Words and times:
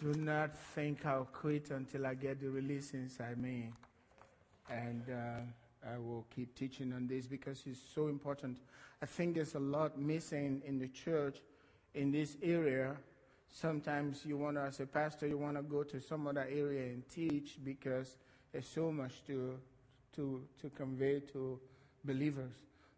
do 0.00 0.12
not 0.14 0.56
think 0.74 1.06
I'll 1.06 1.28
quit 1.32 1.70
until 1.70 2.06
I 2.06 2.14
get 2.14 2.40
the 2.40 2.48
release 2.48 2.94
inside 2.94 3.38
me. 3.38 3.70
And 4.70 5.02
uh, 5.08 5.88
I 5.92 5.98
will 5.98 6.24
keep 6.34 6.54
teaching 6.54 6.92
on 6.92 7.06
this 7.06 7.26
because 7.26 7.62
it's 7.66 7.80
so 7.94 8.08
important. 8.08 8.58
I 9.02 9.06
think 9.06 9.34
there's 9.34 9.54
a 9.54 9.60
lot 9.60 9.98
missing 9.98 10.62
in 10.64 10.78
the 10.78 10.88
church 10.88 11.38
in 11.94 12.10
this 12.10 12.36
area. 12.42 12.96
Sometimes 13.50 14.24
you 14.24 14.36
want 14.38 14.56
to, 14.56 14.62
as 14.62 14.80
a 14.80 14.86
pastor, 14.86 15.26
you 15.26 15.38
want 15.38 15.56
to 15.56 15.62
go 15.62 15.82
to 15.82 16.00
some 16.00 16.26
other 16.26 16.46
area 16.50 16.84
and 16.84 17.08
teach 17.08 17.58
because 17.62 18.16
there's 18.52 18.66
so 18.66 18.90
much 18.90 19.24
to, 19.26 19.58
to, 20.16 20.42
to 20.60 20.70
convey 20.70 21.20
to 21.32 21.60
believers. 22.04 22.52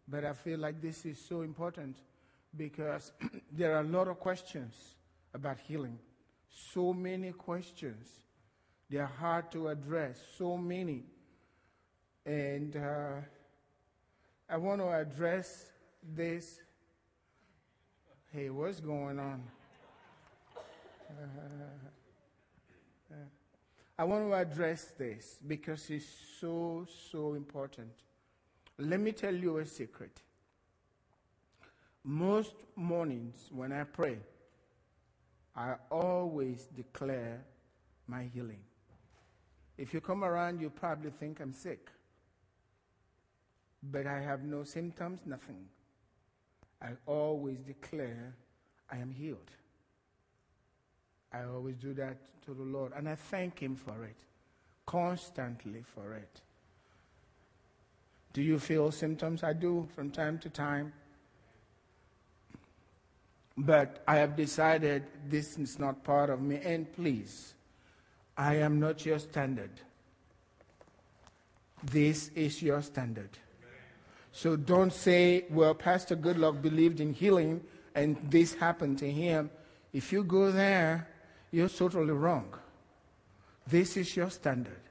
But 0.07 0.23
I 0.23 0.33
feel 0.33 0.59
like 0.59 0.81
this 0.81 1.05
is 1.05 1.19
so 1.19 1.41
important 1.41 1.97
because 2.55 3.11
there 3.51 3.75
are 3.75 3.81
a 3.81 3.87
lot 3.87 4.07
of 4.07 4.19
questions 4.19 4.73
about 5.33 5.59
healing. 5.59 5.99
So 6.49 6.93
many 6.93 7.31
questions. 7.31 8.07
They 8.89 8.97
are 8.97 9.05
hard 9.05 9.51
to 9.51 9.67
address. 9.67 10.19
So 10.37 10.57
many. 10.57 11.03
And 12.25 12.75
uh, 12.75 13.21
I 14.49 14.57
want 14.57 14.81
to 14.81 14.89
address 14.89 15.65
this. 16.15 16.59
Hey, 18.31 18.49
what's 18.49 18.79
going 18.79 19.19
on? 19.19 19.43
Uh, 21.09 21.13
I 23.99 24.03
want 24.03 24.29
to 24.29 24.33
address 24.35 24.91
this 24.97 25.37
because 25.47 25.89
it's 25.89 26.05
so, 26.39 26.85
so 27.11 27.33
important. 27.33 27.89
Let 28.77 28.99
me 28.99 29.11
tell 29.11 29.33
you 29.33 29.57
a 29.57 29.65
secret. 29.65 30.21
Most 32.03 32.53
mornings 32.75 33.49
when 33.51 33.71
I 33.73 33.83
pray, 33.85 34.19
I 35.57 35.73
always 35.89 36.67
declare 36.75 37.43
my 38.07 38.29
healing. 38.33 38.61
If 39.77 39.93
you 39.93 39.99
come 40.01 40.23
around, 40.23 40.61
you 40.61 40.69
probably 40.69 41.09
think 41.09 41.39
I'm 41.39 41.51
sick. 41.51 41.89
But 43.81 44.05
I 44.05 44.19
have 44.19 44.43
no 44.43 44.63
symptoms, 44.63 45.21
nothing. 45.25 45.65
I 46.81 46.89
always 47.07 47.57
declare 47.59 48.35
I 48.91 48.97
am 48.97 49.11
healed. 49.11 49.51
I 51.33 51.43
always 51.43 51.75
do 51.75 51.93
that 51.95 52.17
to 52.45 52.53
the 52.53 52.63
Lord. 52.63 52.93
And 52.95 53.09
I 53.09 53.15
thank 53.15 53.59
Him 53.59 53.75
for 53.75 54.03
it, 54.05 54.17
constantly 54.85 55.83
for 55.83 56.13
it. 56.13 56.41
Do 58.33 58.41
you 58.43 58.59
feel 58.59 58.91
symptoms? 58.91 59.43
I 59.43 59.53
do 59.53 59.87
from 59.95 60.11
time 60.11 60.37
to 60.39 60.49
time. 60.49 60.93
But 63.57 64.03
I 64.07 64.17
have 64.17 64.35
decided 64.35 65.03
this 65.27 65.57
is 65.57 65.79
not 65.79 66.03
part 66.03 66.29
of 66.29 66.41
me. 66.41 66.59
And 66.63 66.91
please, 66.93 67.55
I 68.37 68.55
am 68.55 68.79
not 68.79 69.05
your 69.05 69.19
standard. 69.19 69.71
This 71.83 72.29
is 72.35 72.61
your 72.61 72.81
standard. 72.81 73.29
So 74.31 74.55
don't 74.55 74.93
say, 74.93 75.45
well, 75.49 75.73
Pastor 75.73 76.15
Goodluck 76.15 76.61
believed 76.61 76.99
in 76.99 77.13
healing 77.13 77.61
and 77.95 78.17
this 78.29 78.53
happened 78.53 78.99
to 78.99 79.11
him. 79.11 79.49
If 79.91 80.11
you 80.11 80.23
go 80.23 80.51
there, 80.51 81.07
you're 81.49 81.69
totally 81.69 82.13
wrong. 82.13 82.53
This 83.65 83.97
is 83.97 84.15
your 84.15 84.29
standard. 84.29 84.81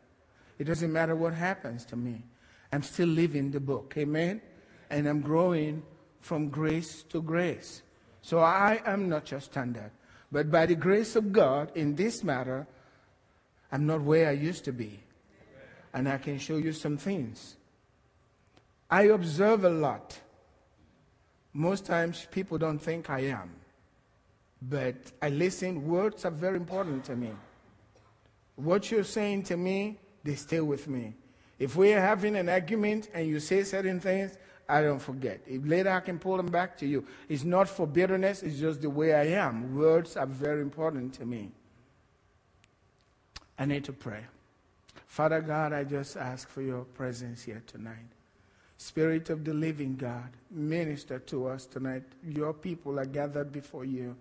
It 0.59 0.65
doesn't 0.65 0.93
matter 0.93 1.15
what 1.15 1.35
happens 1.35 1.85
to 1.87 1.97
me. 1.97 2.25
I'm 2.73 2.83
still 2.83 3.09
living 3.09 3.53
the 3.53 3.61
book. 3.61 3.95
Amen? 3.97 4.43
And 4.91 5.07
I'm 5.07 5.21
growing 5.21 5.85
from 6.21 6.49
grace 6.49 7.05
to 7.11 7.23
grace. 7.23 7.83
So 8.27 8.41
I 8.41 8.83
am 8.85 9.09
not 9.09 9.31
your 9.31 9.39
standard. 9.39 9.93
But 10.33 10.51
by 10.51 10.67
the 10.67 10.75
grace 10.75 11.15
of 11.15 11.33
God, 11.33 11.71
in 11.77 11.95
this 11.95 12.25
matter, 12.25 12.67
I'm 13.71 13.87
not 13.87 14.01
where 14.01 14.29
I 14.29 14.33
used 14.33 14.65
to 14.65 14.73
be. 14.73 14.99
And 15.95 16.09
I 16.09 16.19
can 16.19 16.37
show 16.41 16.57
you 16.57 16.73
some 16.73 16.97
things. 16.97 17.55
I 18.91 19.03
observe 19.05 19.63
a 19.63 19.71
lot. 19.71 20.19
Most 21.53 21.87
times 21.87 22.27
people 22.33 22.59
don't 22.59 22.81
think 22.81 23.11
I 23.11 23.21
am. 23.27 23.49
But 24.61 24.97
I 25.23 25.29
listen. 25.29 25.87
Words 25.87 26.25
are 26.25 26.33
very 26.33 26.57
important 26.57 27.05
to 27.05 27.15
me. 27.15 27.31
What 28.57 28.91
you're 28.91 29.05
saying 29.05 29.45
to 29.45 29.57
me, 29.57 30.01
they 30.25 30.35
stay 30.35 30.61
with 30.61 30.89
me. 30.89 31.15
If 31.61 31.77
we're 31.77 32.01
having 32.01 32.35
an 32.35 32.49
argument 32.49 33.09
and 33.15 33.29
you 33.29 33.39
say 33.39 33.63
certain 33.63 34.01
things, 34.01 34.37
I 34.69 34.83
don't 34.83 34.99
forget. 34.99 35.41
If 35.47 35.63
later 35.65 35.91
I 35.91 36.01
can 36.01 36.19
pull 36.19 36.37
them 36.37 36.47
back 36.47 36.77
to 36.79 36.87
you. 36.87 37.07
It's 37.29 37.45
not 37.45 37.69
for 37.69 37.87
bitterness, 37.87 38.43
it's 38.43 38.59
just 38.59 38.83
the 38.83 38.91
way 38.91 39.15
I 39.15 39.27
am. 39.27 39.77
Words 39.77 40.17
are 40.17 40.27
very 40.27 40.61
important 40.61 41.15
to 41.15 41.27
me. 41.27 41.51
I 43.59 43.65
need 43.65 43.85
to 43.85 43.93
pray. 43.93 44.21
Father 45.07 45.41
God, 45.41 45.73
I 45.73 45.85
just 45.85 46.17
ask 46.17 46.49
for 46.49 46.63
your 46.63 46.85
presence 46.85 47.43
here 47.43 47.63
tonight. 47.67 48.07
Spirit 48.77 49.31
of 49.31 49.45
the 49.45 49.55
living 49.55 49.97
God, 49.97 50.29
minister 50.51 51.19
to 51.21 51.47
us 51.47 51.65
tonight. 51.65 52.03
Your 52.23 52.53
people 52.53 52.99
are 52.99 53.07
gathered 53.07 53.51
before 53.51 53.87
you, 53.87 54.15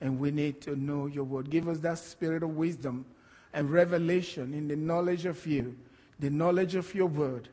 and 0.00 0.20
we 0.20 0.30
need 0.30 0.60
to 0.60 0.76
know 0.76 1.06
your 1.06 1.24
word. 1.24 1.50
Give 1.50 1.68
us 1.68 1.78
that 1.80 1.98
spirit 1.98 2.44
of 2.44 2.50
wisdom 2.50 3.06
and 3.52 3.70
revelation 3.70 4.54
in 4.54 4.68
the 4.68 4.76
knowledge 4.76 5.26
of 5.26 5.44
you, 5.46 5.74
the 6.20 6.30
knowledge 6.30 6.76
of 6.76 6.94
your 6.94 7.06
word 7.06 7.48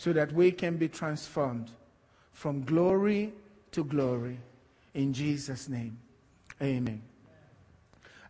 so 0.00 0.14
that 0.14 0.32
we 0.32 0.50
can 0.50 0.78
be 0.78 0.88
transformed 0.88 1.70
from 2.32 2.64
glory 2.64 3.34
to 3.70 3.84
glory. 3.84 4.38
In 4.94 5.12
Jesus' 5.12 5.68
name, 5.68 5.98
amen. 6.62 7.02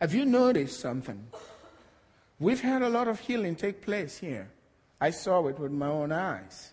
Have 0.01 0.13
you 0.13 0.25
noticed 0.25 0.81
something? 0.81 1.25
We've 2.41 2.61
had 2.61 2.83
a 2.83 2.89
lot 2.89 3.07
of 3.07 3.21
healing 3.21 3.55
take 3.55 3.83
place 3.83 4.19
here. 4.19 4.51
I 5.01 5.11
saw 5.11 5.47
it 5.47 5.61
with 5.61 5.71
my 5.71 5.87
own 5.87 6.11
eyes. 6.11 6.73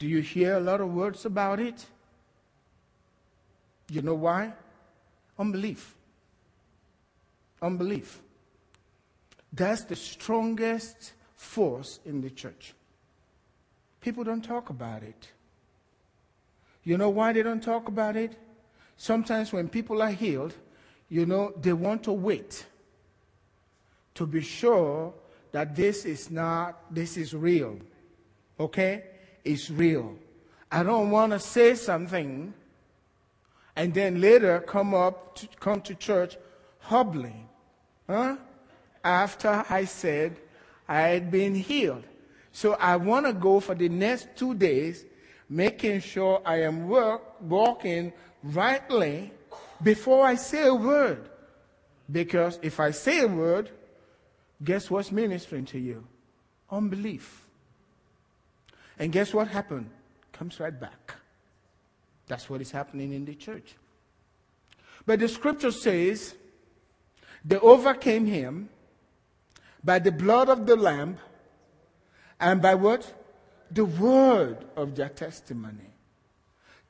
Do 0.00 0.08
you 0.08 0.20
hear 0.20 0.56
a 0.56 0.60
lot 0.60 0.80
of 0.80 0.92
words 0.92 1.24
about 1.24 1.60
it? 1.60 1.86
You 3.88 4.02
know 4.02 4.14
why? 4.14 4.52
Unbelief. 5.38 5.94
Unbelief. 7.62 8.20
That's 9.52 9.84
the 9.84 9.94
strongest 9.94 11.12
force 11.36 12.00
in 12.04 12.20
the 12.20 12.30
church. 12.30 12.74
People 14.02 14.24
don't 14.24 14.44
talk 14.44 14.68
about 14.68 15.02
it. 15.02 15.28
You 16.82 16.98
know 16.98 17.08
why 17.08 17.32
they 17.32 17.42
don't 17.42 17.62
talk 17.62 17.88
about 17.88 18.16
it? 18.16 18.36
Sometimes 18.96 19.52
when 19.52 19.68
people 19.68 20.02
are 20.02 20.10
healed, 20.10 20.54
you 21.08 21.24
know, 21.24 21.52
they 21.60 21.72
want 21.72 22.02
to 22.04 22.12
wait 22.12 22.66
to 24.14 24.26
be 24.26 24.40
sure 24.40 25.14
that 25.52 25.76
this 25.76 26.04
is 26.04 26.30
not, 26.30 26.92
this 26.92 27.16
is 27.16 27.32
real. 27.32 27.78
Okay? 28.58 29.04
It's 29.44 29.70
real. 29.70 30.16
I 30.70 30.82
don't 30.82 31.10
want 31.10 31.32
to 31.32 31.38
say 31.38 31.76
something 31.76 32.52
and 33.76 33.94
then 33.94 34.20
later 34.20 34.60
come 34.60 34.94
up, 34.94 35.36
to, 35.36 35.48
come 35.60 35.80
to 35.82 35.94
church 35.94 36.36
hobbling. 36.80 37.48
Huh? 38.08 38.36
After 39.04 39.64
I 39.70 39.84
said 39.84 40.36
I 40.88 41.02
had 41.02 41.30
been 41.30 41.54
healed. 41.54 42.04
So 42.52 42.74
I 42.74 42.96
want 42.96 43.26
to 43.26 43.32
go 43.32 43.60
for 43.60 43.74
the 43.74 43.88
next 43.88 44.28
two 44.36 44.54
days, 44.54 45.04
making 45.48 46.00
sure 46.00 46.42
I 46.44 46.62
am 46.62 46.88
work, 46.88 47.40
walking 47.40 48.12
rightly 48.42 49.32
before 49.82 50.26
I 50.26 50.34
say 50.34 50.66
a 50.66 50.74
word. 50.74 51.28
Because 52.10 52.58
if 52.62 52.78
I 52.78 52.90
say 52.90 53.20
a 53.20 53.26
word, 53.26 53.70
guess 54.62 54.90
what's 54.90 55.10
ministering 55.10 55.64
to 55.66 55.78
you? 55.78 56.06
Unbelief. 56.70 57.46
And 58.98 59.10
guess 59.10 59.32
what 59.32 59.48
happened? 59.48 59.90
Comes 60.32 60.60
right 60.60 60.78
back. 60.78 61.14
That's 62.26 62.48
what 62.48 62.60
is 62.60 62.70
happening 62.70 63.12
in 63.12 63.24
the 63.24 63.34
church. 63.34 63.74
But 65.06 65.20
the 65.20 65.28
scripture 65.28 65.72
says, 65.72 66.34
they 67.44 67.58
overcame 67.58 68.26
him 68.26 68.68
by 69.82 69.98
the 69.98 70.12
blood 70.12 70.48
of 70.48 70.66
the 70.66 70.76
Lamb 70.76 71.18
and 72.42 72.60
by 72.60 72.74
what? 72.74 73.10
The 73.70 73.84
word 73.84 74.66
of 74.76 74.94
their 74.96 75.08
testimony. 75.08 75.94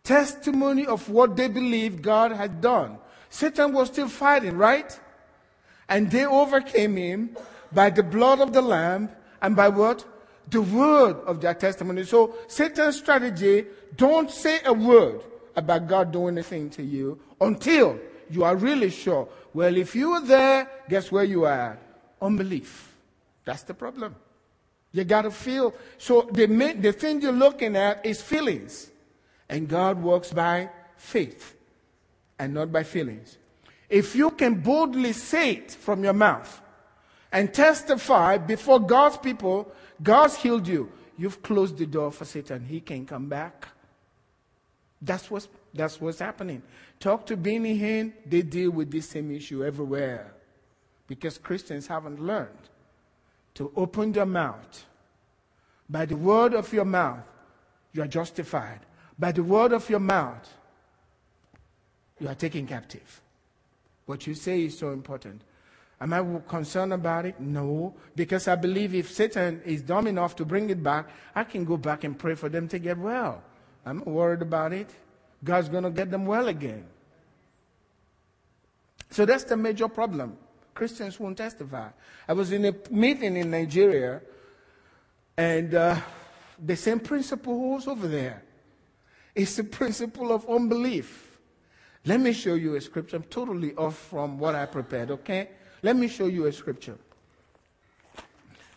Testimony 0.03 0.87
of 0.87 1.09
what 1.09 1.37
they 1.37 1.47
believed 1.47 2.03
God 2.03 2.33
had 2.33 2.61
done. 2.61 2.99
Satan 3.29 3.73
was 3.73 3.89
still 3.89 4.09
fighting, 4.09 4.57
right? 4.57 4.99
And 5.89 6.11
they 6.11 6.27
overcame 6.27 6.97
him 6.97 7.37
by 7.71 7.91
the 7.91 8.03
blood 8.03 8.41
of 8.41 8.53
the 8.53 8.63
Lamb 8.63 9.11
and 9.41 9.55
by 9.55 9.69
what? 9.69 10.05
The 10.51 10.63
word 10.63 11.17
of 11.27 11.41
their 11.41 11.55
testimony. 11.55 12.05
So 12.05 12.35
Satan's 12.49 12.99
strategy, 12.99 13.67
don't 13.97 14.31
say 14.31 14.61
a 14.65 14.73
word 14.73 15.21
about 15.55 15.87
God 15.87 16.13
doing 16.13 16.35
anything 16.35 16.71
to 16.71 16.83
you 16.83 17.21
until 17.41 17.99
you 18.31 18.43
are 18.45 18.57
really 18.57 18.91
sure. 18.91 19.29
Well, 19.55 19.77
if 19.77 19.95
you 19.95 20.11
were 20.11 20.21
there, 20.21 20.69
guess 20.89 21.13
where 21.13 21.25
you 21.25 21.45
are? 21.45 21.79
Unbelief. 22.21 22.95
That's 23.45 23.63
the 23.63 23.75
problem. 23.75 24.17
You 24.93 25.05
got 25.05 25.23
to 25.23 25.31
feel. 25.31 25.75
So 25.99 26.29
the, 26.33 26.47
the 26.79 26.93
thing 26.93 27.23
you're 27.23 27.33
looking 27.33 27.77
at 27.77 28.05
is 28.05 28.21
feelings. 28.21 28.91
And 29.49 29.69
God 29.69 30.03
works 30.03 30.33
by 30.33 30.69
faith 30.97 31.57
and 32.39 32.55
not 32.55 32.71
by 32.71 32.83
feelings. 32.85 33.39
If 33.89 34.15
you 34.15 34.31
can 34.31 34.55
boldly 34.55 35.13
say 35.13 35.53
it 35.53 35.73
from 35.73 36.05
your 36.05 36.13
mouth 36.13 36.61
and 37.31 37.53
testify 37.53 38.39
before 38.39 38.81
God's 38.81 39.17
people, 39.19 39.73
God's 40.03 40.37
healed 40.37 40.67
you, 40.67 40.91
you've 41.19 41.43
closed 41.43 41.79
the 41.79 41.87
door 41.87 42.11
for 42.11 42.25
Satan. 42.25 42.65
He 42.65 42.81
can 42.81 43.07
come 43.07 43.29
back. 43.29 43.69
That's 45.01 45.31
what's, 45.31 45.49
that's 45.75 46.01
what's 46.01 46.21
happening. 46.21 46.63
Talk 47.01 47.27
to 47.27 47.37
Benny 47.37 47.79
Hinn, 47.79 48.13
they 48.25 48.43
deal 48.43 48.71
with 48.71 48.91
this 48.91 49.09
same 49.09 49.31
issue 49.35 49.65
everywhere. 49.65 50.35
Because 51.07 51.37
Christians 51.37 51.87
haven't 51.87 52.21
learned 52.21 52.69
to 53.55 53.73
open 53.77 54.13
their 54.13 54.27
mouth. 54.27 54.85
By 55.89 56.07
the 56.07 56.17
word 56.17 56.55
of 56.55 56.73
your 56.73 56.85
mouth, 56.85 57.25
you 57.93 58.03
are 58.03 58.07
justified. 58.07 58.81
By 59.19 59.33
the 59.33 59.43
word 59.43 59.73
of 59.73 59.89
your 59.91 60.01
mouth, 60.01 60.49
you 62.19 62.29
are 62.29 62.35
taken 62.35 62.67
captive. 62.67 63.21
What 64.07 64.27
you 64.27 64.35
say 64.35 64.63
is 64.63 64.79
so 64.79 64.91
important. 64.91 65.43
Am 66.01 66.13
I 66.13 66.41
concerned 66.49 66.93
about 66.93 67.27
it? 67.27 67.39
No, 67.39 67.95
because 68.17 68.49
I 68.49 68.57
believe 68.57 68.95
if 68.95 69.11
Satan 69.13 69.63
is 69.65 69.83
dumb 69.83 70.09
enough 70.09 70.35
to 70.37 70.45
bring 70.45 70.71
it 70.71 70.83
back, 70.83 71.09
I 71.35 71.45
can 71.45 71.65
go 71.65 71.77
back 71.77 72.03
and 72.03 72.19
pray 72.19 72.35
for 72.35 72.49
them 72.49 72.67
to 72.69 72.79
get 72.79 72.99
well. 72.99 73.43
I'm 73.87 73.99
not 73.99 74.09
worried 74.09 74.43
about 74.43 74.73
it. 74.73 74.91
God's 75.45 75.69
going 75.69 75.85
to 75.85 75.91
get 75.91 76.11
them 76.11 76.27
well 76.27 76.49
again. 76.49 76.85
So 79.11 79.27
that's 79.27 79.45
the 79.45 79.57
major 79.57 79.89
problem. 79.89 80.39
Christians 80.75 81.19
won't 81.21 81.39
testify. 81.39 81.89
I 82.27 82.33
was 82.33 82.53
in 82.53 82.65
a 82.65 82.75
meeting 82.91 83.37
in 83.37 83.51
Nigeria, 83.51 84.21
and 85.37 85.75
uh, 85.75 85.97
the 86.65 86.77
same 86.77 87.01
principle 87.01 87.59
holds 87.59 87.87
over 87.87 88.07
there. 88.09 88.43
It's 89.35 89.57
the 89.57 89.65
principle 89.65 90.33
of 90.33 90.49
unbelief. 90.49 91.39
Let 92.05 92.21
me 92.21 92.33
show 92.33 92.55
you 92.55 92.75
a 92.75 92.81
scripture. 92.81 93.17
I'm 93.17 93.23
totally 93.25 93.75
off 93.77 93.97
from 93.97 94.39
what 94.39 94.55
I 94.55 94.67
prepared, 94.67 95.11
okay? 95.11 95.51
Let 95.83 95.97
me 95.97 96.09
show 96.09 96.27
you 96.27 96.47
a 96.47 96.53
scripture. 96.53 96.99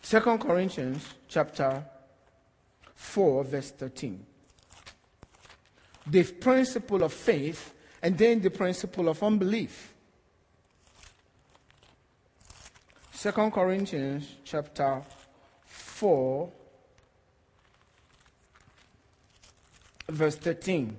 Second 0.00 0.38
Corinthians 0.38 1.04
chapter 1.28 1.84
4, 2.94 3.44
verse 3.44 3.70
13. 3.72 4.24
The 6.06 6.22
principle 6.24 7.02
of 7.02 7.12
faith 7.12 7.74
and 8.02 8.16
then 8.16 8.40
the 8.40 8.50
principle 8.50 9.08
of 9.08 9.22
unbelief. 9.22 9.92
Second 13.16 13.50
Corinthians 13.50 14.28
chapter 14.44 15.02
4, 15.64 16.50
verse 20.10 20.36
13. 20.36 20.94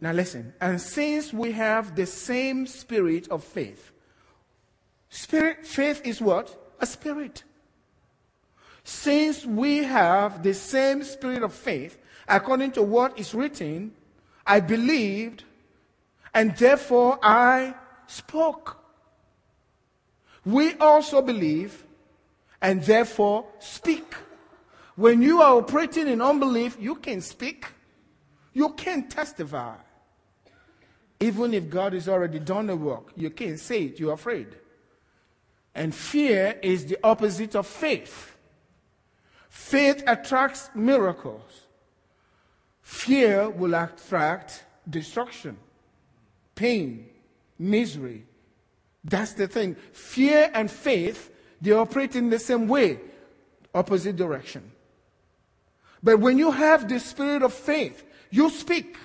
Now 0.00 0.12
listen. 0.12 0.54
And 0.60 0.80
since 0.80 1.32
we 1.32 1.50
have 1.50 1.96
the 1.96 2.06
same 2.06 2.68
spirit 2.68 3.26
of 3.28 3.42
faith, 3.42 3.90
spirit, 5.08 5.66
faith 5.66 6.00
is 6.04 6.20
what? 6.20 6.56
A 6.78 6.86
spirit. 6.86 7.42
Since 8.84 9.44
we 9.44 9.78
have 9.78 10.44
the 10.44 10.54
same 10.54 11.02
spirit 11.02 11.42
of 11.42 11.52
faith, 11.52 11.98
according 12.28 12.70
to 12.72 12.82
what 12.82 13.18
is 13.18 13.34
written, 13.34 13.94
I 14.46 14.60
believed, 14.60 15.42
and 16.34 16.56
therefore 16.56 17.18
I 17.22 17.74
spoke. 18.06 18.76
We 20.44 20.74
also 20.74 21.22
believe, 21.22 21.84
and 22.60 22.82
therefore 22.82 23.46
speak. 23.60 24.14
When 24.96 25.22
you 25.22 25.40
are 25.40 25.56
operating 25.56 26.08
in 26.08 26.20
unbelief, 26.20 26.76
you 26.78 26.96
can 26.96 27.20
speak, 27.20 27.66
you 28.52 28.70
can 28.70 29.08
testify. 29.08 29.76
Even 31.20 31.54
if 31.54 31.70
God 31.70 31.94
has 31.94 32.08
already 32.08 32.40
done 32.40 32.66
the 32.66 32.76
work, 32.76 33.12
you 33.16 33.30
can't 33.30 33.58
say 33.58 33.84
it, 33.84 33.98
you're 33.98 34.12
afraid. 34.12 34.48
And 35.74 35.94
fear 35.94 36.58
is 36.62 36.86
the 36.86 36.98
opposite 37.02 37.56
of 37.56 37.66
faith. 37.66 38.36
Faith 39.48 40.02
attracts 40.06 40.68
miracles, 40.74 41.66
fear 42.82 43.48
will 43.48 43.74
attract 43.74 44.64
destruction, 44.88 45.56
pain, 46.54 47.08
misery. 47.58 48.24
That's 49.04 49.34
the 49.34 49.46
thing. 49.46 49.76
Fear 49.92 50.50
and 50.54 50.70
faith, 50.70 51.30
they 51.60 51.72
operate 51.72 52.16
in 52.16 52.30
the 52.30 52.38
same 52.38 52.68
way, 52.68 53.00
opposite 53.74 54.16
direction. 54.16 54.70
But 56.02 56.20
when 56.20 56.38
you 56.38 56.50
have 56.50 56.88
the 56.88 57.00
spirit 57.00 57.42
of 57.42 57.52
faith, 57.52 58.04
you 58.30 58.50
speak. 58.50 58.96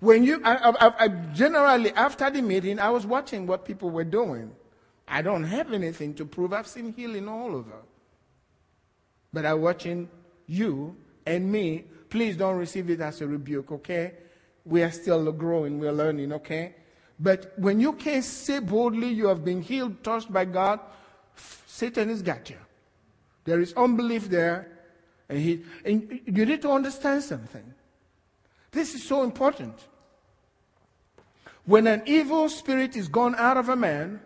When 0.00 0.24
you, 0.24 0.40
I, 0.44 0.56
I, 0.56 1.04
I, 1.04 1.08
generally, 1.32 1.92
after 1.92 2.28
the 2.28 2.42
meeting, 2.42 2.78
I 2.78 2.90
was 2.90 3.06
watching 3.06 3.46
what 3.46 3.64
people 3.64 3.90
were 3.90 4.04
doing. 4.04 4.52
I 5.08 5.22
don't 5.22 5.44
have 5.44 5.72
anything 5.72 6.14
to 6.14 6.24
prove. 6.24 6.52
I've 6.52 6.66
seen 6.66 6.92
healing 6.92 7.28
all 7.28 7.54
over. 7.54 7.82
But 9.32 9.46
I'm 9.46 9.60
watching 9.60 10.08
you 10.46 10.96
and 11.24 11.50
me. 11.50 11.84
Please 12.10 12.36
don't 12.36 12.56
receive 12.56 12.90
it 12.90 13.00
as 13.00 13.20
a 13.20 13.26
rebuke, 13.26 13.72
okay? 13.72 14.12
We 14.66 14.82
are 14.82 14.90
still 14.90 15.30
growing, 15.32 15.78
we're 15.78 15.92
learning, 15.92 16.32
okay? 16.32 16.74
But 17.18 17.54
when 17.56 17.80
you 17.80 17.94
can 17.94 18.20
say 18.22 18.58
boldly 18.58 19.08
you 19.08 19.28
have 19.28 19.44
been 19.44 19.62
healed, 19.62 20.02
touched 20.04 20.30
by 20.32 20.44
God, 20.44 20.80
Satan 21.66 22.08
has 22.08 22.20
got 22.20 22.50
you. 22.50 22.58
There 23.44 23.60
is 23.60 23.72
unbelief 23.74 24.28
there. 24.28 24.72
And, 25.28 25.38
he, 25.38 25.64
and 25.84 26.20
you 26.26 26.46
need 26.46 26.62
to 26.62 26.70
understand 26.70 27.22
something. 27.22 27.74
This 28.70 28.94
is 28.94 29.02
so 29.02 29.22
important. 29.22 29.74
When 31.64 31.86
an 31.86 32.02
evil 32.06 32.48
spirit 32.48 32.96
is 32.96 33.08
gone 33.08 33.34
out 33.34 33.56
of 33.56 33.68
a 33.68 33.76
man, 33.76 34.20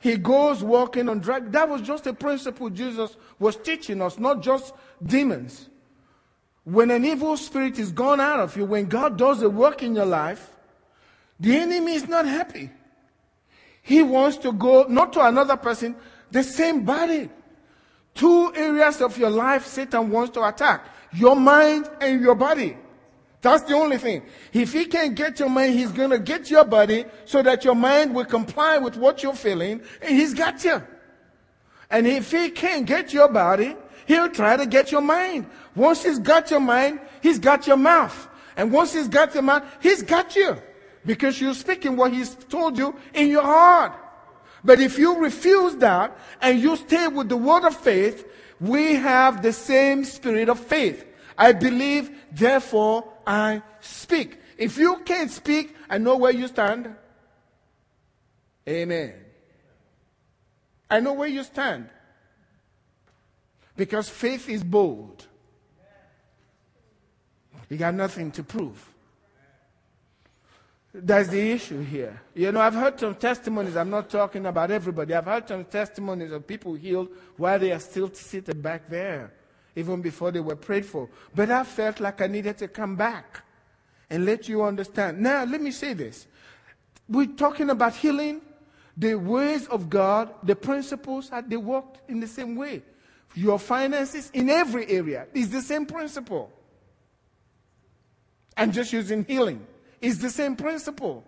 he 0.00 0.16
goes 0.16 0.62
walking 0.62 1.08
on 1.08 1.20
dry. 1.20 1.40
That 1.40 1.68
was 1.68 1.80
just 1.80 2.06
a 2.06 2.12
principle 2.12 2.68
Jesus 2.68 3.16
was 3.38 3.56
teaching 3.56 4.02
us, 4.02 4.18
not 4.18 4.42
just 4.42 4.74
demons. 5.02 5.69
When 6.64 6.90
an 6.90 7.04
evil 7.04 7.36
spirit 7.36 7.78
is 7.78 7.90
gone 7.90 8.20
out 8.20 8.40
of 8.40 8.56
you, 8.56 8.64
when 8.64 8.86
God 8.86 9.16
does 9.16 9.42
a 9.42 9.50
work 9.50 9.82
in 9.82 9.94
your 9.94 10.06
life, 10.06 10.50
the 11.38 11.56
enemy 11.56 11.94
is 11.94 12.06
not 12.06 12.26
happy. 12.26 12.70
He 13.82 14.02
wants 14.02 14.36
to 14.38 14.52
go 14.52 14.84
not 14.84 15.12
to 15.14 15.24
another 15.26 15.56
person, 15.56 15.96
the 16.30 16.42
same 16.42 16.84
body. 16.84 17.30
Two 18.14 18.52
areas 18.54 19.00
of 19.00 19.16
your 19.16 19.30
life 19.30 19.66
Satan 19.66 20.10
wants 20.10 20.32
to 20.34 20.46
attack 20.46 20.86
your 21.12 21.34
mind 21.34 21.88
and 22.00 22.20
your 22.20 22.34
body. 22.34 22.76
That's 23.40 23.62
the 23.62 23.74
only 23.74 23.96
thing. 23.96 24.22
If 24.52 24.74
he 24.74 24.84
can't 24.84 25.14
get 25.14 25.40
your 25.40 25.48
mind, 25.48 25.74
he's 25.74 25.92
going 25.92 26.10
to 26.10 26.18
get 26.18 26.50
your 26.50 26.64
body 26.64 27.06
so 27.24 27.42
that 27.42 27.64
your 27.64 27.74
mind 27.74 28.14
will 28.14 28.26
comply 28.26 28.76
with 28.76 28.96
what 28.96 29.22
you're 29.22 29.34
feeling, 29.34 29.80
and 30.02 30.14
he's 30.14 30.34
got 30.34 30.62
you. 30.62 30.82
And 31.90 32.06
if 32.06 32.30
he 32.30 32.50
can't 32.50 32.86
get 32.86 33.14
your 33.14 33.28
body, 33.28 33.76
he'll 34.10 34.28
try 34.28 34.56
to 34.56 34.66
get 34.66 34.90
your 34.90 35.00
mind. 35.00 35.46
Once 35.76 36.02
he's 36.02 36.18
got 36.18 36.50
your 36.50 36.58
mind, 36.58 36.98
he's 37.22 37.38
got 37.38 37.68
your 37.68 37.76
mouth. 37.76 38.28
And 38.56 38.72
once 38.72 38.92
he's 38.92 39.06
got 39.06 39.32
your 39.34 39.44
mouth, 39.44 39.62
he's 39.80 40.02
got 40.02 40.34
you. 40.34 40.60
Because 41.06 41.40
you're 41.40 41.54
speaking 41.54 41.96
what 41.96 42.12
he's 42.12 42.34
told 42.34 42.76
you 42.76 42.96
in 43.14 43.28
your 43.28 43.44
heart. 43.44 43.92
But 44.64 44.80
if 44.80 44.98
you 44.98 45.18
refuse 45.18 45.76
that 45.76 46.18
and 46.42 46.60
you 46.60 46.76
stay 46.76 47.06
with 47.06 47.28
the 47.28 47.36
word 47.36 47.64
of 47.64 47.76
faith, 47.76 48.26
we 48.60 48.94
have 48.96 49.42
the 49.42 49.52
same 49.52 50.04
spirit 50.04 50.48
of 50.48 50.58
faith. 50.58 51.06
I 51.38 51.52
believe, 51.52 52.10
therefore 52.32 53.10
I 53.24 53.62
speak. 53.80 54.38
If 54.58 54.76
you 54.76 54.98
can't 55.06 55.30
speak, 55.30 55.74
I 55.88 55.98
know 55.98 56.16
where 56.16 56.32
you 56.32 56.48
stand. 56.48 56.94
Amen. 58.68 59.14
I 60.90 60.98
know 60.98 61.12
where 61.12 61.28
you 61.28 61.44
stand. 61.44 61.88
Because 63.80 64.10
faith 64.10 64.50
is 64.50 64.62
bold. 64.62 65.26
You 67.70 67.78
got 67.78 67.94
nothing 67.94 68.30
to 68.32 68.42
prove. 68.42 68.86
That's 70.92 71.30
the 71.30 71.50
issue 71.50 71.80
here. 71.80 72.20
You 72.34 72.52
know, 72.52 72.60
I've 72.60 72.74
heard 72.74 73.00
some 73.00 73.14
testimonies. 73.14 73.78
I'm 73.78 73.88
not 73.88 74.10
talking 74.10 74.44
about 74.44 74.70
everybody. 74.70 75.14
I've 75.14 75.24
heard 75.24 75.48
some 75.48 75.64
testimonies 75.64 76.30
of 76.30 76.46
people 76.46 76.74
healed 76.74 77.08
while 77.38 77.58
they 77.58 77.72
are 77.72 77.78
still 77.78 78.12
sitting 78.12 78.60
back 78.60 78.90
there 78.90 79.32
even 79.74 80.02
before 80.02 80.30
they 80.30 80.40
were 80.40 80.56
prayed 80.56 80.84
for. 80.84 81.08
But 81.34 81.50
I 81.50 81.64
felt 81.64 82.00
like 82.00 82.20
I 82.20 82.26
needed 82.26 82.58
to 82.58 82.68
come 82.68 82.96
back 82.96 83.42
and 84.10 84.26
let 84.26 84.46
you 84.46 84.62
understand. 84.62 85.22
Now, 85.22 85.44
let 85.44 85.62
me 85.62 85.70
say 85.70 85.94
this. 85.94 86.26
We're 87.08 87.28
talking 87.28 87.70
about 87.70 87.94
healing. 87.94 88.42
The 88.94 89.14
ways 89.14 89.68
of 89.68 89.88
God, 89.88 90.34
the 90.42 90.54
principles, 90.54 91.30
uh, 91.32 91.40
they 91.40 91.56
work 91.56 91.86
in 92.08 92.20
the 92.20 92.26
same 92.26 92.56
way. 92.56 92.82
Your 93.34 93.58
finances 93.58 94.30
in 94.32 94.50
every 94.50 94.88
area 94.88 95.26
is 95.32 95.50
the 95.50 95.62
same 95.62 95.86
principle. 95.86 96.52
I'm 98.56 98.72
just 98.72 98.92
using 98.92 99.24
healing. 99.24 99.66
It's 100.00 100.18
the 100.18 100.30
same 100.30 100.56
principle. 100.56 101.24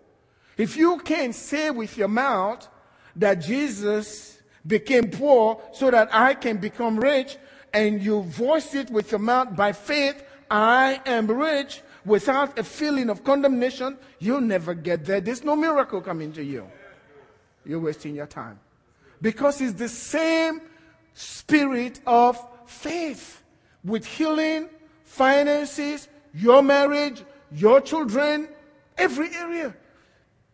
If 0.57 0.77
you 0.77 0.99
can 0.99 1.33
say 1.33 1.71
with 1.71 1.97
your 1.97 2.09
mouth 2.09 2.69
that 3.17 3.35
Jesus 3.35 4.41
became 4.67 5.11
poor 5.11 5.61
so 5.73 5.91
that 5.91 6.09
I 6.13 6.35
can 6.35 6.59
become 6.59 6.99
rich, 6.99 7.37
and 7.73 8.03
you 8.03 8.23
voice 8.23 8.75
it 8.75 8.91
with 8.91 9.11
your 9.13 9.19
mouth 9.19 9.57
by 9.57 9.73
faith, 9.73 10.23
I 10.51 11.01
am 11.07 11.27
rich, 11.27 11.81
without 12.05 12.59
a 12.59 12.65
feeling 12.65 13.09
of 13.09 13.25
condemnation, 13.25 13.97
you'll 14.19 14.43
never 14.43 14.75
get 14.75 15.05
there. 15.05 15.21
There's 15.21 15.43
no 15.43 15.57
miracle 15.57 16.01
coming 16.01 16.33
to 16.35 16.45
you. 16.45 16.71
You're 17.65 17.81
wasting 17.81 18.15
your 18.15 18.27
time. 18.27 18.61
Because 19.23 19.61
it's 19.61 19.75
the 19.75 19.89
same 19.89 20.61
spirit 21.15 22.01
of 22.07 22.39
faith 22.67 23.43
with 23.85 24.05
healing, 24.05 24.69
finances, 25.05 26.09
your 26.35 26.63
marriage, 26.63 27.23
your 27.51 27.81
children, 27.81 28.49
every 28.97 29.35
area. 29.35 29.75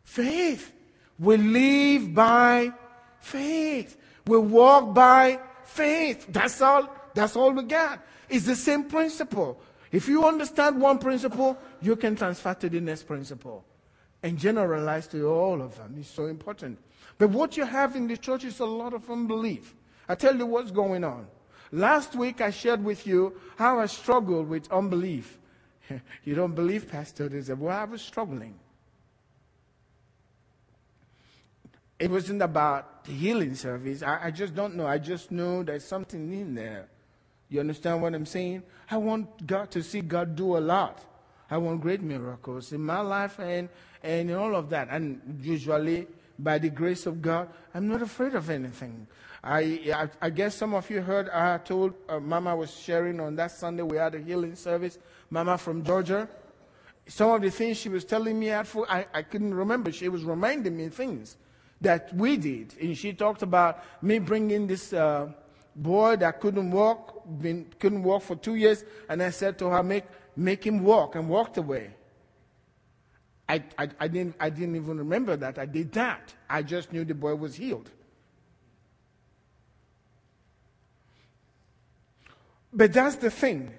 Faith. 0.05 0.73
We 1.19 1.37
live 1.37 2.15
by 2.15 2.73
faith. 3.21 3.97
We 4.27 4.39
walk 4.39 4.95
by 4.95 5.41
faith. 5.65 6.27
That's 6.29 6.61
all. 6.61 6.89
That's 7.15 7.37
all 7.37 7.53
we 7.53 7.65
got. 7.65 8.01
It's 8.29 8.47
the 8.47 8.57
same 8.57 8.85
principle. 8.85 9.61
If 9.91 10.09
you 10.09 10.25
understand 10.25 10.81
one 10.81 10.99
principle, 10.99 11.59
you 11.81 11.97
can 11.97 12.15
transfer 12.15 12.55
to 12.55 12.69
the 12.69 12.81
next 12.81 13.05
principle 13.05 13.65
and 14.23 14.39
generalize 14.39 15.07
to 15.09 15.27
all 15.29 15.63
of 15.63 15.77
them. 15.77 15.97
It's 15.99 16.11
so 16.11 16.27
important. 16.27 16.79
But 17.17 17.31
what 17.31 17.57
you 17.57 17.65
have 17.65 17.97
in 17.97 18.07
the 18.07 18.17
church 18.17 18.45
is 18.45 18.61
a 18.61 18.67
lot 18.67 18.93
of 18.93 19.11
unbelief. 19.11 19.75
I 20.09 20.15
tell 20.15 20.37
you 20.37 20.47
what's 20.47 20.71
going 20.71 21.05
on. 21.05 21.27
Last 21.71 22.15
week 22.15 22.41
I 22.41 22.51
shared 22.51 22.83
with 22.83 23.07
you 23.07 23.39
how 23.57 23.79
I 23.79 23.87
struggled 23.87 24.49
with 24.49 24.71
unbelief. 24.73 25.39
you 26.25 26.35
don't 26.35 26.55
believe, 26.55 26.89
Pastor? 26.89 27.29
They 27.29 27.43
said, 27.43 27.61
well, 27.61 27.77
I 27.77 27.85
was 27.85 28.01
struggling. 28.01 28.59
It 31.99 32.11
wasn't 32.11 32.43
about 32.43 33.05
the 33.05 33.13
healing 33.13 33.55
service. 33.55 34.03
I, 34.03 34.27
I 34.27 34.31
just 34.31 34.55
don't 34.55 34.77
know. 34.77 34.87
I 34.87 34.99
just 34.99 35.31
know 35.31 35.63
there's 35.63 35.85
something 35.85 36.33
in 36.33 36.55
there. 36.55 36.89
You 37.49 37.61
understand 37.61 38.03
what 38.03 38.15
I'm 38.15 38.27
saying? 38.27 38.63
I 38.91 38.99
want 38.99 39.47
God 39.47 39.71
to 39.73 39.83
see 39.83 40.01
God 40.01 40.37
do 40.37 40.57
a 40.57 40.61
lot. 40.61 41.05
I 41.51 41.57
want 41.57 41.81
great 41.81 42.03
miracles 42.03 42.73
in 42.73 42.83
my 42.83 43.01
life 43.01 43.39
and, 43.41 43.69
and 44.03 44.31
all 44.33 44.55
of 44.55 44.69
that. 44.71 44.89
And 44.91 45.41
usually, 45.43 46.07
by 46.39 46.59
the 46.59 46.69
grace 46.69 47.07
of 47.07 47.23
God, 47.23 47.49
I'm 47.75 47.89
not 47.89 48.03
afraid 48.03 48.35
of 48.35 48.51
anything. 48.51 49.07
I, 49.43 49.61
I, 49.95 50.09
I 50.21 50.31
guess 50.31 50.55
some 50.55 50.75
of 50.75 50.89
you 50.91 51.01
heard 51.01 51.29
I 51.31 51.59
told 51.59 51.95
uh, 52.09 52.19
Mama 52.19 52.57
was 52.57 52.75
sharing 52.75 53.21
on 53.21 53.37
that 53.37 53.53
Sunday 53.53 53.83
we 53.83 53.97
had 53.97 54.15
a 54.15 54.21
healing 54.21 54.57
service. 54.57 54.99
Mama 55.31 55.57
from 55.59 55.85
Georgia. 55.85 56.29
Some 57.07 57.31
of 57.31 57.43
the 57.43 57.51
things 57.51 57.77
she 57.79 57.89
was 57.89 58.05
telling 58.05 58.39
me, 58.39 58.53
I, 58.53 58.65
I 59.15 59.23
couldn't 59.23 59.55
remember. 59.55 59.93
She 59.93 60.09
was 60.09 60.25
reminding 60.25 60.77
me 60.77 60.89
things 60.89 61.37
that 61.81 62.15
we 62.15 62.37
did. 62.37 62.75
And 62.81 62.97
she 62.99 63.13
talked 63.13 63.43
about 63.43 63.85
me 64.03 64.19
bringing 64.19 64.67
this. 64.67 64.93
Uh, 64.93 65.33
boy 65.79 66.17
that 66.17 66.41
couldn't 66.41 66.71
walk, 66.71 67.23
been, 67.41 67.67
couldn't 67.79 68.03
walk 68.03 68.23
for 68.23 68.37
two 68.37 68.57
years, 68.57 68.85
and 69.09 69.23
I 69.23 69.31
said 69.31 69.59
to 69.59 69.67
her, 69.67 69.83
make, 69.83 70.05
make 70.37 70.67
him 70.67 70.83
walk, 70.83 71.15
and 71.15 71.29
walked 71.29 71.57
away. 71.57 71.91
I, 73.49 73.63
I, 73.79 73.89
I, 73.99 74.09
didn't, 74.09 74.37
I 74.39 74.51
didn't 74.51 74.77
even 74.77 74.99
remember 74.99 75.37
that. 75.37 75.59
I 75.59 75.67
did 75.67 75.93
that. 75.93 76.35
I 76.51 76.63
just 76.63 76.93
knew 76.93 77.05
the 77.05 77.15
boy 77.15 77.35
was 77.35 77.55
healed. 77.55 77.91
But 82.73 82.93
that's 82.93 83.17
the 83.17 83.31
thing. 83.31 83.73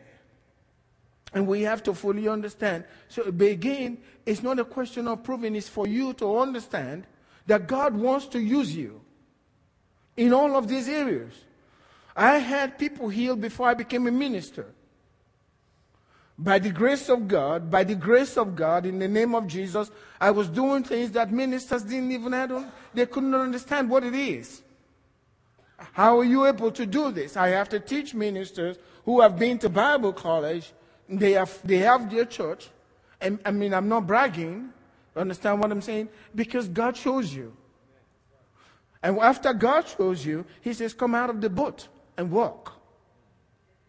And 1.34 1.48
we 1.48 1.62
have 1.62 1.84
to 1.84 1.94
fully 1.94 2.28
understand. 2.28 2.86
So, 3.08 3.24
again, 3.24 4.00
it's 4.26 4.42
not 4.42 4.60
a 4.60 4.66
question 4.66 5.08
of 5.08 5.24
proving, 5.24 5.56
it's 5.56 5.70
for 5.70 5.88
you 5.88 6.14
to 6.14 6.40
understand 6.40 7.06
that 7.46 7.68
God 7.68 7.96
wants 7.96 8.28
to 8.28 8.40
use 8.40 8.76
you 8.76 9.02
in 10.18 10.34
all 10.34 10.56
of 10.56 10.68
these 10.68 10.88
areas. 10.88 11.34
I 12.16 12.38
had 12.38 12.78
people 12.78 13.10
healed 13.10 13.42
before 13.42 13.70
I 13.70 13.74
became 13.74 14.08
a 14.08 14.12
minister. 14.12 14.74
By 16.38 16.58
the 16.58 16.72
grace 16.72 17.10
of 17.10 17.28
God, 17.28 17.70
by 17.70 17.84
the 17.84 17.96
grace 17.96 18.38
of 18.38 18.56
God, 18.56 18.86
in 18.86 18.98
the 18.98 19.08
name 19.08 19.36
of 19.36 19.46
Jesus, 19.46 19.92
I 20.20 20.32
was 20.32 20.48
doing 20.48 20.84
things 20.84 21.12
that 21.12 21.32
ministers 21.32 21.84
didn't 21.84 22.12
even 22.12 22.32
have, 22.32 22.72
they 22.94 23.06
couldn't 23.06 23.36
understand 23.36 23.90
what 23.90 24.04
it 24.04 24.16
is. 24.16 24.62
How 25.94 26.20
are 26.20 26.24
you 26.24 26.46
able 26.46 26.72
to 26.72 26.86
do 26.86 27.12
this? 27.12 27.38
I 27.38 27.50
have 27.50 27.70
to 27.70 27.80
teach 27.80 28.14
ministers 28.14 28.78
who 29.06 29.22
have 29.22 29.38
been 29.38 29.58
to 29.60 29.70
Bible 29.70 30.14
college. 30.14 30.72
They 31.08 31.32
have, 31.34 31.58
they 31.64 31.78
have 31.78 32.10
their 32.10 32.26
church. 32.26 32.70
And 33.22 33.40
I 33.46 33.52
mean, 33.52 33.74
I'm 33.74 33.90
not 33.90 34.08
bragging. 34.08 34.70
Understand 35.16 35.60
what 35.60 35.72
I'm 35.72 35.82
saying? 35.82 36.10
Because 36.36 36.68
God 36.68 36.96
chose 36.96 37.34
you. 37.34 37.56
And 39.02 39.18
after 39.20 39.54
God 39.54 39.82
chose 39.82 40.26
you, 40.26 40.46
He 40.62 40.74
says, 40.74 40.94
Come 40.94 41.16
out 41.16 41.30
of 41.30 41.42
the 41.42 41.50
boat 41.50 41.88
and 42.18 42.32
walk. 42.32 42.74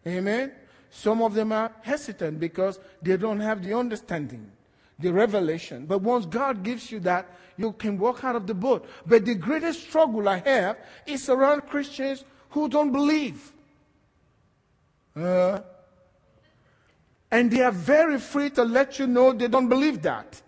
Amen. 0.07 0.51
Some 0.89 1.21
of 1.21 1.33
them 1.33 1.51
are 1.51 1.71
hesitant 1.81 2.39
because 2.39 2.79
they 3.01 3.15
don't 3.17 3.39
have 3.39 3.63
the 3.63 3.77
understanding, 3.77 4.51
the 4.99 5.11
revelation. 5.13 5.85
But 5.85 6.01
once 6.01 6.25
God 6.25 6.63
gives 6.63 6.91
you 6.91 6.99
that, 7.01 7.29
you 7.61 7.71
can 7.73 7.97
walk 7.97 8.23
out 8.23 8.35
of 8.35 8.47
the 8.47 8.53
boat. 8.53 8.87
But 9.05 9.25
the 9.25 9.35
greatest 9.35 9.83
struggle 9.83 10.27
I 10.27 10.37
have 10.39 10.77
is 11.05 11.29
around 11.29 11.61
Christians 11.61 12.23
who 12.49 12.67
don't 12.67 12.91
believe. 12.91 13.51
Uh, 15.15 15.61
and 17.29 17.49
they 17.49 17.61
are 17.61 17.71
very 17.71 18.19
free 18.19 18.49
to 18.51 18.63
let 18.63 18.99
you 18.99 19.07
know 19.07 19.31
they 19.31 19.47
don't 19.47 19.69
believe 19.69 20.01
that. 20.01 20.41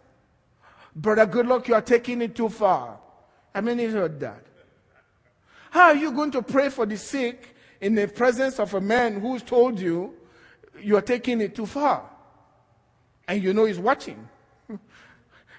Brother, 0.96 1.26
good 1.26 1.48
luck, 1.48 1.68
you 1.68 1.76
are 1.76 1.82
taking 1.82 2.22
it 2.22 2.36
too 2.36 2.50
far. 2.50 3.00
I 3.56 3.62
mean, 3.62 3.80
you 3.80 3.90
heard 3.90 4.20
that. 4.20 4.46
How 5.72 5.86
are 5.86 5.96
you 5.96 6.12
going 6.12 6.32
to 6.32 6.42
pray 6.42 6.70
for 6.70 6.86
the 6.86 6.98
sick 6.98 7.56
in 7.82 7.96
the 7.96 8.08
presence 8.08 8.60
of 8.60 8.74
a 8.74 8.82
man 8.82 9.20
who's 9.20 9.44
told 9.44 9.80
you 9.80 10.14
you're 10.82 11.02
taking 11.02 11.42
it 11.42 11.56
too 11.56 11.66
far. 11.66 12.10
And 13.28 13.42
you 13.42 13.54
know 13.54 13.66
he's 13.66 13.80
watching. 13.80 14.28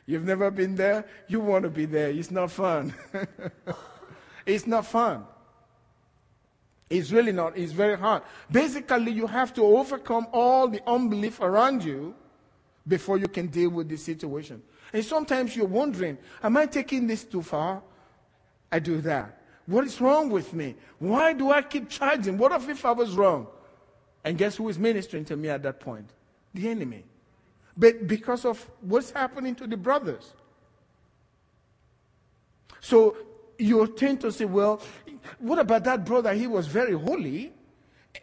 You've 0.07 0.25
never 0.25 0.51
been 0.51 0.75
there, 0.75 1.07
you 1.29 1.41
want 1.41 1.65
to 1.65 1.71
be 1.71 1.87
there. 1.87 2.11
It's 2.11 2.31
not 2.31 2.51
fun. 2.51 2.95
it's 4.47 4.67
not 4.67 4.87
fun. 4.87 5.25
It's 6.91 7.11
really 7.11 7.33
not. 7.33 7.57
It's 7.57 7.73
very 7.73 7.97
hard. 7.97 8.23
Basically, 8.51 9.13
you 9.13 9.27
have 9.27 9.55
to 9.55 9.63
overcome 9.65 10.27
all 10.33 10.69
the 10.69 10.81
unbelief 10.87 11.41
around 11.41 11.83
you 11.83 12.15
before 12.87 13.17
you 13.17 13.29
can 13.29 13.47
deal 13.47 13.71
with 13.71 13.89
the 13.89 13.97
situation. 13.97 14.63
And 14.93 15.05
sometimes 15.05 15.57
you're 15.57 15.67
wondering, 15.67 16.19
am 16.43 16.57
I 16.57 16.67
taking 16.67 17.07
this 17.07 17.25
too 17.25 17.43
far? 17.43 17.83
I 18.71 18.79
do 18.79 19.01
that. 19.01 19.41
What 19.67 19.87
is 19.87 20.01
wrong 20.01 20.29
with 20.29 20.53
me? 20.53 20.77
Why 20.99 21.33
do 21.33 21.51
I 21.51 21.63
keep 21.63 21.89
charging? 21.89 22.37
What 22.37 22.53
if 22.69 22.85
I 22.85 22.93
was 22.93 23.13
wrong? 23.13 23.47
And 24.23 24.37
guess 24.37 24.57
who 24.57 24.69
is 24.69 24.79
ministering 24.79 25.25
to 25.27 25.37
me 25.37 25.49
at 25.49 25.63
that 25.63 25.81
point? 25.81 26.11
The 26.53 26.69
enemy. 26.69 27.05
But 27.77 28.07
because 28.07 28.45
of 28.45 28.65
what's 28.81 29.11
happening 29.11 29.55
to 29.57 29.67
the 29.67 29.77
brothers. 29.77 30.33
So 32.81 33.17
you 33.59 33.87
tend 33.89 34.21
to 34.21 34.33
say, 34.33 34.45
well, 34.45 34.81
what 35.39 35.59
about 35.59 35.85
that 35.85 36.05
brother? 36.05 36.33
He 36.35 36.47
was 36.47 36.67
very 36.67 36.93
holy. 36.93 37.53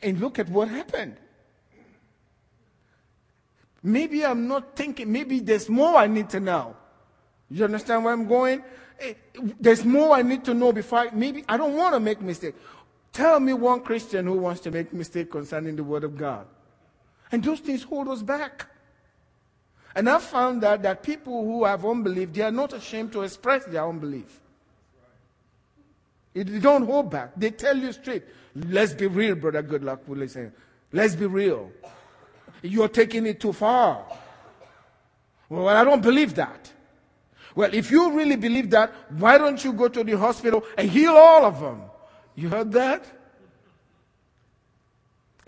And 0.02 0.20
look 0.20 0.40
at 0.40 0.50
what 0.50 0.70
happened. 0.70 1.18
Maybe 3.84 4.26
I'm 4.26 4.48
not 4.48 4.76
thinking, 4.76 5.12
maybe 5.12 5.40
there's 5.40 5.68
more 5.68 5.96
I 5.96 6.08
need 6.08 6.30
to 6.30 6.40
know. 6.40 6.76
You 7.50 7.66
understand 7.66 8.04
where 8.04 8.14
I'm 8.14 8.28
going? 8.28 8.64
Eh, 9.00 9.14
there's 9.60 9.84
more 9.84 10.16
I 10.16 10.22
need 10.22 10.46
to 10.46 10.54
know 10.54 10.72
before 10.72 11.00
I, 11.00 11.10
maybe 11.12 11.44
I 11.50 11.58
don't 11.58 11.76
want 11.76 11.96
to 11.96 12.00
make 12.00 12.22
mistake. 12.22 12.56
Tell 13.12 13.40
me 13.40 13.54
one 13.54 13.82
Christian 13.82 14.28
who 14.28 14.38
wants 14.38 14.62
to 14.62 14.72
make 14.72 14.94
mistake 14.94 15.32
concerning 15.32 15.76
the 15.76 15.84
word 15.84 16.04
of 16.04 16.16
God. 16.18 16.46
And 17.32 17.44
those 17.44 17.60
things 17.60 17.84
hold 17.84 18.08
us 18.08 18.22
back. 18.22 18.68
And 19.96 20.10
I've 20.10 20.24
found 20.24 20.62
that, 20.64 20.84
that 20.84 21.04
people 21.04 21.44
who 21.44 21.66
have 21.66 21.86
unbelief, 21.86 22.32
they 22.34 22.42
are 22.42 22.52
not 22.52 22.74
ashamed 22.74 23.12
to 23.14 23.24
express 23.24 23.66
their 23.66 23.88
unbelief. 23.88 24.40
They 26.34 26.44
don't 26.44 26.86
hold 26.86 27.12
back. 27.12 27.32
They 27.36 27.52
tell 27.52 27.78
you 27.78 27.92
straight. 27.92 28.24
Let's 28.56 28.94
be 28.94 29.08
real, 29.08 29.36
brother. 29.36 29.62
Good 29.62 29.84
luck, 29.84 30.02
listen. 30.08 30.54
Let's 30.94 31.16
be 31.16 31.26
real. 31.26 31.72
You're 32.62 32.88
taking 32.88 33.26
it 33.26 33.40
too 33.40 33.54
far. 33.54 34.06
Well, 35.50 35.68
I 35.68 35.84
don't 35.84 36.02
believe 36.02 36.36
that. 36.36 36.72
Well, 37.56 37.74
if 37.74 37.92
you 37.92 38.14
really 38.14 38.38
believe 38.38 38.70
that, 38.70 38.94
why 39.18 39.38
don't 39.38 39.62
you 39.64 39.74
go 39.74 39.90
to 39.90 40.04
the 40.04 40.18
hospital 40.18 40.64
and 40.78 40.90
heal 40.90 41.12
all 41.12 41.44
of 41.44 41.60
them? 41.60 41.82
You 42.36 42.48
heard 42.48 42.72
that? 42.72 43.06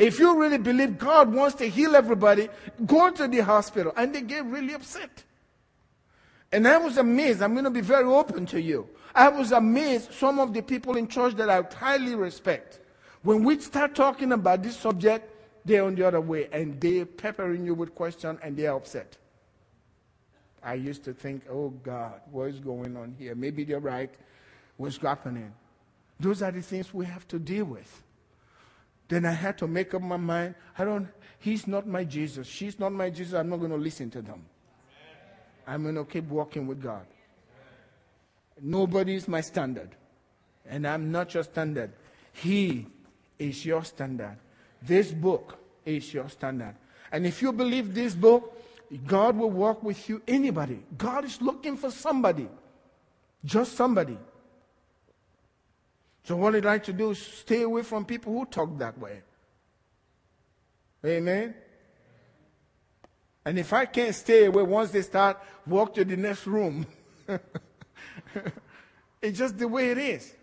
If 0.04 0.20
you 0.20 0.38
really 0.38 0.58
believe 0.58 0.98
God 0.98 1.34
wants 1.34 1.56
to 1.56 1.70
heal 1.70 1.96
everybody, 1.96 2.50
go 2.86 3.10
to 3.10 3.26
the 3.26 3.40
hospital. 3.40 3.94
And 3.96 4.14
they 4.14 4.20
get 4.20 4.44
really 4.44 4.74
upset. 4.74 5.24
And 6.52 6.68
I 6.68 6.78
was 6.78 6.98
amazed. 6.98 7.42
I'm 7.42 7.54
going 7.54 7.64
to 7.64 7.72
be 7.72 7.80
very 7.80 8.04
open 8.04 8.46
to 8.48 8.62
you. 8.62 8.90
I 9.16 9.30
was 9.30 9.54
amazed 9.54 10.12
some 10.12 10.40
of 10.40 10.54
the 10.54 10.62
people 10.62 10.98
in 10.98 11.08
church 11.08 11.36
that 11.36 11.50
I 11.50 11.62
highly 11.74 12.16
respect. 12.16 12.82
When 13.22 13.46
we 13.46 13.58
start 13.60 13.96
talking 13.96 14.34
about 14.34 14.62
this 14.62 14.76
subject, 14.76 15.32
they're 15.64 15.86
on 15.86 15.96
the 15.96 16.06
other 16.06 16.20
way 16.20 16.50
and 16.52 16.82
they're 16.82 17.06
peppering 17.06 17.66
you 17.66 17.74
with 17.74 17.96
questions 17.96 18.40
and 18.44 18.58
they're 18.58 18.76
upset. 18.76 19.18
I 20.62 20.74
used 20.74 21.06
to 21.06 21.14
think, 21.14 21.44
oh 21.50 21.70
God, 21.70 22.20
what 22.30 22.50
is 22.50 22.60
going 22.60 22.98
on 22.98 23.16
here? 23.18 23.36
Maybe 23.36 23.64
they're 23.64 23.80
right. 23.80 24.14
What's 24.76 24.98
happening? 24.98 25.54
Those 26.20 26.42
are 26.42 26.52
the 26.52 26.62
things 26.62 26.94
we 26.94 27.06
have 27.06 27.26
to 27.30 27.40
deal 27.40 27.66
with. 27.66 28.04
Then 29.08 29.26
I 29.26 29.32
had 29.32 29.58
to 29.60 29.68
make 29.68 29.94
up 29.94 30.02
my 30.02 30.18
mind. 30.18 30.56
I 30.78 30.86
don't, 30.86 31.08
he's 31.40 31.68
not 31.68 31.88
my 31.88 32.04
Jesus. 32.04 32.48
She's 32.48 32.80
not 32.80 32.92
my 32.92 33.10
Jesus. 33.10 33.34
I'm 33.34 33.50
not 33.50 33.58
going 33.58 33.72
to 33.72 33.78
listen 33.78 34.10
to 34.12 34.22
them. 34.22 34.46
I'm 35.68 35.84
going 35.84 35.96
to 35.96 36.06
keep 36.06 36.26
walking 36.26 36.68
with 36.68 36.82
God. 36.82 37.06
Nobody 38.62 39.16
is 39.16 39.28
my 39.28 39.42
standard. 39.42 39.90
And 40.66 40.88
I'm 40.88 41.12
not 41.12 41.34
your 41.34 41.44
standard. 41.44 41.92
He 42.34 42.88
is 43.38 43.66
your 43.66 43.84
standard. 43.84 44.38
This 44.82 45.12
book 45.12 45.58
is 45.86 46.14
your 46.14 46.30
standard. 46.30 46.76
And 47.12 47.26
if 47.26 47.42
you 47.42 47.52
believe 47.52 47.94
this 47.94 48.16
book, 48.16 48.62
God 49.06 49.38
will 49.38 49.52
walk 49.52 49.84
with 49.84 50.10
you. 50.10 50.22
Anybody. 50.28 50.80
God 50.98 51.26
is 51.26 51.42
looking 51.42 51.78
for 51.78 51.92
somebody. 51.92 52.48
Just 53.44 53.74
somebody. 53.74 54.18
So 56.24 56.38
what 56.38 56.56
I'd 56.56 56.64
like 56.64 56.84
to 56.86 56.94
do 56.94 57.12
is 57.12 57.20
stay 57.20 57.64
away 57.64 57.84
from 57.84 58.06
people 58.06 58.34
who 58.34 58.46
talk 58.46 58.78
that 58.78 58.98
way. 58.98 59.22
Amen. 61.06 61.54
And 63.46 63.60
if 63.60 63.74
I 63.74 63.86
can't 63.86 64.16
stay 64.16 64.46
away 64.46 64.64
once 64.64 64.92
they 64.92 65.02
start, 65.02 65.38
walk 65.68 65.94
to 65.96 66.06
the 66.06 66.16
next 66.16 66.48
room. 66.48 66.86
it's 69.22 69.38
just 69.38 69.58
the 69.58 69.68
way 69.68 69.92
it 69.92 69.98
is. 69.98 70.34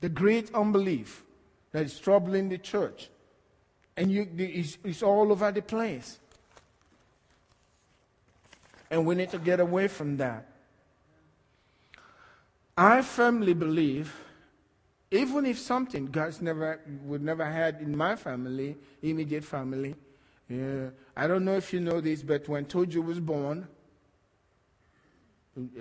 The 0.00 0.08
great 0.08 0.54
unbelief 0.54 1.24
that 1.72 1.84
is 1.84 1.98
troubling 1.98 2.48
the 2.48 2.58
church. 2.58 3.08
And 3.96 4.12
you, 4.12 4.28
it's, 4.38 4.78
it's 4.84 5.02
all 5.02 5.32
over 5.32 5.50
the 5.50 5.62
place. 5.62 6.18
And 8.90 9.04
we 9.06 9.16
need 9.16 9.30
to 9.30 9.38
get 9.38 9.58
away 9.58 9.88
from 9.88 10.18
that. 10.18 10.51
I 12.76 13.02
firmly 13.02 13.52
believe, 13.52 14.14
even 15.10 15.44
if 15.44 15.58
something 15.58 16.06
God's 16.06 16.40
never 16.40 16.80
would 17.04 17.22
never 17.22 17.44
had 17.44 17.80
in 17.82 17.96
my 17.96 18.16
family, 18.16 18.76
immediate 19.02 19.44
family, 19.44 19.94
yeah, 20.48 20.88
I 21.16 21.26
don't 21.26 21.44
know 21.44 21.56
if 21.56 21.72
you 21.72 21.80
know 21.80 22.00
this, 22.00 22.22
but 22.22 22.48
when 22.48 22.64
Tojo 22.64 23.04
was 23.04 23.20
born, 23.20 23.68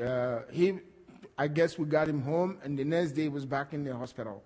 uh, 0.04 0.40
he, 0.52 0.80
I 1.38 1.48
guess 1.48 1.78
we 1.78 1.86
got 1.86 2.10
him 2.10 2.22
home, 2.22 2.58
and 2.64 2.78
the 2.78 2.84
next 2.84 3.12
day 3.12 3.24
he 3.24 3.30
was 3.30 3.46
back 3.46 3.74
in 3.74 3.86
the 3.86 3.96
hospital. 3.96 4.44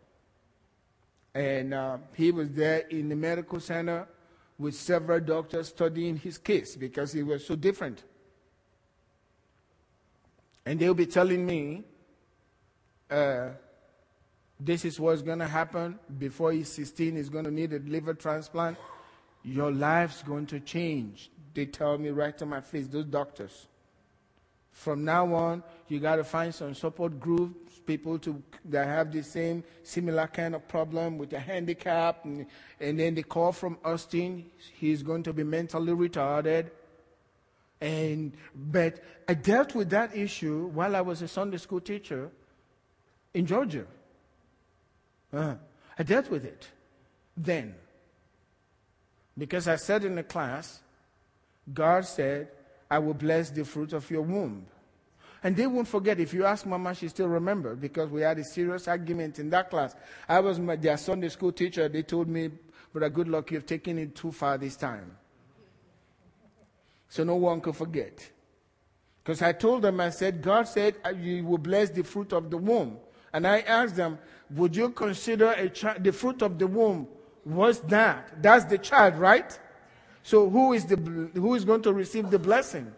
And 1.34 1.74
uh, 1.74 1.98
he 2.14 2.32
was 2.32 2.50
there 2.52 2.80
in 2.90 3.10
the 3.10 3.16
medical 3.16 3.60
center 3.60 4.08
with 4.58 4.76
several 4.76 5.20
doctors 5.20 5.68
studying 5.68 6.16
his 6.16 6.38
case 6.38 6.76
because 6.76 7.12
he 7.12 7.24
was 7.24 7.46
so 7.46 7.56
different. 7.56 8.04
And 10.66 10.80
they'll 10.80 10.94
be 10.94 11.06
telling 11.08 11.46
me 11.46 11.84
uh, 13.10 13.50
this 14.60 14.86
is 14.86 15.00
what's 15.00 15.22
going 15.22 15.40
to 15.40 15.48
happen 15.48 16.00
before 16.18 16.52
he's 16.52 16.70
16 16.70 17.16
he's 17.16 17.30
going 17.30 17.46
to 17.46 17.52
need 17.52 17.74
a 17.74 17.80
liver 17.80 18.14
transplant 18.14 18.78
your 19.46 19.72
life's 19.72 20.24
going 20.24 20.48
to 20.48 20.60
change. 20.60 21.30
They 21.54 21.68
tell 21.68 21.98
me 21.98 22.10
right 22.10 22.36
to 22.40 22.46
my 22.46 22.62
face 22.62 22.88
those 22.88 23.06
doctors. 23.06 23.68
From 24.72 25.06
now 25.06 25.34
on 25.34 25.64
you 25.88 26.00
got 26.00 26.18
to 26.18 26.24
find 26.24 26.54
some 26.54 26.74
support 26.74 27.20
groups 27.20 27.80
people 27.86 28.18
to 28.18 28.42
that 28.66 28.88
have 28.88 29.12
the 29.12 29.22
same 29.22 29.64
similar 29.84 30.26
kind 30.28 30.56
of 30.56 30.68
problem 30.68 31.20
with 31.20 31.32
a 31.34 31.40
handicap 31.40 32.26
and, 32.26 32.48
and 32.80 33.00
then 33.00 33.14
they 33.14 33.22
call 33.22 33.52
from 33.52 33.78
austin 33.86 34.44
he's 34.74 35.04
going 35.04 35.22
to 35.22 35.32
be 35.32 35.44
mentally 35.44 35.94
retarded. 35.94 36.72
And 37.80 38.34
but 38.56 39.04
i 39.30 39.34
dealt 39.36 39.76
with 39.76 39.92
that 39.92 40.18
issue 40.18 40.66
while 40.74 40.96
i 40.96 41.02
was 41.02 41.22
a 41.22 41.28
sunday 41.28 41.58
school 41.58 41.80
teacher 41.80 42.32
in 43.36 43.46
Georgia. 43.46 43.86
Uh, 45.32 45.56
I 46.00 46.04
dealt 46.04 46.30
with 46.32 46.46
it 46.46 46.68
then. 47.38 47.76
Because 49.38 49.68
I 49.68 49.76
said 49.76 50.06
in 50.06 50.16
the 50.16 50.24
class, 50.24 50.80
God 51.72 52.06
said, 52.06 52.48
I 52.90 53.00
will 53.00 53.14
bless 53.14 53.50
the 53.50 53.66
fruit 53.66 53.92
of 53.92 54.10
your 54.10 54.22
womb. 54.22 54.66
And 55.44 55.56
they 55.56 55.68
won't 55.68 55.88
forget. 55.88 56.20
If 56.20 56.34
you 56.34 56.46
ask 56.46 56.66
Mama, 56.66 56.96
she 56.96 57.10
still 57.10 57.28
remember 57.28 57.76
because 57.76 58.10
we 58.10 58.22
had 58.22 58.40
a 58.40 58.44
serious 58.44 58.88
argument 58.88 59.38
in 59.38 59.50
that 59.50 59.70
class. 59.70 59.96
I 60.30 60.40
was 60.40 60.58
my, 60.58 60.78
their 60.78 60.98
Sunday 60.98 61.30
school 61.30 61.52
teacher. 61.52 61.90
They 61.90 62.04
told 62.04 62.30
me, 62.30 62.52
Brother 62.94 63.14
Goodluck, 63.14 63.52
you've 63.52 63.66
taken 63.66 63.98
it 64.00 64.16
too 64.16 64.32
far 64.32 64.58
this 64.58 64.78
time. 64.78 65.18
So 67.10 67.26
no 67.26 67.36
one 67.36 67.60
could 67.60 67.76
forget. 67.76 68.32
Because 69.22 69.42
I 69.42 69.52
told 69.52 69.82
them, 69.82 70.00
I 70.00 70.12
said, 70.12 70.42
God 70.42 70.68
said, 70.68 70.96
you 71.20 71.44
will 71.44 71.58
bless 71.58 71.90
the 71.90 72.04
fruit 72.04 72.32
of 72.32 72.50
the 72.50 72.58
womb. 72.58 72.98
And 73.36 73.46
I 73.46 73.60
asked 73.60 73.98
them, 73.98 74.18
Would 74.52 74.78
you 74.78 74.92
consider 74.92 75.52
a 75.52 76.00
the 76.00 76.14
fruit 76.14 76.42
of 76.42 76.58
the 76.58 76.68
womb? 76.68 77.06
What's 77.44 77.80
that? 77.80 78.42
That's 78.42 78.64
the 78.64 78.78
child, 78.78 79.18
right? 79.18 79.60
So 80.24 80.50
who 80.50 80.72
is, 80.72 80.86
the, 80.86 80.96
who 80.96 81.54
is 81.54 81.66
going 81.66 81.82
to 81.82 81.92
receive 81.92 82.32
the 82.32 82.40
blessing? 82.40 82.94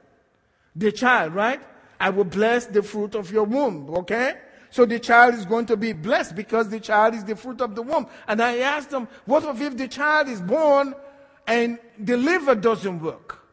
The 0.76 0.91
child, 0.91 1.34
right? 1.34 1.60
I 2.00 2.12
will 2.12 2.23
bless 2.23 2.67
the 2.67 2.84
fruit 2.84 3.15
of 3.15 3.32
your 3.32 3.45
womb, 3.45 3.89
okay? 3.95 4.36
So 4.69 4.86
the 4.86 5.00
child 5.00 5.34
is 5.34 5.43
going 5.43 5.65
to 5.65 5.76
be 5.76 5.91
blessed 5.91 6.36
because 6.36 6.69
the 6.69 6.80
child 6.80 7.15
is 7.15 7.23
the 7.23 7.36
fruit 7.36 7.60
of 7.60 7.73
the 7.73 7.82
womb. 7.82 8.06
And 8.28 8.39
I 8.39 8.60
asked 8.60 8.91
them, 8.91 9.08
what 9.26 9.43
if 9.60 9.76
the 9.76 9.88
child 9.88 10.28
is 10.28 10.39
born 10.39 10.93
and 11.47 11.80
the 11.97 12.15
liver 12.15 12.54
doesn't 12.54 13.02
work? 13.02 13.43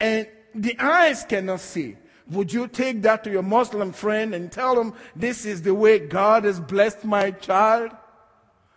And 0.00 0.26
the 0.54 0.74
eyes 0.78 1.22
cannot 1.24 1.60
see. 1.60 1.96
Would 2.30 2.52
you 2.52 2.66
take 2.66 3.02
that 3.02 3.22
to 3.24 3.30
your 3.30 3.42
Muslim 3.42 3.92
friend 3.92 4.34
and 4.34 4.50
tell 4.50 4.78
him, 4.80 4.94
this 5.14 5.44
is 5.44 5.62
the 5.62 5.74
way 5.74 6.00
God 6.00 6.44
has 6.44 6.58
blessed 6.58 7.04
my 7.04 7.30
child? 7.30 7.92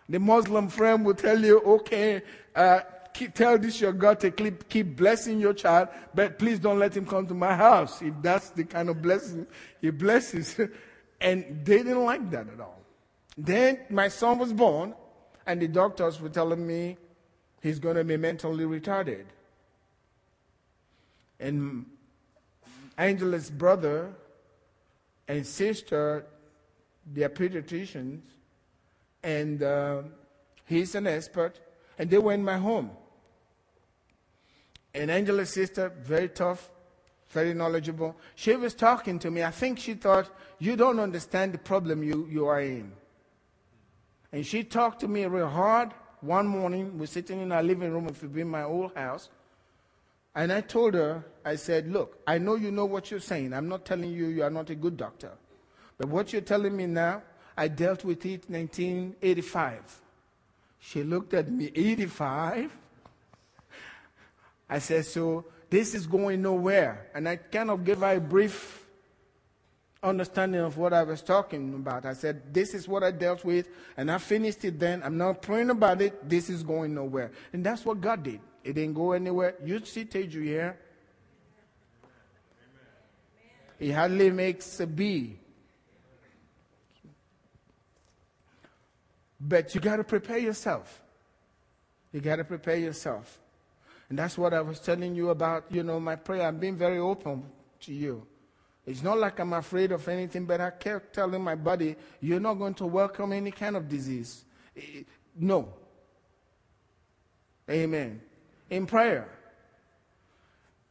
The 0.08 0.20
Muslim 0.20 0.68
friend 0.68 1.04
will 1.04 1.14
tell 1.14 1.38
you, 1.38 1.60
okay, 1.60 2.22
uh, 2.54 2.80
keep, 3.12 3.34
tell 3.34 3.58
this 3.58 3.80
your 3.80 3.92
God 3.92 4.20
to 4.20 4.30
keep, 4.30 4.68
keep 4.68 4.96
blessing 4.96 5.40
your 5.40 5.54
child, 5.54 5.88
but 6.14 6.38
please 6.38 6.58
don't 6.58 6.78
let 6.78 6.96
him 6.96 7.06
come 7.06 7.26
to 7.26 7.34
my 7.34 7.54
house 7.54 8.02
if 8.02 8.14
that's 8.22 8.50
the 8.50 8.64
kind 8.64 8.88
of 8.88 9.02
blessing 9.02 9.46
he 9.80 9.90
blesses. 9.90 10.58
and 11.20 11.64
they 11.64 11.78
didn't 11.78 12.04
like 12.04 12.30
that 12.30 12.48
at 12.48 12.60
all. 12.60 12.80
Then 13.36 13.80
my 13.88 14.08
son 14.08 14.38
was 14.38 14.52
born, 14.52 14.94
and 15.46 15.60
the 15.60 15.68
doctors 15.68 16.20
were 16.20 16.28
telling 16.28 16.64
me 16.66 16.98
he's 17.62 17.78
going 17.78 17.96
to 17.96 18.04
be 18.04 18.16
mentally 18.16 18.64
retarded. 18.64 19.24
And 21.38 21.86
Angela's 23.00 23.48
brother 23.48 24.12
and 25.26 25.46
sister, 25.46 26.26
they're 27.06 27.30
pediatricians, 27.30 28.20
and 29.22 29.62
uh, 29.62 30.02
he's 30.66 30.94
an 30.94 31.06
expert, 31.06 31.58
and 31.98 32.10
they 32.10 32.18
were 32.18 32.34
in 32.34 32.44
my 32.44 32.58
home. 32.58 32.90
And 34.92 35.10
Angela's 35.10 35.48
sister, 35.48 35.90
very 36.02 36.28
tough, 36.28 36.70
very 37.30 37.54
knowledgeable, 37.54 38.16
she 38.34 38.54
was 38.56 38.74
talking 38.74 39.18
to 39.20 39.30
me. 39.30 39.42
I 39.44 39.50
think 39.50 39.78
she 39.78 39.94
thought, 39.94 40.28
You 40.58 40.76
don't 40.76 41.00
understand 41.00 41.54
the 41.54 41.58
problem 41.58 42.02
you, 42.02 42.28
you 42.30 42.48
are 42.48 42.60
in. 42.60 42.92
And 44.30 44.44
she 44.44 44.62
talked 44.62 45.00
to 45.00 45.08
me 45.08 45.24
real 45.24 45.48
hard. 45.48 45.94
One 46.20 46.46
morning, 46.46 46.98
we're 46.98 47.06
sitting 47.06 47.40
in 47.40 47.50
our 47.50 47.62
living 47.62 47.92
room 47.92 48.08
of 48.08 48.22
my 48.46 48.64
old 48.64 48.94
house, 48.94 49.30
and 50.34 50.52
I 50.52 50.60
told 50.60 50.94
her, 50.94 51.24
I 51.44 51.56
said, 51.56 51.90
Look, 51.90 52.18
I 52.26 52.38
know 52.38 52.54
you 52.54 52.70
know 52.70 52.84
what 52.84 53.10
you're 53.10 53.20
saying. 53.20 53.52
I'm 53.52 53.68
not 53.68 53.84
telling 53.84 54.12
you 54.12 54.26
you 54.26 54.42
are 54.42 54.50
not 54.50 54.70
a 54.70 54.74
good 54.74 54.96
doctor. 54.96 55.32
But 55.98 56.08
what 56.08 56.32
you're 56.32 56.42
telling 56.42 56.76
me 56.76 56.86
now, 56.86 57.22
I 57.56 57.68
dealt 57.68 58.04
with 58.04 58.24
it 58.24 58.48
1985. 58.48 60.00
She 60.78 61.02
looked 61.02 61.34
at 61.34 61.50
me, 61.50 61.70
85? 61.74 62.70
I 64.68 64.78
said, 64.78 65.04
So 65.04 65.44
this 65.68 65.94
is 65.94 66.06
going 66.06 66.42
nowhere. 66.42 67.08
And 67.14 67.28
I 67.28 67.36
kind 67.36 67.70
of 67.70 67.84
gave 67.84 67.98
her 67.98 68.14
a 68.16 68.20
brief 68.20 68.86
understanding 70.02 70.60
of 70.60 70.78
what 70.78 70.92
I 70.92 71.02
was 71.02 71.22
talking 71.22 71.74
about. 71.74 72.06
I 72.06 72.14
said, 72.14 72.54
This 72.54 72.72
is 72.72 72.86
what 72.86 73.02
I 73.02 73.10
dealt 73.10 73.44
with, 73.44 73.68
and 73.96 74.10
I 74.10 74.18
finished 74.18 74.64
it 74.64 74.78
then. 74.78 75.02
I'm 75.02 75.18
not 75.18 75.42
praying 75.42 75.70
about 75.70 76.00
it. 76.00 76.28
This 76.28 76.48
is 76.48 76.62
going 76.62 76.94
nowhere. 76.94 77.32
And 77.52 77.66
that's 77.66 77.84
what 77.84 78.00
God 78.00 78.22
did. 78.22 78.40
It 78.62 78.74
didn't 78.74 78.94
go 78.94 79.12
anywhere. 79.12 79.54
You 79.64 79.84
see 79.84 80.04
Teju 80.04 80.42
here. 80.42 80.78
He 83.78 83.90
hardly 83.90 84.30
makes 84.30 84.78
a 84.80 84.86
B. 84.86 85.38
But 89.40 89.74
you 89.74 89.80
got 89.80 89.96
to 89.96 90.04
prepare 90.04 90.36
yourself. 90.36 91.02
You 92.12 92.20
got 92.20 92.36
to 92.36 92.44
prepare 92.44 92.76
yourself. 92.76 93.38
And 94.10 94.18
that's 94.18 94.36
what 94.36 94.52
I 94.52 94.60
was 94.60 94.80
telling 94.80 95.14
you 95.14 95.30
about, 95.30 95.64
you 95.70 95.82
know, 95.82 95.98
my 95.98 96.16
prayer. 96.16 96.46
I'm 96.46 96.58
being 96.58 96.76
very 96.76 96.98
open 96.98 97.44
to 97.80 97.94
you. 97.94 98.26
It's 98.84 99.02
not 99.02 99.18
like 99.18 99.38
I'm 99.38 99.54
afraid 99.54 99.92
of 99.92 100.06
anything, 100.08 100.44
but 100.44 100.60
I 100.60 100.70
kept 100.70 101.14
telling 101.14 101.42
my 101.42 101.54
body, 101.54 101.96
you're 102.20 102.40
not 102.40 102.54
going 102.54 102.74
to 102.74 102.86
welcome 102.86 103.32
any 103.32 103.52
kind 103.52 103.76
of 103.76 103.88
disease. 103.88 104.44
No. 105.34 105.72
Amen 107.70 108.20
in 108.70 108.86
prayer. 108.86 109.28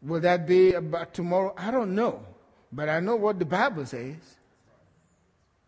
Will 0.01 0.19
that 0.21 0.47
be 0.47 0.73
about 0.73 1.13
tomorrow? 1.13 1.53
I 1.57 1.71
don't 1.71 1.95
know. 1.95 2.23
But 2.71 2.89
I 2.89 2.99
know 2.99 3.15
what 3.15 3.39
the 3.39 3.45
Bible 3.45 3.85
says. 3.85 4.15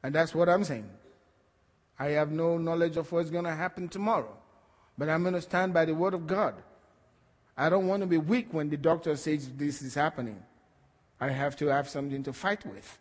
And 0.03 0.13
that's 0.13 0.35
what 0.35 0.49
I'm 0.49 0.63
saying. 0.63 0.89
I 1.99 2.09
have 2.09 2.31
no 2.31 2.57
knowledge 2.57 2.97
of 2.97 3.11
what's 3.11 3.29
going 3.29 3.45
to 3.45 3.55
happen 3.55 3.87
tomorrow. 3.87 4.35
But 4.97 5.09
I'm 5.09 5.21
going 5.23 5.33
to 5.33 5.41
stand 5.41 5.73
by 5.73 5.85
the 5.85 5.95
word 5.95 6.13
of 6.13 6.27
God. 6.27 6.55
I 7.57 7.69
don't 7.69 7.87
want 7.87 8.01
to 8.01 8.07
be 8.07 8.17
weak 8.17 8.47
when 8.53 8.69
the 8.69 8.77
doctor 8.77 9.15
says 9.15 9.49
this 9.55 9.81
is 9.81 9.93
happening. 9.93 10.41
I 11.19 11.29
have 11.29 11.55
to 11.57 11.67
have 11.67 11.89
something 11.89 12.23
to 12.23 12.33
fight 12.33 12.65
with. 12.65 12.97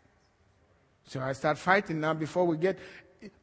So 1.05 1.19
I 1.19 1.33
start 1.33 1.57
fighting 1.57 1.99
now 1.99 2.13
before 2.13 2.45
we 2.45 2.57
get. 2.57 2.77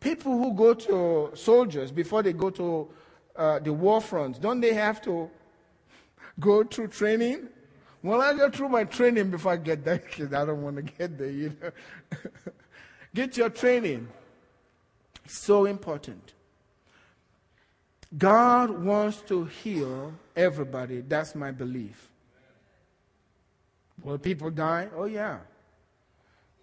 People 0.00 0.33
who 0.33 0.54
go 0.54 0.74
to 0.74 1.31
soldiers 1.35 1.90
before 1.90 2.22
they 2.22 2.33
go 2.33 2.50
to 2.50 2.88
uh, 3.37 3.59
the 3.61 3.72
war 3.72 4.00
front, 4.00 4.40
don't 4.40 4.61
they 4.61 4.74
have 4.74 5.00
to 5.02 5.31
go 6.38 6.64
through 6.64 6.88
training? 6.88 7.48
Well, 8.03 8.22
I 8.22 8.33
go 8.35 8.48
through 8.51 8.68
my 8.68 8.85
training 8.85 9.31
before 9.31 9.53
I 9.53 9.57
get 9.57 9.85
there 9.85 9.98
because 9.98 10.33
I 10.40 10.44
don't 10.44 10.62
want 10.62 10.77
to 10.77 10.83
get 10.83 11.18
there, 11.18 11.31
you 11.31 11.57
know. 11.61 11.70
get 13.14 13.37
your 13.37 13.51
training. 13.51 14.09
So 15.27 15.66
important. 15.66 16.33
God 18.16 18.70
wants 18.70 19.20
to 19.22 19.44
heal 19.44 20.14
everybody. 20.35 21.03
That's 21.03 21.35
my 21.35 21.51
belief. 21.51 22.09
Will 24.03 24.18
people 24.18 24.51
die? 24.51 24.88
Oh, 24.96 25.05
yeah. 25.05 25.38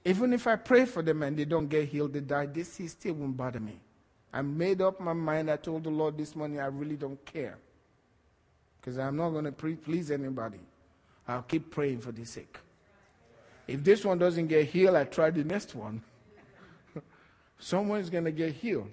Even 0.03 0.33
if 0.33 0.47
I 0.47 0.55
pray 0.55 0.85
for 0.85 1.01
them 1.03 1.21
and 1.23 1.37
they 1.37 1.45
don't 1.45 1.67
get 1.67 1.89
healed, 1.89 2.13
they 2.13 2.21
die, 2.21 2.45
this 2.47 2.79
still 2.87 3.13
won't 3.15 3.35
bother 3.35 3.59
me. 3.59 3.79
I 4.31 4.41
made 4.41 4.81
up 4.81 4.99
my 4.99 5.13
mind. 5.13 5.51
I 5.51 5.57
told 5.57 5.83
the 5.83 5.89
Lord 5.89 6.17
this 6.17 6.35
morning 6.35 6.59
I 6.59 6.65
really 6.65 6.95
don't 6.95 7.23
care. 7.25 7.57
Because 8.85 8.99
I'm 8.99 9.17
not 9.17 9.31
going 9.31 9.45
to 9.45 9.51
please 9.51 10.11
anybody. 10.11 10.59
I'll 11.27 11.41
keep 11.41 11.71
praying 11.71 12.01
for 12.01 12.11
the 12.11 12.23
sick. 12.23 12.59
If 13.67 13.83
this 13.83 14.05
one 14.05 14.19
doesn't 14.19 14.45
get 14.45 14.67
healed, 14.67 14.95
I 14.95 15.05
try 15.05 15.31
the 15.31 15.43
next 15.43 15.73
one. 15.73 16.03
Someone's 17.59 18.11
going 18.11 18.25
to 18.25 18.31
get 18.31 18.53
healed. 18.53 18.91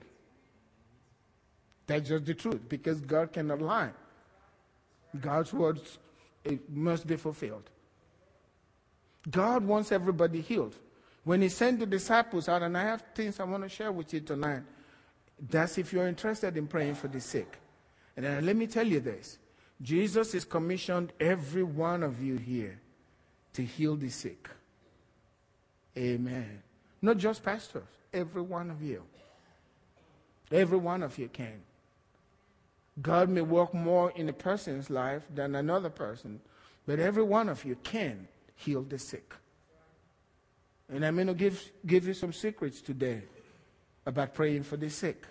That's 1.87 2.09
just 2.09 2.25
the 2.25 2.33
truth 2.33 2.61
because 2.71 3.03
God 3.03 3.35
cannot 3.35 3.61
lie. 3.61 3.91
God's 5.21 5.53
words 5.53 5.99
must 6.71 7.07
be 7.07 7.17
fulfilled. 7.17 7.69
God 9.31 9.63
wants 9.63 9.93
everybody 9.93 10.41
healed. 10.41 10.75
When 11.25 11.43
He 11.43 11.51
sent 11.51 11.81
the 11.81 11.87
disciples 11.87 12.49
out, 12.49 12.63
and 12.63 12.79
I 12.79 12.85
have 12.85 13.05
things 13.15 13.39
I 13.39 13.45
want 13.45 13.63
to 13.63 13.69
share 13.69 13.93
with 13.93 14.15
you 14.15 14.21
tonight, 14.21 14.63
that's 15.51 15.77
if 15.77 15.93
you're 15.93 16.09
interested 16.09 16.57
in 16.57 16.67
praying 16.67 16.95
for 16.95 17.09
the 17.09 17.21
sick. 17.21 17.59
And 18.17 18.25
then 18.25 18.47
let 18.47 18.57
me 18.57 18.67
tell 18.67 18.87
you 18.87 19.01
this 19.01 19.37
Jesus 19.83 20.33
has 20.33 20.45
commissioned 20.45 21.13
every 21.19 21.65
one 21.65 22.03
of 22.03 22.23
you 22.23 22.37
here 22.37 22.81
to 23.55 23.65
heal 23.65 23.97
the 23.97 24.09
sick. 24.09 24.49
Amen. 25.97 26.63
Not 27.03 27.19
just 27.19 27.43
pastors, 27.43 27.83
every 28.15 28.43
one 28.43 28.71
of 28.71 28.81
you. 28.81 29.03
Every 30.51 30.79
one 30.79 31.03
of 31.03 31.19
you 31.19 31.29
can. 31.29 31.63
God 33.01 33.29
may 33.29 33.41
work 33.41 33.73
more 33.75 34.13
in 34.13 34.29
a 34.29 34.33
person's 34.33 34.91
life 34.91 35.23
than 35.35 35.55
another 35.55 35.91
person, 35.91 36.41
but 36.87 37.01
every 37.01 37.23
one 37.23 37.49
of 37.49 37.65
you 37.65 37.77
can 37.83 38.29
heal 38.55 38.83
the 38.83 38.99
sick. 38.99 39.35
And 40.89 41.05
I'm 41.05 41.15
going 41.15 41.27
to 41.27 41.35
give, 41.35 41.73
give 41.87 42.07
you 42.07 42.15
some 42.15 42.33
secrets 42.33 42.83
today 42.83 43.23
about 44.05 44.35
praying 44.35 44.65
for 44.65 44.77
the 44.77 44.91
sick. 44.91 45.27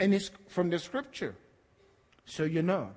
And 0.00 0.14
it's 0.14 0.30
from 0.48 0.70
the 0.70 0.78
scripture, 0.78 1.36
so 2.24 2.44
you 2.44 2.62
know. 2.62 2.90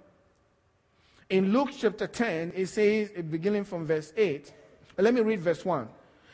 In 1.30 1.52
Luke 1.52 1.70
chapter 1.78 2.08
10, 2.08 2.54
it 2.56 2.68
says, 2.68 3.10
beginning 3.30 3.66
from 3.66 3.86
verse 3.86 4.14
8, 4.16 4.52
let 4.98 5.14
me 5.14 5.22
read 5.22 5.42
verse 5.42 5.64
1. 5.66 5.88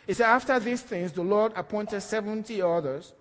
It 0.06 0.16
says, 0.16 0.26
After 0.26 0.60
these 0.60 0.82
things, 0.82 1.12
the 1.12 1.24
Lord 1.24 1.54
appointed 1.56 2.02
70 2.02 2.62
others 2.62 3.14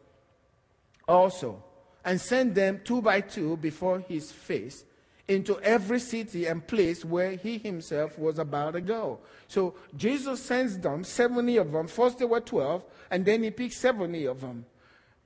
also 1.09 1.63
and 2.05 2.21
sent 2.21 2.55
them 2.55 2.81
two 2.85 3.01
by 3.01 3.21
two 3.21 3.57
before 3.57 4.01
his 4.01 4.31
face 4.31 4.85
into 5.29 5.59
every 5.61 6.01
city 6.01 6.47
and 6.47 6.67
place 6.67 7.05
where 7.05 7.33
he 7.33 7.59
himself 7.59 8.19
was 8.19 8.39
about 8.39 8.73
to 8.73 8.81
go. 8.81 9.21
So 9.49 9.75
Jesus 9.97 10.43
sends 10.43 10.79
them, 10.79 11.05
70 11.05 11.57
of 11.57 11.73
them. 11.73 11.87
First 11.87 12.19
there 12.19 12.27
were 12.27 12.41
12, 12.41 12.85
and 13.11 13.25
then 13.25 13.43
he 13.43 13.51
picked 13.51 13.75
70 13.75 14.27
of 14.27 14.41
them. 14.41 14.67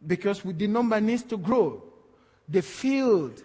Because 0.06 0.42
the 0.42 0.66
number 0.66 1.00
needs 1.00 1.22
to 1.24 1.38
grow. 1.38 1.82
The 2.48 2.62
field, 2.62 3.42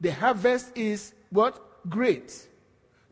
the 0.00 0.12
harvest 0.12 0.76
is 0.76 1.14
what? 1.30 1.60
Great. 1.88 2.48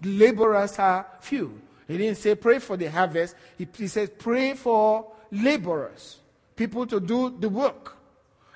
The 0.01 0.09
laborers 0.19 0.79
are 0.79 1.07
few. 1.21 1.61
He 1.89 1.99
didn't 1.99 2.19
say 2.19 2.35
pray 2.35 2.59
for 2.59 2.77
the 2.77 2.87
harvest. 2.87 3.35
He, 3.59 3.69
he 3.77 3.89
says 3.89 4.11
pray 4.19 4.55
for 4.55 5.13
laborers, 5.31 6.19
people 6.57 6.87
to 6.87 7.01
do 7.01 7.37
the 7.39 7.49
work. 7.49 7.97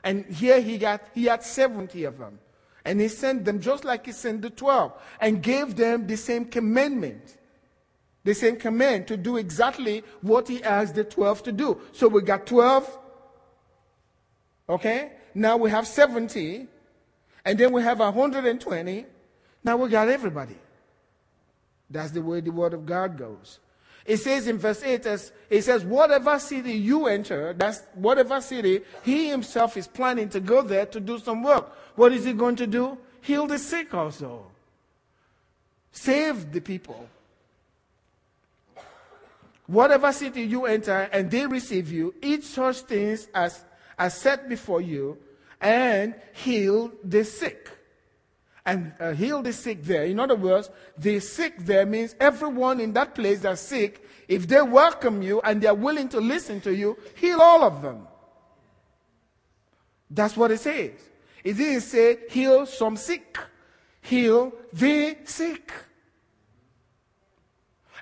And 0.03 0.25
here 0.27 0.61
he 0.61 0.79
got 0.79 1.03
he 1.15 1.25
had 1.25 1.43
70 1.43 2.05
of 2.05 2.19
them. 2.19 2.39
And 2.85 3.01
he 3.01 3.09
sent 3.09 3.45
them 3.45 3.61
just 3.61 3.85
like 3.85 4.07
he 4.07 4.13
sent 4.13 4.43
the 4.43 4.51
12 4.51 4.93
and 5.21 5.43
gave 5.43 5.75
them 5.75 6.07
the 6.07 6.17
same 6.17 6.45
commandment. 6.45 7.37
The 8.23 8.35
same 8.35 8.57
command 8.57 9.09
to 9.09 9.17
do 9.17 9.37
exactly 9.37 10.05
what 10.21 10.49
he 10.49 10.63
asked 10.63 10.95
the 10.95 11.05
12 11.05 11.43
to 11.45 11.53
do. 11.53 11.81
So 11.93 12.09
we 12.09 12.23
got 12.23 12.47
12. 12.47 12.99
Okay? 14.69 15.13
Now 15.35 15.57
we 15.57 15.71
have 15.71 15.87
70. 15.87 16.67
And 17.45 17.59
then 17.59 17.73
we 17.73 17.83
have 17.83 17.99
120. 17.99 19.07
Now 19.67 19.77
we 19.77 19.89
got 19.89 20.09
everybody. 20.09 20.55
That's 21.91 22.13
the 22.13 22.23
way 22.23 22.41
the 22.41 22.53
word 22.53 22.73
of 22.73 22.87
God 22.87 23.19
goes. 23.19 23.59
It 24.05 24.19
says 24.19 24.47
in 24.47 24.59
verse 24.59 24.81
8, 24.85 25.05
as 25.07 25.33
it 25.51 25.63
says, 25.63 25.85
whatever 25.85 26.39
city 26.39 26.75
you 26.75 27.09
enter, 27.09 27.53
that's 27.53 27.83
whatever 27.95 28.41
city, 28.41 28.83
he 29.03 29.29
himself 29.29 29.77
is 29.77 29.89
planning 29.89 30.29
to 30.29 30.39
go 30.39 30.63
there 30.63 30.87
to 30.87 31.01
do 31.01 31.19
some 31.19 31.43
work. 31.43 31.73
What 31.97 32.13
is 32.13 32.25
he 32.25 32.33
going 32.33 32.55
to 32.57 32.69
do? 32.69 32.97
Heal 33.23 33.49
the 33.49 33.59
sick 33.59 33.93
also. 33.93 34.47
Save 35.91 36.53
the 36.53 36.61
people. 36.61 37.09
Whatever 39.67 40.13
city 40.13 40.43
you 40.43 40.67
enter 40.67 41.09
and 41.11 41.29
they 41.29 41.45
receive 41.45 41.91
you, 41.91 42.15
eat 42.23 42.45
such 42.45 42.83
things 42.83 43.27
as 43.35 43.65
are 43.99 44.11
set 44.11 44.49
before 44.49 44.81
you 44.81 45.19
and 45.61 46.15
heal 46.35 46.93
the 47.03 47.25
sick 47.25 47.76
and 48.67 48.93
uh, 48.99 49.13
heal 49.13 49.43
the 49.43 49.53
sick 49.53 49.83
there. 49.85 50.05
In 50.05 50.19
other 50.19 50.35
words, 50.35 50.71
the 50.99 51.21
sick 51.21 51.55
there 51.59 51.87
means 51.87 52.17
everyone 52.19 52.81
in 52.81 52.93
that 52.95 53.15
place 53.15 53.41
that's 53.41 53.61
sick, 53.61 54.05
if 54.27 54.49
they 54.49 54.61
welcome 54.61 55.23
you 55.23 55.41
and 55.43 55.63
they're 55.63 55.73
willing 55.73 56.09
to 56.11 56.21
listen 56.21 56.61
to 56.63 56.75
you, 56.75 56.99
heal 57.15 57.41
all 57.41 57.63
of 57.63 57.81
them. 57.81 58.09
That's 60.11 60.37
what 60.37 60.51
it 60.51 60.59
says. 60.59 60.93
It 61.45 61.57
didn't 61.57 61.83
say 61.83 62.19
heal 62.29 62.67
some 62.67 62.97
sick, 62.97 63.39
heal 64.01 64.53
the 64.73 65.17
sick. 65.25 65.73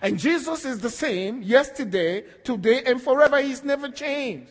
And 0.00 0.18
Jesus 0.18 0.64
is 0.64 0.80
the 0.80 0.90
same 0.90 1.42
yesterday, 1.42 2.22
today, 2.42 2.82
and 2.84 3.00
forever. 3.00 3.40
He's 3.40 3.62
never 3.62 3.90
changed. 3.90 4.50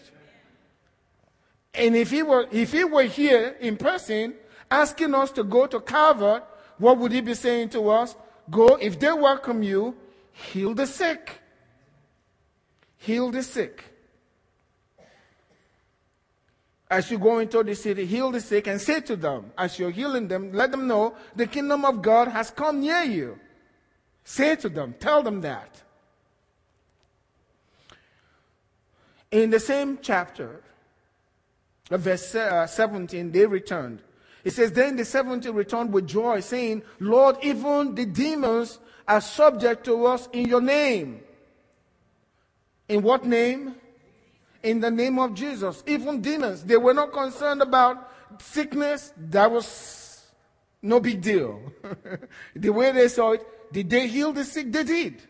And 1.73 1.95
if 1.95 2.11
he 2.11 2.21
were, 2.21 2.47
if 2.51 2.71
he 2.71 2.83
were 2.83 3.03
here 3.03 3.55
in 3.59 3.77
person, 3.77 4.35
asking 4.73 5.13
us 5.13 5.31
to 5.31 5.43
go 5.43 5.67
to 5.67 5.79
Calvary, 5.79 6.41
what 6.79 6.97
would 6.97 7.11
he 7.11 7.21
be 7.21 7.35
saying 7.35 7.69
to 7.69 7.89
us? 7.89 8.15
Go, 8.49 8.75
if 8.81 8.99
they 8.99 9.13
welcome 9.13 9.61
you, 9.61 9.95
heal 10.31 10.73
the 10.73 10.87
sick. 10.87 11.39
Heal 12.97 13.29
the 13.29 13.43
sick. 13.43 13.83
As 16.89 17.09
you 17.09 17.17
go 17.19 17.39
into 17.39 17.63
the 17.63 17.75
city, 17.75 18.05
heal 18.05 18.31
the 18.31 18.41
sick 18.41 18.67
and 18.67 18.81
say 18.81 18.99
to 19.01 19.15
them, 19.15 19.51
as 19.57 19.77
you're 19.77 19.91
healing 19.91 20.27
them, 20.27 20.51
let 20.51 20.71
them 20.71 20.87
know 20.87 21.15
the 21.35 21.47
kingdom 21.47 21.85
of 21.85 22.01
God 22.01 22.27
has 22.27 22.49
come 22.49 22.81
near 22.81 23.03
you. 23.03 23.39
Say 24.23 24.55
to 24.55 24.69
them, 24.69 24.95
tell 24.99 25.21
them 25.21 25.41
that. 25.41 25.81
In 29.31 29.49
the 29.49 29.59
same 29.59 29.99
chapter, 30.01 30.61
verse 31.89 32.35
uh, 32.35 32.67
17, 32.67 33.31
they 33.31 33.45
returned 33.45 34.01
it 34.43 34.51
says, 34.51 34.71
Then 34.71 34.95
the 34.95 35.05
70 35.05 35.49
returned 35.51 35.93
with 35.93 36.07
joy, 36.07 36.41
saying, 36.41 36.83
Lord, 36.99 37.37
even 37.41 37.95
the 37.95 38.05
demons 38.05 38.79
are 39.07 39.21
subject 39.21 39.85
to 39.85 40.05
us 40.05 40.27
in 40.33 40.47
your 40.47 40.61
name. 40.61 41.21
In 42.89 43.01
what 43.01 43.25
name? 43.25 43.75
In 44.61 44.79
the 44.79 44.91
name 44.91 45.19
of 45.19 45.33
Jesus. 45.33 45.83
Even 45.87 46.21
demons, 46.21 46.63
they 46.63 46.77
were 46.77 46.93
not 46.93 47.13
concerned 47.13 47.61
about 47.61 48.11
sickness. 48.41 49.13
That 49.17 49.51
was 49.51 50.25
no 50.81 50.99
big 50.99 51.21
deal. 51.21 51.61
the 52.55 52.69
way 52.69 52.91
they 52.91 53.07
saw 53.07 53.31
it, 53.31 53.47
did 53.71 53.89
they 53.89 54.07
heal 54.07 54.33
the 54.33 54.43
sick? 54.43 54.71
They 54.71 54.83
did. 54.83 55.21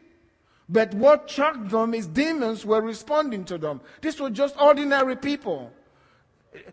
But 0.68 0.94
what 0.94 1.30
shocked 1.30 1.70
them 1.70 1.94
is 1.94 2.08
demons 2.08 2.66
were 2.66 2.82
responding 2.82 3.46
to 3.46 3.58
them. 3.58 3.82
This 4.02 4.20
were 4.20 4.30
just 4.30 4.60
ordinary 4.60 5.16
people 5.16 5.72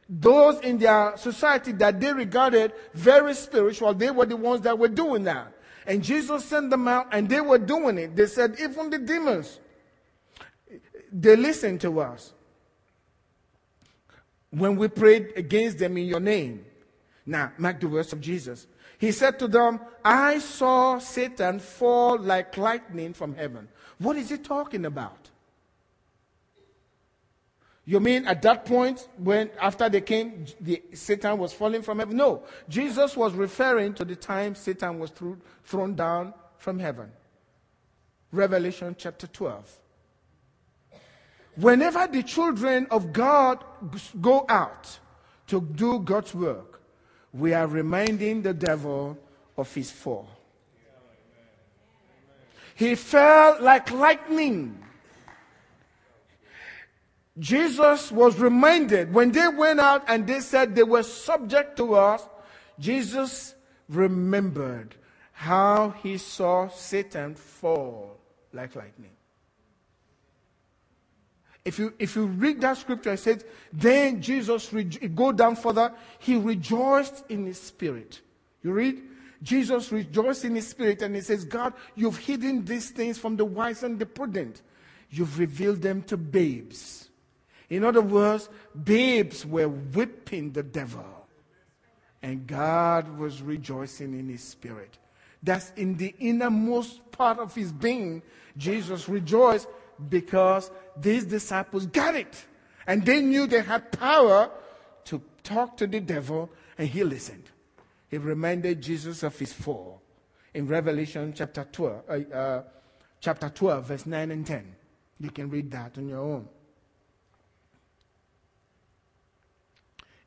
those 0.09 0.61
in 0.61 0.79
their 0.79 1.17
society 1.17 1.73
that 1.73 2.01
they 2.01 2.13
regarded 2.13 2.73
very 2.95 3.35
spiritual, 3.35 3.95
they 3.95 4.11
were 4.11 4.27
the 4.27 4.37
ones 4.37 4.63
that 4.63 4.79
were 4.79 4.89
doing 4.89 5.25
that. 5.25 5.53
And 5.87 6.03
Jesus 6.03 6.45
sent 6.45 6.71
them 6.71 6.87
out 6.89 7.09
and 7.13 7.29
they 7.29 7.41
were 7.41 7.59
doing 7.59 7.99
it. 7.99 8.15
They 8.15 8.27
said, 8.27 8.57
even 8.61 8.91
the 8.91 8.99
demons, 8.99 9.61
they 11.13 11.37
listened 11.37 11.81
to 11.83 12.01
us. 12.01 12.33
when 14.51 14.77
we 14.77 14.89
prayed 14.89 15.33
against 15.37 15.79
them 15.79 15.97
in 15.97 16.07
your 16.07 16.21
name. 16.21 16.65
Now, 17.25 17.53
mark 17.59 17.81
the 17.81 17.89
words 17.89 18.13
of 18.13 18.21
Jesus. 18.21 18.67
He 18.99 19.13
said 19.13 19.39
to 19.39 19.49
them, 19.49 19.81
I 20.05 20.39
saw 20.41 20.99
Satan 20.99 21.59
fall 21.59 22.19
like 22.19 22.57
lightning 22.57 23.15
from 23.15 23.35
heaven. 23.35 23.69
What 23.99 24.17
is 24.17 24.31
he 24.31 24.39
talking 24.39 24.85
about? 24.85 25.30
You 27.85 27.99
mean 27.99 28.27
at 28.27 28.43
that 28.43 28.67
point, 28.67 29.09
when 29.17 29.51
after 29.61 29.89
they 29.89 30.01
came, 30.01 30.45
the, 30.61 30.83
Satan 30.93 31.39
was 31.39 31.53
falling 31.53 31.83
from 31.83 31.99
heaven? 31.99 32.17
No. 32.17 32.45
Jesus 32.69 33.17
was 33.17 33.33
referring 33.33 33.95
to 33.95 34.05
the 34.05 34.17
time 34.17 34.55
Satan 34.55 34.99
was 34.99 35.13
thrown 35.65 35.95
down 35.95 36.35
from 36.57 36.79
heaven. 36.79 37.11
Revelation 38.33 38.95
chapter 38.99 39.27
12. 39.27 39.79
Whenever 41.57 42.07
the 42.07 42.23
children 42.23 42.87
of 42.91 43.13
God 43.13 43.65
go 44.21 44.47
out 44.49 44.99
to 45.49 45.61
do 45.61 45.99
God's 45.99 46.35
work, 46.35 46.81
we 47.33 47.55
are 47.55 47.67
reminding 47.67 48.43
the 48.43 48.55
devil 48.55 49.19
of 49.57 49.73
his 49.75 49.91
fall. 49.91 50.29
He 52.75 52.95
fell 52.95 53.59
like 53.61 53.91
lightning. 53.91 54.83
Jesus 57.39 58.11
was 58.11 58.39
reminded 58.39 59.15
when 59.15 59.31
they 59.31 59.49
went 59.49 59.81
out 59.81 60.05
and 60.09 60.27
they 60.27 60.41
said 60.41 60.75
they 60.75 60.83
were 60.83 61.03
subject 61.03 61.77
to 61.77 61.95
us, 61.95 62.29
Jesus 62.79 63.55
remembered 63.89 64.95
how 65.33 65.91
he 66.03 66.19
saw 66.19 66.69
Satan 66.69 67.35
fall 67.35 68.19
like 68.53 68.75
lightning. 68.75 69.13
If 71.65 71.79
you, 71.79 71.93
if 71.99 72.17
you 72.17 72.27
read 72.27 72.61
that 72.63 72.79
scripture, 72.79 73.13
it 73.13 73.19
says, 73.19 73.45
then 73.73 74.23
Jesus, 74.23 74.73
go 75.15 75.31
down 75.31 75.57
further, 75.57 75.93
he 76.19 76.37
rejoiced 76.37 77.25
in 77.29 77.45
his 77.47 77.61
spirit. 77.61 78.21
You 78.63 78.73
read? 78.73 79.03
Jesus 79.43 79.93
rejoiced 79.93 80.45
in 80.45 80.55
his 80.55 80.69
spirit 80.69 81.03
and 81.03 81.15
he 81.15 81.21
says, 81.21 81.45
God, 81.45 81.75
you've 81.95 82.19
hidden 82.19 82.65
these 82.65 82.91
things 82.91 83.19
from 83.19 83.37
the 83.37 83.45
wise 83.45 83.83
and 83.83 83.99
the 83.99 84.07
prudent. 84.07 84.63
You've 85.11 85.39
revealed 85.39 85.83
them 85.83 86.03
to 86.05 86.17
babes. 86.17 87.10
In 87.71 87.85
other 87.85 88.03
words, 88.03 88.49
babes 88.85 89.47
were 89.47 89.69
whipping 89.69 90.53
the 90.53 90.63
devil. 90.63 91.05
And 92.23 92.47
God 92.47 93.17
was 93.17 93.41
rejoicing 93.41 94.13
in 94.19 94.29
his 94.29 94.43
spirit. 94.43 94.99
That's 95.43 95.73
in 95.77 95.97
the 95.97 96.15
innermost 96.19 97.11
part 97.13 97.39
of 97.39 97.55
his 97.55 97.73
being. 97.73 98.23
Jesus 98.57 99.09
rejoiced 99.09 99.69
because 100.09 100.71
these 100.97 101.25
disciples 101.25 101.87
got 101.87 102.15
it. 102.15 102.45
And 102.87 103.07
they 103.07 103.23
knew 103.23 103.47
they 103.47 103.63
had 103.63 103.93
power 103.93 104.51
to 105.05 105.23
talk 105.43 105.77
to 105.79 105.87
the 105.87 106.01
devil, 106.01 106.51
and 106.77 106.89
he 106.89 107.05
listened. 107.05 107.45
He 108.09 108.19
reminded 108.19 108.83
Jesus 108.83 109.23
of 109.23 109.39
his 109.39 109.53
fall 109.53 110.03
in 110.53 110.67
Revelation 110.67 111.33
chapter 111.35 111.67
12, 111.71 112.03
uh, 112.09 112.35
uh, 112.35 112.63
chapter 113.21 113.49
12, 113.49 113.87
verse 113.87 114.07
9 114.07 114.31
and 114.31 114.47
10. 114.47 114.75
You 115.21 115.31
can 115.31 115.49
read 115.49 115.71
that 115.71 115.97
on 115.97 116.09
your 116.09 116.19
own. 116.19 116.49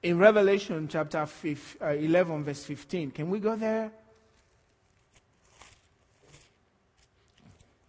In 0.03 0.17
Revelation 0.17 0.89
chapter 0.89 1.25
5, 1.25 1.77
uh, 1.81 1.85
11, 1.87 2.43
verse 2.43 2.65
15, 2.65 3.11
can 3.11 3.29
we 3.29 3.39
go 3.39 3.55
there? 3.55 3.89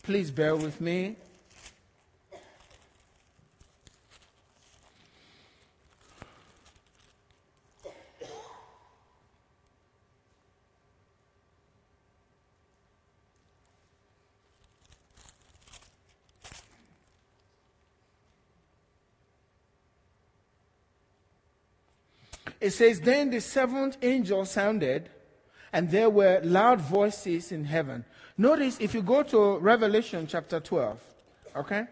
Please 0.05 0.31
bear 0.31 0.55
with 0.55 0.81
me. 0.81 1.17
It 22.65 22.73
says, 22.73 22.99
Then 22.99 23.29
the 23.29 23.43
seventh 23.43 23.99
angel 24.01 24.47
sounded, 24.47 25.11
and 25.71 25.91
there 25.91 26.09
were 26.09 26.41
loud 26.43 26.81
voices 26.81 27.53
in 27.53 27.67
heaven. 27.67 28.07
Notice 28.39 28.79
if 28.81 28.95
you 28.95 29.03
go 29.03 29.23
to 29.23 29.59
Revelation 29.59 30.27
chapter 30.27 30.61
12, 30.61 30.99
okay? 31.57 31.85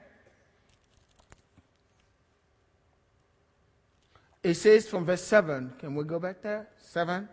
It 4.42 4.54
says 4.54 4.88
from 4.88 5.04
verse 5.04 5.22
7. 5.22 5.74
Can 5.78 5.94
we 5.94 6.04
go 6.04 6.18
back 6.18 6.40
there? 6.40 6.66
7. 6.78 7.28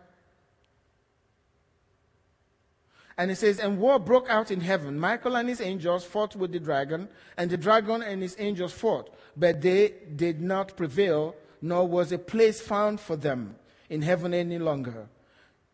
And 3.17 3.31
it 3.31 3.37
says, 3.37 3.59
And 3.59 3.79
war 3.79 3.99
broke 3.99 4.29
out 4.29 4.51
in 4.51 4.59
heaven. 4.59 4.99
Michael 4.99 5.37
and 5.37 5.47
his 5.47 5.61
angels 5.61 6.03
fought 6.03 6.35
with 6.35 6.51
the 6.51 6.59
dragon, 6.59 7.07
and 7.37 7.49
the 7.49 7.55
dragon 7.55 8.03
and 8.03 8.21
his 8.21 8.35
angels 8.37 8.73
fought, 8.73 9.15
but 9.37 9.61
they 9.61 9.93
did 10.17 10.41
not 10.41 10.75
prevail 10.75 11.35
nor 11.61 11.87
was 11.87 12.11
a 12.11 12.17
place 12.17 12.61
found 12.61 12.99
for 12.99 13.15
them 13.15 13.55
in 13.89 14.01
heaven 14.01 14.33
any 14.33 14.59
longer. 14.59 15.07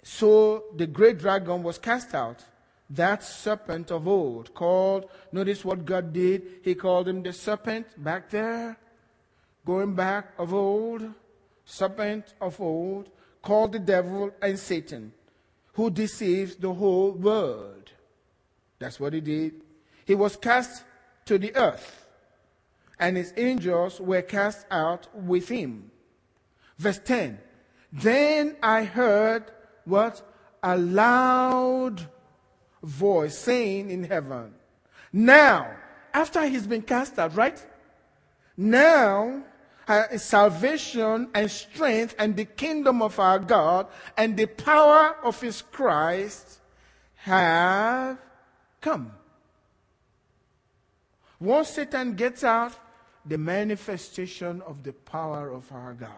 So 0.03 0.65
the 0.75 0.87
great 0.87 1.19
dragon 1.19 1.63
was 1.63 1.77
cast 1.77 2.13
out, 2.13 2.43
that 2.89 3.23
serpent 3.23 3.91
of 3.91 4.07
old, 4.07 4.53
called, 4.53 5.09
notice 5.31 5.65
what 5.65 5.85
God 5.85 6.13
did. 6.13 6.59
He 6.63 6.75
called 6.75 7.07
him 7.07 7.23
the 7.23 7.33
serpent 7.33 7.87
back 8.01 8.29
there, 8.29 8.77
going 9.65 9.95
back 9.95 10.33
of 10.37 10.53
old, 10.53 11.11
serpent 11.65 12.33
of 12.39 12.61
old, 12.61 13.09
called 13.41 13.71
the 13.71 13.79
devil 13.79 14.31
and 14.41 14.57
Satan, 14.59 15.13
who 15.73 15.89
deceives 15.89 16.55
the 16.55 16.73
whole 16.73 17.11
world. 17.11 17.89
That's 18.77 18.99
what 18.99 19.13
he 19.13 19.21
did. 19.21 19.61
He 20.05 20.13
was 20.13 20.35
cast 20.35 20.83
to 21.25 21.37
the 21.39 21.55
earth 21.55 22.04
and 22.99 23.17
his 23.17 23.33
angels 23.37 23.99
were 23.99 24.21
cast 24.21 24.65
out 24.71 25.07
with 25.15 25.49
him. 25.49 25.91
Verse 26.77 26.99
10 26.99 27.39
Then 27.91 28.57
I 28.61 28.83
heard 28.83 29.51
what? 29.85 30.21
A 30.63 30.77
loud 30.77 32.07
voice 32.81 33.37
saying 33.37 33.91
in 33.91 34.03
heaven, 34.03 34.53
Now, 35.13 35.75
after 36.13 36.45
he's 36.47 36.65
been 36.65 36.81
cast 36.81 37.19
out, 37.19 37.35
right? 37.35 37.63
Now, 38.57 39.43
uh, 39.87 40.17
salvation 40.17 41.29
and 41.33 41.51
strength 41.51 42.15
and 42.17 42.35
the 42.35 42.45
kingdom 42.45 43.01
of 43.01 43.19
our 43.19 43.37
God 43.37 43.87
and 44.17 44.35
the 44.35 44.47
power 44.47 45.15
of 45.23 45.39
his 45.41 45.61
Christ 45.61 46.59
have 47.15 48.17
come. 48.81 49.11
Once 51.39 51.69
Satan 51.69 52.13
gets 52.15 52.43
out, 52.43 52.73
the 53.25 53.37
manifestation 53.37 54.61
of 54.61 54.83
the 54.83 54.93
power 54.93 55.51
of 55.51 55.71
our 55.71 55.93
God. 55.93 56.09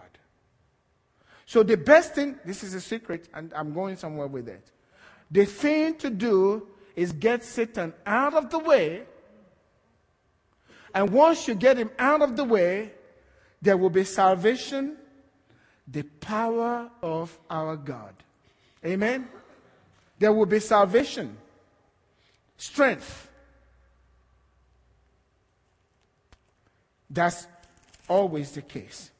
So, 1.45 1.63
the 1.63 1.77
best 1.77 2.13
thing, 2.13 2.37
this 2.43 2.63
is 2.63 2.73
a 2.73 2.81
secret, 2.81 3.29
and 3.33 3.53
I'm 3.53 3.73
going 3.73 3.95
somewhere 3.95 4.27
with 4.27 4.49
it. 4.49 4.69
The 5.31 5.45
thing 5.45 5.95
to 5.95 6.09
do 6.09 6.67
is 6.95 7.13
get 7.13 7.43
Satan 7.43 7.93
out 8.05 8.33
of 8.33 8.49
the 8.49 8.59
way. 8.59 9.03
And 10.93 11.11
once 11.11 11.47
you 11.47 11.55
get 11.55 11.77
him 11.77 11.91
out 11.99 12.21
of 12.21 12.35
the 12.35 12.43
way, 12.43 12.91
there 13.61 13.77
will 13.77 13.89
be 13.89 14.03
salvation, 14.03 14.97
the 15.87 16.03
power 16.03 16.89
of 17.01 17.37
our 17.49 17.75
God. 17.75 18.13
Amen? 18.85 19.27
There 20.19 20.33
will 20.33 20.45
be 20.45 20.59
salvation, 20.59 21.37
strength, 22.57 23.26
That's 27.09 27.47
always 28.07 28.51
the 28.51 28.61
case. 28.61 29.11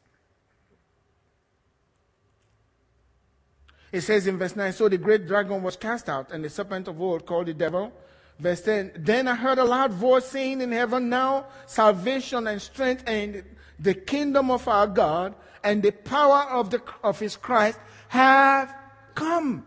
It 3.92 4.02
says 4.02 4.28
in 4.28 4.38
verse 4.38 4.56
9 4.56 4.74
So 4.74 4.90
the 4.90 4.98
great 4.98 5.28
dragon 5.28 5.64
was 5.64 5.76
cast 5.76 6.10
out, 6.10 6.32
and 6.32 6.44
the 6.44 6.50
serpent 6.50 6.88
of 6.88 7.02
old 7.02 7.26
called 7.26 7.48
the 7.48 7.54
devil. 7.54 7.92
Verse 8.40 8.62
10 8.62 8.92
Then 8.98 9.28
I 9.28 9.36
heard 9.36 9.58
a 9.58 9.64
loud 9.64 9.92
voice 9.92 10.26
saying 10.26 10.62
in 10.62 10.72
heaven, 10.72 11.10
Now 11.10 11.46
salvation 11.66 12.48
and 12.48 12.62
strength 12.62 13.04
and 13.08 13.44
the 13.80 13.94
kingdom 13.94 14.52
of 14.52 14.68
our 14.68 14.88
God 14.88 15.36
and 15.64 15.82
the 15.82 15.92
power 15.92 16.50
of, 16.50 16.70
the, 16.70 16.82
of 17.04 17.20
his 17.20 17.36
Christ 17.36 17.80
have 18.10 18.74
come. 19.16 19.66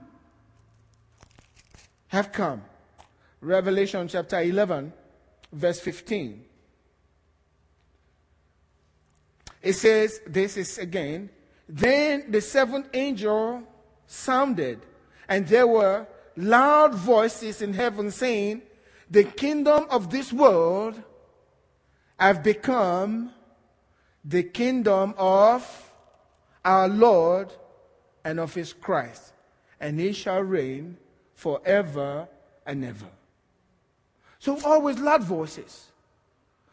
Have 2.09 2.33
come. 2.33 2.63
Revelation 3.41 4.09
chapter 4.09 4.41
11, 4.41 4.93
verse 5.53 5.81
15. 5.81 6.45
It 9.63 9.75
says, 9.75 10.21
this 10.27 10.57
is 10.57 10.79
again, 10.79 11.31
then 11.69 12.31
the 12.31 12.41
seventh 12.41 12.89
angel 12.95 13.63
sounded, 14.07 14.81
and 15.29 15.47
there 15.47 15.67
were 15.67 16.07
loud 16.37 16.95
voices 16.95 17.63
in 17.63 17.75
heaven 17.75 18.11
saying, 18.11 18.63
The 19.11 19.25
kingdom 19.25 19.87
of 19.91 20.11
this 20.11 20.33
world 20.33 21.01
have 22.19 22.43
become 22.43 23.33
the 24.25 24.43
kingdom 24.43 25.15
of 25.17 25.93
our 26.65 26.89
Lord 26.89 27.53
and 28.25 28.41
of 28.41 28.55
his 28.55 28.73
Christ, 28.73 29.33
and 29.79 29.99
he 29.99 30.13
shall 30.13 30.41
reign 30.41 30.97
forever 31.35 32.29
and 32.67 32.85
ever. 32.85 33.09
So 34.39 34.59
always 34.65 34.99
loud 34.99 35.23
voices. 35.23 35.89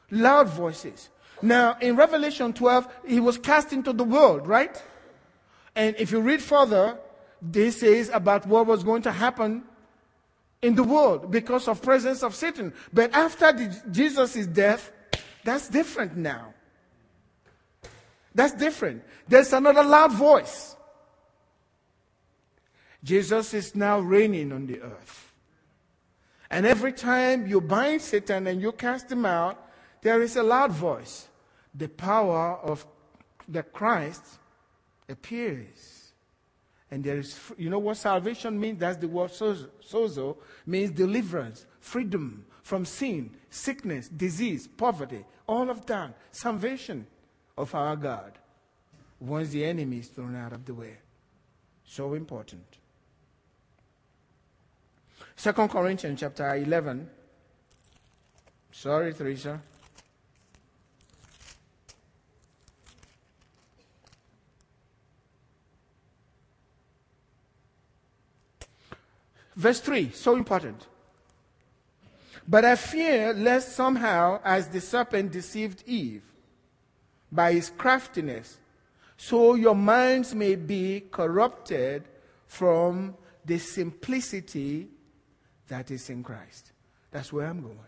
Loud 0.09 0.47
voices. 0.47 1.09
Now, 1.41 1.77
in 1.79 1.95
Revelation 1.95 2.53
12, 2.53 2.87
he 3.07 3.19
was 3.19 3.37
cast 3.37 3.73
into 3.73 3.93
the 3.93 4.03
world, 4.03 4.47
right? 4.47 4.81
And 5.75 5.95
if 5.99 6.11
you 6.11 6.19
read 6.19 6.41
further, 6.41 6.97
this 7.41 7.83
is 7.83 8.09
about 8.09 8.47
what 8.47 8.65
was 8.65 8.83
going 8.83 9.03
to 9.03 9.11
happen 9.11 9.63
in 10.61 10.75
the 10.75 10.83
world 10.83 11.31
because 11.31 11.67
of 11.67 11.81
presence 11.81 12.23
of 12.23 12.33
Satan. 12.33 12.73
But 12.91 13.13
after 13.13 13.53
Jesus' 13.91 14.47
death, 14.47 14.91
that's 15.43 15.69
different 15.69 16.17
now. 16.17 16.53
That's 18.33 18.53
different. 18.53 19.03
There's 19.27 19.53
another 19.53 19.83
loud 19.83 20.11
voice. 20.13 20.75
Jesus 23.03 23.53
is 23.53 23.75
now 23.75 23.99
reigning 23.99 24.51
on 24.51 24.65
the 24.67 24.81
earth. 24.81 25.33
And 26.49 26.65
every 26.65 26.93
time 26.93 27.47
you 27.47 27.61
bind 27.61 28.01
Satan 28.01 28.47
and 28.47 28.61
you 28.61 28.71
cast 28.71 29.11
him 29.11 29.25
out, 29.25 29.66
there 30.07 30.21
is 30.21 30.37
a 30.37 30.43
loud 30.43 30.71
voice. 30.71 31.27
The 31.75 31.89
power 31.89 32.57
of 32.63 32.87
the 33.45 33.61
Christ 33.61 34.23
appears. 35.09 36.13
And 36.89 37.03
there 37.03 37.17
is, 37.17 37.37
you 37.57 37.69
know 37.69 37.79
what 37.79 37.97
salvation 37.97 38.57
means? 38.57 38.79
That's 38.79 38.95
the 38.95 39.09
word 39.09 39.31
sozo, 39.31 39.67
sozo 39.85 40.37
means 40.65 40.91
deliverance, 40.91 41.65
freedom 41.81 42.45
from 42.63 42.85
sin, 42.85 43.31
sickness, 43.49 44.07
disease, 44.07 44.65
poverty, 44.65 45.25
all 45.45 45.69
of 45.69 45.85
that. 45.87 46.17
Salvation 46.31 47.05
of 47.57 47.75
our 47.75 47.97
God 47.97 48.31
once 49.19 49.49
the 49.49 49.65
enemy 49.65 49.97
is 49.97 50.07
thrown 50.07 50.37
out 50.37 50.53
of 50.53 50.63
the 50.63 50.73
way. 50.73 50.95
So 51.83 52.13
important. 52.13 52.77
Second 55.35 55.67
Corinthians 55.67 56.21
chapter 56.21 56.55
11. 56.55 57.09
Sorry, 58.71 59.13
Teresa. 59.13 59.61
Verse 69.57 69.79
3, 69.79 70.11
so 70.11 70.35
important. 70.35 70.85
But 72.47 72.63
I 72.63 72.75
fear 72.75 73.33
lest 73.33 73.75
somehow, 73.75 74.39
as 74.43 74.67
the 74.69 74.79
serpent 74.79 75.31
deceived 75.31 75.83
Eve 75.87 76.21
by 77.31 77.53
his 77.53 77.71
craftiness, 77.71 78.59
so 79.17 79.55
your 79.55 79.73
minds 79.73 80.35
may 80.35 80.55
be 80.55 81.05
corrupted 81.11 82.03
from 82.45 83.15
the 83.43 83.57
simplicity 83.57 84.89
that 85.69 85.89
is 85.89 86.09
in 86.11 86.21
Christ. 86.23 86.71
That's 87.09 87.33
where 87.33 87.47
I'm 87.47 87.61
going. 87.61 87.79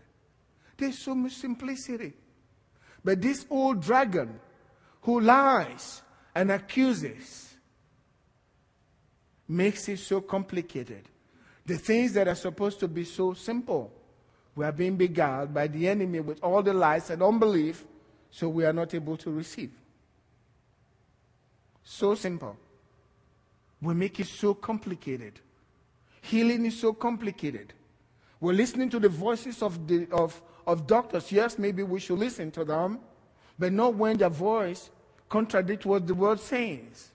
There's 0.76 0.98
so 0.98 1.14
much 1.14 1.34
simplicity. 1.34 2.14
But 3.04 3.22
this 3.22 3.46
old 3.48 3.80
dragon 3.80 4.40
who 5.02 5.20
lies 5.20 6.02
and 6.34 6.50
accuses 6.50 7.54
makes 9.46 9.88
it 9.88 9.98
so 9.98 10.20
complicated. 10.20 11.08
The 11.70 11.78
things 11.78 12.12
that 12.14 12.26
are 12.26 12.34
supposed 12.34 12.80
to 12.80 12.88
be 12.88 13.04
so 13.04 13.32
simple, 13.32 13.92
we 14.56 14.64
are 14.64 14.72
being 14.72 14.96
beguiled 14.96 15.54
by 15.54 15.68
the 15.68 15.86
enemy 15.88 16.18
with 16.18 16.42
all 16.42 16.64
the 16.64 16.74
lies 16.74 17.10
and 17.10 17.22
unbelief, 17.22 17.84
so 18.28 18.48
we 18.48 18.64
are 18.64 18.72
not 18.72 18.92
able 18.92 19.16
to 19.18 19.30
receive. 19.30 19.70
So 21.84 22.16
simple. 22.16 22.56
We 23.80 23.94
make 23.94 24.18
it 24.18 24.26
so 24.26 24.52
complicated. 24.52 25.38
Healing 26.22 26.66
is 26.66 26.76
so 26.76 26.92
complicated. 26.92 27.72
We're 28.40 28.54
listening 28.54 28.90
to 28.90 28.98
the 28.98 29.08
voices 29.08 29.62
of, 29.62 29.86
the, 29.86 30.08
of, 30.10 30.42
of 30.66 30.88
doctors. 30.88 31.30
Yes, 31.30 31.56
maybe 31.56 31.84
we 31.84 32.00
should 32.00 32.18
listen 32.18 32.50
to 32.50 32.64
them, 32.64 32.98
but 33.56 33.72
not 33.72 33.94
when 33.94 34.16
their 34.16 34.28
voice 34.28 34.90
contradicts 35.28 35.86
what 35.86 36.04
the 36.04 36.16
word 36.16 36.40
says. 36.40 37.12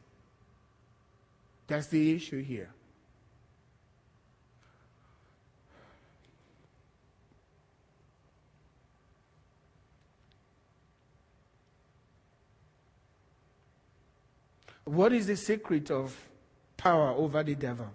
That's 1.68 1.88
the 1.88 2.16
issue 2.16 2.42
here. 2.42 2.70
What 14.86 15.14
is 15.14 15.28
the 15.28 15.36
secret 15.36 15.92
of 15.92 16.16
power 16.78 17.10
over 17.10 17.44
the 17.44 17.56
devil? 17.56 17.90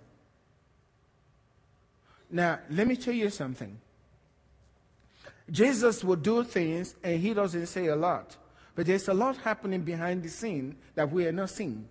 Now, 2.31 2.59
let 2.69 2.87
me 2.87 2.97
tell 2.97 3.15
you 3.15 3.31
something. 3.31 3.79
Jesus 5.51 6.05
will 6.05 6.17
do 6.17 6.45
things 6.45 6.95
and 7.03 7.21
he 7.21 7.35
doesn't 7.35 7.67
say 7.67 7.87
a 7.87 7.97
lot. 7.97 8.37
But 8.75 8.87
there's 8.87 9.09
a 9.09 9.15
lot 9.15 9.37
happening 9.39 9.83
behind 9.83 10.23
the 10.23 10.29
scene 10.29 10.77
that 10.95 11.11
we 11.11 11.27
are 11.27 11.33
not 11.33 11.51
seeing. 11.51 11.89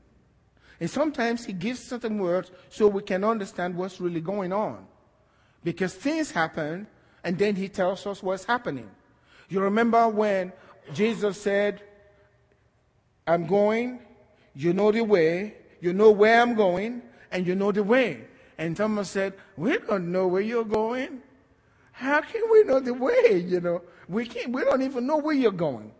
And 0.80 0.90
sometimes 0.90 1.46
he 1.46 1.54
gives 1.54 1.80
certain 1.82 2.18
words 2.20 2.52
so 2.70 2.88
we 2.88 3.02
can 3.02 3.24
understand 3.24 3.76
what's 3.76 4.00
really 4.00 4.22
going 4.22 4.54
on. 4.54 4.86
Because 5.64 5.94
things 5.94 6.32
happen 6.32 6.88
and 7.24 7.38
then 7.38 7.56
he 7.56 7.68
tells 7.68 8.06
us 8.08 8.24
what's 8.24 8.46
happening. 8.46 8.90
You 9.50 9.60
remember 9.60 10.08
when 10.08 10.54
Jesus 10.94 11.42
said, 11.42 11.82
I'm 13.28 13.46
going 13.46 14.00
you 14.56 14.74
know 14.74 14.92
the 14.92 15.02
way, 15.02 15.56
you 15.82 15.94
know 15.94 16.12
where 16.12 16.42
I'm 16.42 16.56
going, 16.56 17.02
and 17.32 17.46
you 17.46 17.56
know 17.56 17.72
the 17.72 17.84
way. 17.84 18.26
And 18.58 18.76
Thomas 18.76 19.10
said, 19.10 19.34
We 19.56 19.78
don't 19.78 20.12
know 20.12 20.28
where 20.28 20.42
you're 20.42 20.66
going. 20.66 21.22
How 21.92 22.22
can 22.22 22.42
we 22.52 22.64
know 22.64 22.80
the 22.80 22.94
way? 22.94 23.44
You 23.46 23.62
know, 23.62 23.82
we 24.08 24.26
can't, 24.26 24.52
we 24.52 24.64
don't 24.64 24.82
even 24.82 25.06
know 25.06 25.18
where 25.18 25.36
you're 25.36 25.52
going. 25.52 25.92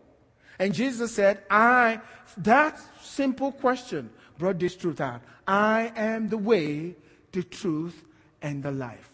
And 0.58 0.74
Jesus 0.74 1.14
said, 1.14 1.42
I, 1.50 2.00
that 2.38 2.78
simple 3.02 3.52
question 3.52 4.10
brought 4.36 4.58
this 4.58 4.76
truth 4.76 5.00
out. 5.00 5.22
I 5.46 5.92
am 5.96 6.28
the 6.28 6.38
way, 6.38 6.96
the 7.32 7.42
truth, 7.42 8.04
and 8.42 8.62
the 8.62 8.70
life. 8.70 9.10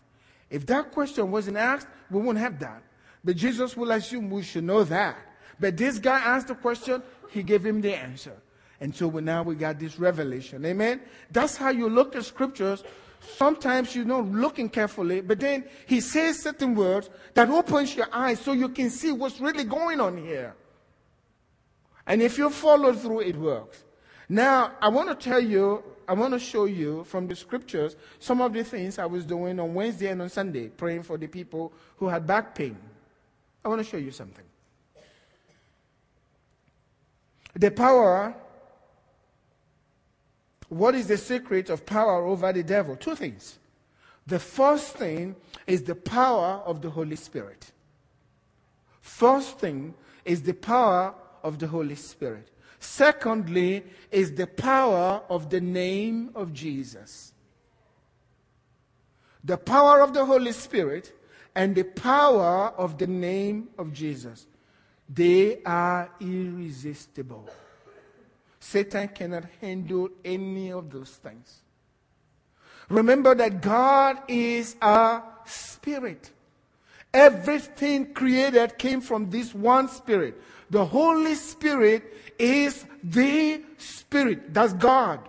If 0.51 0.67
that 0.67 0.93
question 0.93 1.31
wasn't 1.31 1.57
asked, 1.57 1.87
we 2.11 2.19
wouldn't 2.19 2.39
have 2.39 2.59
that. 2.61 2.83
But 3.25 3.37
Jesus 3.37 3.77
will 3.77 3.91
assume 3.93 4.31
we 4.31 4.43
should 4.43 4.65
know 4.65 4.85
that. 4.85 5.17
But 5.59 5.77
this 5.77 5.99
guy 5.99 6.19
asked 6.19 6.49
the 6.49 6.55
question, 6.55 7.03
he 7.31 7.43
gave 7.43 7.65
him 7.65 7.81
the 7.81 7.95
answer. 7.95 8.37
And 8.81 8.95
so 8.95 9.09
we, 9.09 9.23
now 9.23 9.43
we 9.43 9.55
got 9.55 9.79
this 9.79 9.99
revelation. 9.99 10.65
Amen? 10.65 11.01
That's 11.31 11.57
how 11.57 11.71
you 11.71 11.89
look 11.89 12.15
at 12.15 12.25
scriptures. 12.25 12.85
Sometimes 13.21 13.97
you're 13.97 14.05
not 14.05 14.27
looking 14.27 14.69
carefully, 14.69 15.21
but 15.21 15.41
then 15.41 15.65
he 15.87 16.01
says 16.01 16.43
certain 16.43 16.75
words 16.75 17.09
that 17.35 17.49
opens 17.49 17.97
your 17.97 18.09
eyes 18.13 18.41
so 18.41 18.53
you 18.53 18.69
can 18.69 18.91
see 18.91 19.13
what's 19.13 19.41
really 19.41 19.65
going 19.65 20.01
on 20.01 20.17
here. 20.19 20.55
And 22.07 22.23
if 22.23 22.39
you 22.39 22.51
follow 22.51 22.93
through, 22.93 23.21
it 23.21 23.37
works. 23.37 23.83
Now, 24.29 24.73
I 24.81 24.89
want 24.89 25.09
to 25.09 25.15
tell 25.15 25.41
you, 25.41 25.83
I 26.07 26.13
want 26.13 26.35
to 26.35 26.39
show 26.39 26.67
you 26.67 27.05
from 27.05 27.27
the 27.27 27.35
scriptures 27.35 27.97
some 28.19 28.41
of 28.41 28.53
the 28.53 28.63
things 28.63 28.99
I 28.99 29.07
was 29.07 29.25
doing 29.25 29.59
on 29.59 29.75
Wednesday 29.75 30.09
and 30.09 30.23
on 30.23 30.29
Sunday, 30.29 30.69
praying 30.69 31.03
for 31.03 31.17
the 31.19 31.27
people 31.27 31.73
who 31.97 32.09
had 32.09 32.27
back 32.27 32.55
pain. 32.55 32.77
I 33.65 33.69
want 33.69 33.81
to 33.81 33.85
show 33.85 33.97
you 33.97 34.13
something. 34.13 34.45
The 37.55 37.71
power 37.71 38.35
what 40.69 40.95
is 40.95 41.07
the 41.07 41.19
secret 41.19 41.71
of 41.71 41.87
power 41.87 42.25
over 42.25 42.53
the 42.53 42.63
devil? 42.63 42.97
Two 42.97 43.15
things. 43.15 43.59
The 44.27 44.39
first 44.39 44.97
thing 44.97 45.37
is 45.67 45.83
the 45.85 45.95
power 45.95 46.63
of 46.65 46.83
the 46.83 46.91
Holy 46.91 47.17
Spirit. 47.17 47.71
First 49.01 49.59
thing 49.59 49.95
is 50.25 50.43
the 50.43 50.55
power 50.55 51.15
of 51.45 51.59
the 51.59 51.69
Holy 51.69 51.95
Spirit. 51.95 52.51
Secondly, 52.81 53.85
is 54.11 54.35
the 54.35 54.47
power 54.47 55.23
of 55.31 55.49
the 55.49 55.61
name 55.61 56.31
of 56.35 56.53
Jesus. 56.53 57.33
The 59.43 59.57
power 59.57 60.03
of 60.03 60.13
the 60.13 60.25
Holy 60.25 60.53
Spirit 60.53 61.13
and 61.55 61.75
the 61.75 61.85
power 61.85 62.73
of 62.77 62.99
the 62.99 63.07
name 63.07 63.69
of 63.79 63.93
Jesus. 63.93 64.47
They 65.09 65.63
are 65.65 66.11
irresistible. 66.21 67.49
Satan 68.67 69.07
cannot 69.07 69.45
handle 69.61 70.09
any 70.25 70.73
of 70.73 70.91
those 70.91 71.11
things. 71.11 71.61
Remember 72.89 73.33
that 73.33 73.63
God 73.63 74.19
is 74.27 74.75
a 74.83 75.23
spirit. 75.45 76.33
Everything 77.15 78.13
created 78.13 78.77
came 78.77 79.01
from 79.01 79.31
this 79.31 79.55
one 79.55 79.89
spirit. 79.89 80.43
The 80.69 80.85
Holy 80.85 81.37
Spirit 81.37 82.13
is 82.41 82.85
the 83.05 83.63
spirit. 83.79 84.53
That's 84.53 84.73
God. 84.73 85.21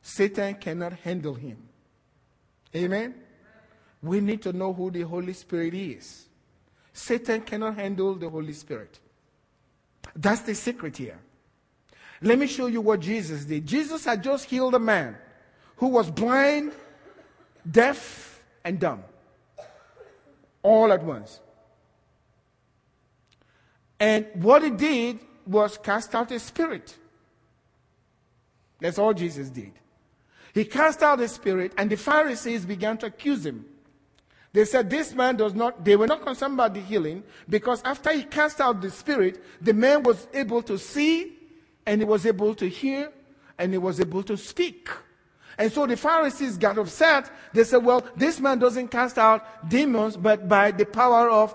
Satan 0.00 0.54
cannot 0.54 0.92
handle 0.92 1.34
him. 1.34 1.58
Amen? 2.76 3.12
We 4.00 4.20
need 4.20 4.40
to 4.42 4.52
know 4.52 4.72
who 4.72 4.92
the 4.92 5.02
Holy 5.02 5.32
Spirit 5.32 5.74
is. 5.74 6.26
Satan 6.92 7.40
cannot 7.40 7.74
handle 7.74 8.14
the 8.14 8.28
Holy 8.28 8.52
Spirit. 8.52 9.00
That's 10.14 10.42
the 10.42 10.54
secret 10.54 10.96
here. 10.96 11.18
Let 12.24 12.38
me 12.38 12.46
show 12.46 12.66
you 12.66 12.80
what 12.80 13.00
Jesus 13.00 13.44
did. 13.44 13.66
Jesus 13.66 14.04
had 14.04 14.22
just 14.22 14.46
healed 14.46 14.74
a 14.74 14.78
man 14.78 15.16
who 15.76 15.88
was 15.88 16.10
blind, 16.10 16.72
deaf, 17.70 18.42
and 18.64 18.80
dumb 18.80 19.04
all 20.62 20.90
at 20.90 21.04
once. 21.04 21.38
And 24.00 24.26
what 24.34 24.64
he 24.64 24.70
did 24.70 25.20
was 25.46 25.78
cast 25.78 26.14
out 26.14 26.32
a 26.32 26.38
spirit. 26.40 26.96
That's 28.80 28.98
all 28.98 29.14
Jesus 29.14 29.50
did. 29.50 29.72
He 30.54 30.64
cast 30.64 31.02
out 31.02 31.18
the 31.18 31.28
spirit, 31.28 31.72
and 31.76 31.90
the 31.90 31.96
Pharisees 31.96 32.64
began 32.64 32.96
to 32.98 33.06
accuse 33.06 33.44
him. 33.44 33.66
They 34.54 34.64
said, 34.64 34.88
This 34.88 35.14
man 35.14 35.36
does 35.36 35.52
not, 35.52 35.84
they 35.84 35.96
were 35.96 36.06
not 36.06 36.22
concerned 36.22 36.54
about 36.54 36.74
the 36.74 36.80
healing 36.80 37.22
because 37.48 37.82
after 37.84 38.12
he 38.12 38.22
cast 38.22 38.60
out 38.60 38.80
the 38.80 38.90
spirit, 38.90 39.44
the 39.60 39.74
man 39.74 40.02
was 40.02 40.26
able 40.32 40.62
to 40.62 40.78
see, 40.78 41.32
and 41.86 42.00
he 42.00 42.04
was 42.04 42.26
able 42.26 42.54
to 42.56 42.68
hear, 42.68 43.12
and 43.58 43.72
he 43.72 43.78
was 43.78 44.00
able 44.00 44.22
to 44.24 44.36
speak. 44.36 44.88
And 45.56 45.72
so 45.72 45.86
the 45.86 45.96
Pharisees 45.96 46.58
got 46.58 46.78
upset. 46.78 47.30
They 47.52 47.64
said, 47.64 47.84
Well, 47.84 48.04
this 48.16 48.40
man 48.40 48.58
doesn't 48.58 48.88
cast 48.88 49.18
out 49.18 49.68
demons, 49.68 50.16
but 50.16 50.48
by 50.48 50.72
the 50.72 50.84
power 50.84 51.30
of 51.30 51.54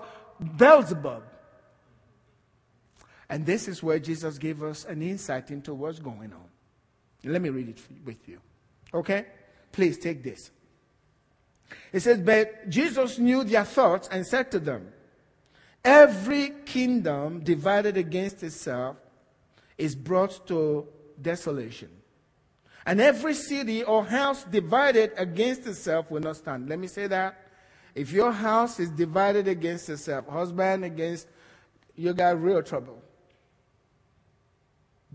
Beelzebub. 0.56 1.24
And 3.28 3.46
this 3.46 3.68
is 3.68 3.82
where 3.82 3.98
Jesus 3.98 4.38
gave 4.38 4.62
us 4.62 4.84
an 4.84 5.02
insight 5.02 5.50
into 5.50 5.74
what's 5.74 5.98
going 5.98 6.32
on. 6.32 6.48
Let 7.24 7.42
me 7.42 7.50
read 7.50 7.68
it 7.68 7.80
with 8.04 8.28
you. 8.28 8.40
Okay? 8.92 9.26
Please 9.70 9.98
take 9.98 10.22
this. 10.22 10.50
It 11.92 12.00
says, 12.00 12.18
But 12.18 12.68
Jesus 12.68 13.18
knew 13.18 13.44
their 13.44 13.64
thoughts 13.64 14.08
and 14.10 14.26
said 14.26 14.50
to 14.52 14.58
them, 14.58 14.92
Every 15.84 16.50
kingdom 16.66 17.40
divided 17.40 17.96
against 17.96 18.42
itself 18.42 18.96
is 19.80 19.94
brought 19.94 20.46
to 20.46 20.86
desolation. 21.20 21.90
And 22.86 23.00
every 23.00 23.34
city 23.34 23.82
or 23.82 24.04
house 24.04 24.44
divided 24.44 25.12
against 25.16 25.66
itself 25.66 26.10
will 26.10 26.20
not 26.20 26.36
stand. 26.36 26.68
Let 26.68 26.78
me 26.78 26.86
say 26.86 27.06
that. 27.06 27.46
If 27.94 28.12
your 28.12 28.32
house 28.32 28.78
is 28.78 28.90
divided 28.90 29.48
against 29.48 29.88
itself, 29.88 30.28
husband 30.28 30.84
against, 30.84 31.26
you 31.96 32.12
got 32.14 32.40
real 32.40 32.62
trouble 32.62 33.02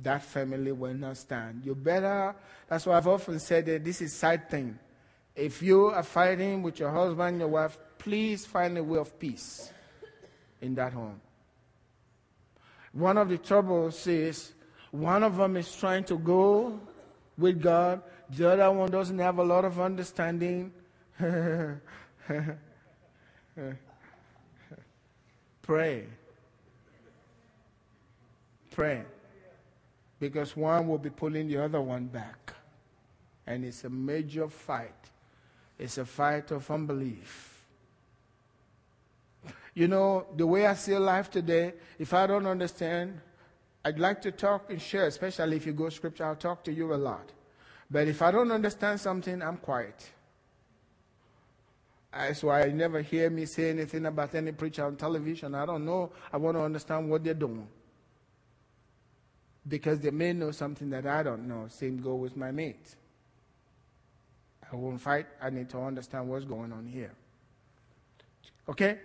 that 0.02 0.22
family 0.24 0.72
will 0.72 0.94
not 0.94 1.18
stand. 1.18 1.62
You 1.64 1.76
better, 1.76 2.36
that's 2.68 2.86
why 2.86 2.98
I've 2.98 3.08
often 3.08 3.40
said 3.40 3.66
that 3.68 3.84
this 3.84 4.02
is 4.02 4.14
side 4.14 4.50
thing. 4.50 4.78
If 5.36 5.62
you 5.62 5.88
are 5.88 6.04
fighting 6.04 6.64
with 6.64 6.80
your 6.80 6.92
husband, 6.92 7.40
your 7.40 7.48
wife, 7.48 7.78
please 7.98 8.46
find 8.46 8.78
a 8.78 8.84
way 8.84 9.00
of 9.00 9.18
peace 9.20 9.72
in 10.62 10.76
that 10.76 10.94
home. 10.94 11.22
One 12.96 13.20
of 13.20 13.30
the 13.30 13.38
troubles 13.38 14.08
is 14.08 14.54
one 14.92 15.22
of 15.22 15.38
them 15.38 15.56
is 15.58 15.76
trying 15.76 16.06
to 16.06 16.18
go 16.18 16.80
with 17.38 17.62
God, 17.62 18.02
the 18.30 18.50
other 18.50 18.72
one 18.72 18.90
doesn't 18.90 19.20
have 19.20 19.38
a 19.38 19.44
lot 19.44 19.66
of 19.66 19.80
understanding. 19.80 20.72
Pray. 25.62 26.08
Pray 28.72 29.04
because 30.20 30.56
one 30.56 30.88
will 30.88 30.98
be 30.98 31.10
pulling 31.10 31.48
the 31.48 31.58
other 31.58 31.82
one 31.82 32.06
back. 32.06 32.54
And 33.48 33.64
it's 33.64 33.84
a 33.84 33.90
major 33.90 34.48
fight. 34.48 35.12
It's 35.78 35.98
a 35.98 36.06
fight 36.06 36.52
of 36.52 36.70
unbelief. 36.72 37.55
You 39.76 39.90
know, 39.90 40.26
the 40.36 40.48
way 40.48 40.66
I 40.66 40.74
see 40.74 40.98
life 40.98 41.30
today, 41.30 41.74
if 42.00 42.14
I 42.14 42.26
don't 42.26 42.48
understand, 42.48 43.20
I'd 43.84 44.00
like 44.00 44.22
to 44.22 44.32
talk 44.32 44.72
and 44.72 44.82
share, 44.82 45.06
especially 45.06 45.58
if 45.58 45.66
you 45.66 45.74
go 45.74 45.90
scripture, 45.90 46.26
I'll 46.26 46.36
talk 46.36 46.64
to 46.64 46.74
you 46.74 46.94
a 46.94 46.96
lot. 46.96 47.32
But 47.92 48.08
if 48.08 48.22
I 48.22 48.32
don't 48.32 48.52
understand 48.52 49.00
something, 49.00 49.42
I'm 49.42 49.58
quiet. 49.58 50.10
That's 52.12 52.42
why 52.42 52.66
you 52.66 52.74
never 52.74 53.02
hear 53.02 53.30
me 53.30 53.46
say 53.46 53.70
anything 53.70 54.06
about 54.06 54.34
any 54.34 54.54
preacher 54.54 54.86
on 54.86 54.96
television. 54.96 55.54
I 55.54 55.66
don't 55.66 55.86
know. 55.86 56.14
I 56.32 56.38
want 56.38 56.56
to 56.56 56.62
understand 56.62 57.10
what 57.10 57.26
they're 57.26 57.34
doing 57.34 57.68
because 59.68 60.00
they 60.00 60.12
may 60.12 60.32
know 60.32 60.52
something 60.52 60.90
that 60.92 61.06
I 61.06 61.22
don't 61.24 61.48
know. 61.48 61.66
Same 61.68 61.98
go 61.98 62.16
with 62.16 62.38
my 62.38 62.52
mate. 62.52 62.96
I 64.72 64.76
won't 64.78 65.02
fight. 65.02 65.28
I 65.42 65.50
need 65.50 65.70
to 65.72 65.80
understand 65.80 66.30
what's 66.30 66.46
going 66.46 66.72
on 66.72 66.88
here. 66.88 67.12
Okay? 68.70 69.00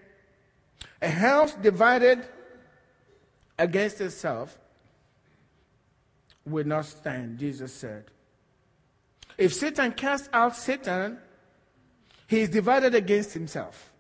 A 1.02 1.08
house 1.08 1.54
divided 1.54 2.26
against 3.58 4.00
itself 4.00 4.58
will 6.44 6.64
not 6.66 6.86
stand, 6.86 7.38
Jesus 7.38 7.72
said. 7.72 8.04
If 9.38 9.54
Satan 9.54 9.92
casts 9.92 10.28
out 10.32 10.56
Satan, 10.56 11.18
he 12.26 12.40
is 12.40 12.48
divided 12.48 12.94
against 12.94 13.32
himself. 13.32 13.90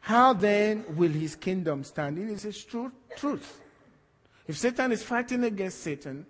How 0.00 0.32
then 0.32 0.84
will 0.96 1.10
his 1.10 1.34
kingdom 1.34 1.82
stand? 1.82 2.18
It 2.18 2.30
is 2.30 2.42
his 2.42 2.64
true 2.64 2.92
truth. 3.16 3.60
If 4.46 4.56
Satan 4.56 4.92
is 4.92 5.02
fighting 5.02 5.42
against 5.42 5.80
Satan, 5.82 6.26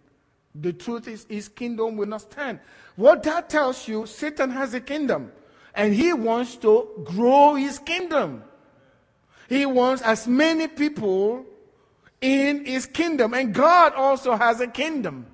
the 0.54 0.72
truth 0.72 1.07
is 1.07 1.26
his 1.28 1.48
kingdom 1.48 1.96
will 1.96 2.07
not 2.07 2.22
stand. 2.22 2.61
What 2.96 3.22
that 3.24 3.50
tells 3.50 3.86
you, 3.86 4.07
Satan 4.07 4.50
has 4.50 4.72
a 4.72 4.80
kingdom 4.80 5.30
and 5.74 5.92
he 5.92 6.14
wants 6.14 6.57
to 6.57 7.02
grow 7.04 7.54
his 7.54 7.78
kingdom. 7.78 8.42
He 9.49 9.66
wants 9.66 10.03
as 10.03 10.26
many 10.26 10.68
people 10.68 11.44
in 12.20 12.64
his 12.64 12.86
kingdom. 12.86 13.34
And 13.34 13.55
God 13.55 13.94
also 13.94 14.34
has 14.34 14.61
a 14.61 14.66
kingdom 14.66 15.26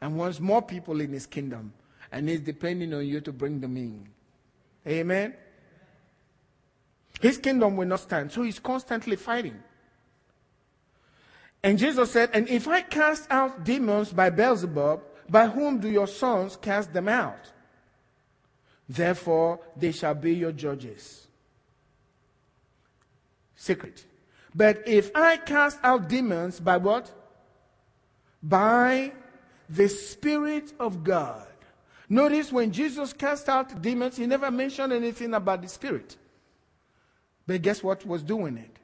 and 0.00 0.16
wants 0.16 0.40
more 0.40 0.62
people 0.62 1.00
in 1.00 1.12
his 1.12 1.26
kingdom. 1.26 1.72
And 2.10 2.28
he's 2.28 2.40
depending 2.40 2.92
on 2.94 3.06
you 3.06 3.20
to 3.20 3.32
bring 3.32 3.60
them 3.60 3.76
in. 3.76 4.08
Amen. 4.86 5.34
His 7.20 7.38
kingdom 7.38 7.76
will 7.76 7.86
not 7.86 8.00
stand. 8.00 8.32
So 8.32 8.42
he's 8.42 8.58
constantly 8.58 9.16
fighting. 9.16 9.58
And 11.62 11.78
Jesus 11.78 12.10
said, 12.10 12.30
And 12.34 12.48
if 12.48 12.68
I 12.68 12.82
cast 12.82 13.26
out 13.30 13.64
demons 13.64 14.12
by 14.12 14.30
Beelzebub, 14.30 15.00
by 15.28 15.46
whom 15.46 15.78
do 15.78 15.88
your 15.88 16.06
sons 16.06 16.56
cast 16.56 16.92
them 16.92 17.08
out? 17.08 17.50
Therefore, 18.86 19.60
they 19.74 19.92
shall 19.92 20.14
be 20.14 20.34
your 20.34 20.52
judges. 20.52 21.23
Secret. 23.64 24.04
But 24.54 24.86
if 24.86 25.10
I 25.14 25.38
cast 25.38 25.78
out 25.82 26.06
demons 26.06 26.60
by 26.60 26.76
what? 26.76 27.10
By 28.42 29.12
the 29.70 29.88
Spirit 29.88 30.74
of 30.78 31.02
God. 31.02 31.46
Notice 32.10 32.52
when 32.52 32.70
Jesus 32.70 33.14
cast 33.14 33.48
out 33.48 33.80
demons, 33.80 34.18
he 34.18 34.26
never 34.26 34.50
mentioned 34.50 34.92
anything 34.92 35.32
about 35.32 35.62
the 35.62 35.68
Spirit. 35.68 36.14
But 37.46 37.62
guess 37.62 37.82
what 37.82 38.04
was 38.04 38.22
doing 38.22 38.58
it? 38.58 38.78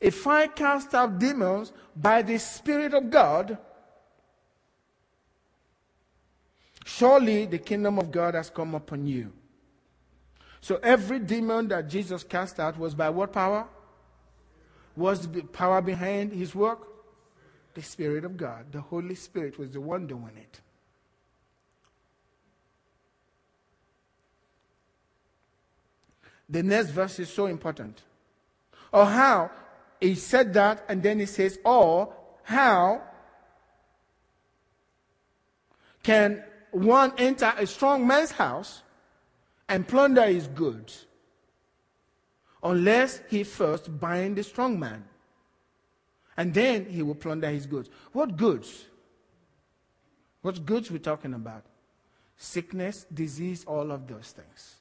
If 0.00 0.28
I 0.28 0.46
cast 0.46 0.94
out 0.94 1.18
demons 1.18 1.72
by 1.96 2.22
the 2.22 2.38
Spirit 2.38 2.94
of 2.94 3.10
God, 3.10 3.58
surely 6.84 7.46
the 7.46 7.58
kingdom 7.58 7.98
of 7.98 8.12
God 8.12 8.34
has 8.34 8.48
come 8.48 8.76
upon 8.76 9.08
you. 9.08 9.32
So 10.60 10.78
every 10.84 11.18
demon 11.18 11.66
that 11.68 11.88
Jesus 11.88 12.22
cast 12.22 12.60
out 12.60 12.78
was 12.78 12.94
by 12.94 13.10
what 13.10 13.32
power? 13.32 13.66
Was 14.98 15.28
the 15.28 15.42
power 15.42 15.80
behind 15.80 16.32
his 16.32 16.56
work? 16.56 16.88
The 17.74 17.82
Spirit 17.82 18.24
of 18.24 18.36
God. 18.36 18.72
The 18.72 18.80
Holy 18.80 19.14
Spirit 19.14 19.56
was 19.56 19.70
the 19.70 19.80
one 19.80 20.08
doing 20.08 20.36
it. 20.36 20.60
The 26.48 26.64
next 26.64 26.90
verse 26.90 27.20
is 27.20 27.28
so 27.28 27.46
important. 27.46 28.02
Or 28.92 29.04
how 29.04 29.52
he 30.00 30.16
said 30.16 30.52
that, 30.54 30.84
and 30.88 31.00
then 31.00 31.20
he 31.20 31.26
says, 31.26 31.60
Or 31.64 32.12
how 32.42 33.02
can 36.02 36.42
one 36.72 37.12
enter 37.18 37.52
a 37.56 37.68
strong 37.68 38.04
man's 38.04 38.32
house 38.32 38.82
and 39.68 39.86
plunder 39.86 40.26
his 40.26 40.48
goods 40.48 41.06
unless 42.62 43.20
he 43.28 43.44
first 43.44 44.00
bind 44.00 44.36
the 44.36 44.42
strong 44.42 44.78
man? 44.78 45.04
And 46.36 46.54
then 46.54 46.86
he 46.86 47.02
will 47.02 47.14
plunder 47.14 47.50
his 47.50 47.66
goods. 47.66 47.90
What 48.12 48.36
goods? 48.36 48.86
What 50.42 50.64
goods 50.64 50.90
we're 50.90 50.98
talking 50.98 51.34
about? 51.34 51.64
Sickness, 52.36 53.06
disease, 53.12 53.64
all 53.66 53.90
of 53.90 54.06
those 54.06 54.30
things. 54.30 54.76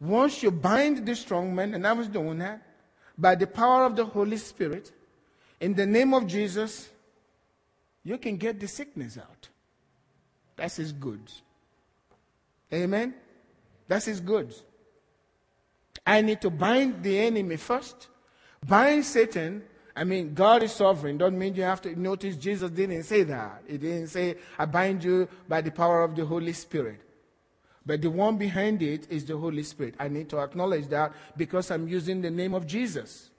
Once 0.00 0.42
you 0.42 0.50
bind 0.50 1.04
the 1.04 1.14
strong 1.14 1.54
man, 1.54 1.74
and 1.74 1.86
I 1.86 1.92
was 1.92 2.08
doing 2.08 2.38
that, 2.38 2.62
by 3.18 3.34
the 3.34 3.46
power 3.46 3.84
of 3.84 3.96
the 3.96 4.04
Holy 4.04 4.38
Spirit, 4.38 4.92
in 5.60 5.74
the 5.74 5.84
name 5.84 6.14
of 6.14 6.26
Jesus, 6.26 6.88
you 8.02 8.16
can 8.16 8.36
get 8.36 8.58
the 8.58 8.66
sickness 8.66 9.18
out. 9.18 9.48
That's 10.56 10.76
his 10.76 10.92
goods. 10.92 11.42
Amen? 12.72 13.14
That's 13.88 14.06
his 14.06 14.20
goods. 14.20 14.62
I 16.10 16.22
need 16.22 16.40
to 16.40 16.50
bind 16.50 17.04
the 17.04 17.16
enemy 17.20 17.56
first, 17.56 18.08
bind 18.66 19.04
Satan, 19.04 19.62
I 19.94 20.02
mean, 20.02 20.34
God 20.34 20.64
is 20.64 20.72
sovereign. 20.72 21.18
Don't 21.18 21.38
mean 21.38 21.54
you 21.54 21.62
have 21.62 21.80
to 21.82 21.94
notice 21.94 22.36
Jesus 22.36 22.68
didn't 22.70 23.04
say 23.04 23.22
that. 23.22 23.62
He 23.68 23.78
didn't 23.78 24.08
say, 24.08 24.36
I 24.58 24.64
bind 24.64 25.04
you 25.04 25.28
by 25.48 25.60
the 25.60 25.70
power 25.70 26.02
of 26.02 26.16
the 26.16 26.24
Holy 26.24 26.52
Spirit. 26.52 27.00
But 27.86 28.02
the 28.02 28.10
one 28.10 28.38
behind 28.38 28.82
it 28.82 29.06
is 29.08 29.24
the 29.24 29.36
Holy 29.36 29.62
Spirit. 29.62 29.94
I 30.00 30.08
need 30.08 30.28
to 30.30 30.38
acknowledge 30.38 30.88
that 30.88 31.12
because 31.36 31.70
I'm 31.70 31.86
using 31.86 32.20
the 32.20 32.30
name 32.30 32.54
of 32.54 32.66
Jesus. 32.66 33.30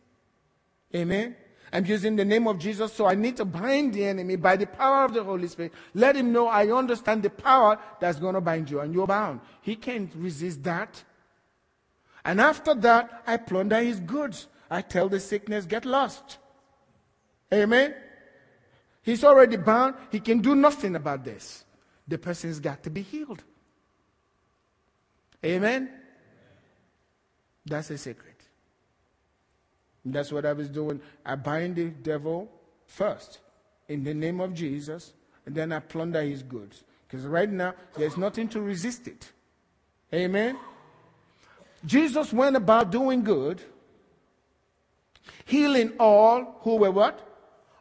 Amen. 0.95 1.35
I'm 1.73 1.85
using 1.85 2.15
the 2.15 2.25
name 2.25 2.47
of 2.47 2.57
Jesus, 2.57 2.93
so 2.93 3.05
I 3.05 3.15
need 3.15 3.35
to 3.37 3.45
bind 3.45 3.93
the 3.93 4.05
enemy 4.05 4.37
by 4.37 4.55
the 4.55 4.67
power 4.67 5.03
of 5.03 5.13
the 5.13 5.23
Holy 5.25 5.49
Spirit. 5.49 5.73
Let 5.93 6.15
him 6.15 6.31
know 6.31 6.47
I 6.47 6.71
understand 6.71 7.23
the 7.23 7.31
power 7.31 7.77
that's 7.99 8.19
going 8.19 8.35
to 8.35 8.41
bind 8.41 8.69
you, 8.69 8.79
and 8.79 8.93
you're 8.93 9.07
bound. 9.07 9.41
He 9.61 9.75
can't 9.75 10.11
resist 10.15 10.63
that. 10.63 11.03
And 12.23 12.39
after 12.39 12.75
that, 12.75 13.23
I 13.25 13.37
plunder 13.37 13.81
his 13.81 13.99
goods. 13.99 14.47
I 14.69 14.81
tell 14.81 15.09
the 15.09 15.19
sickness, 15.19 15.65
get 15.65 15.85
lost. 15.85 16.37
Amen. 17.53 17.93
He's 19.01 19.23
already 19.23 19.57
bound. 19.57 19.95
He 20.11 20.19
can 20.19 20.39
do 20.39 20.55
nothing 20.55 20.95
about 20.95 21.23
this. 21.23 21.65
The 22.07 22.17
person's 22.17 22.59
got 22.59 22.83
to 22.83 22.89
be 22.89 23.01
healed. 23.01 23.43
Amen. 25.43 25.89
That's 27.65 27.89
a 27.89 27.97
secret. 27.97 28.35
That's 30.05 30.31
what 30.31 30.45
I 30.45 30.53
was 30.53 30.69
doing. 30.69 31.01
I 31.25 31.35
bind 31.35 31.75
the 31.75 31.89
devil 31.89 32.49
first 32.85 33.39
in 33.87 34.03
the 34.03 34.13
name 34.13 34.39
of 34.39 34.53
Jesus, 34.53 35.13
and 35.45 35.53
then 35.53 35.71
I 35.71 35.79
plunder 35.79 36.21
his 36.21 36.43
goods. 36.43 36.83
Because 37.07 37.25
right 37.25 37.51
now, 37.51 37.73
there's 37.95 38.17
nothing 38.17 38.47
to 38.49 38.61
resist 38.61 39.07
it. 39.07 39.31
Amen. 40.13 40.57
Jesus 41.85 42.31
went 42.31 42.55
about 42.55 42.91
doing 42.91 43.23
good, 43.23 43.61
healing 45.45 45.93
all 45.99 46.59
who 46.61 46.77
were 46.77 46.91
what? 46.91 47.27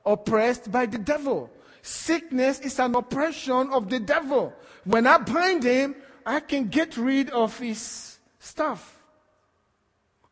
Oppressed 0.05 0.71
by 0.71 0.87
the 0.87 0.99
devil. 0.99 1.51
Sickness 1.83 2.61
is 2.61 2.79
an 2.79 2.95
oppression 2.95 3.71
of 3.73 3.89
the 3.89 4.01
devil. 4.01 4.53
When 4.85 5.07
I 5.07 5.19
bind 5.19 5.65
him, 5.65 5.95
I 6.25 6.41
can 6.41 6.69
get 6.69 6.97
rid 6.97 7.31
of 7.31 7.59
his 7.59 8.19
stuff, 8.39 8.99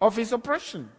of 0.00 0.16
his 0.16 0.32
oppression 0.32 0.90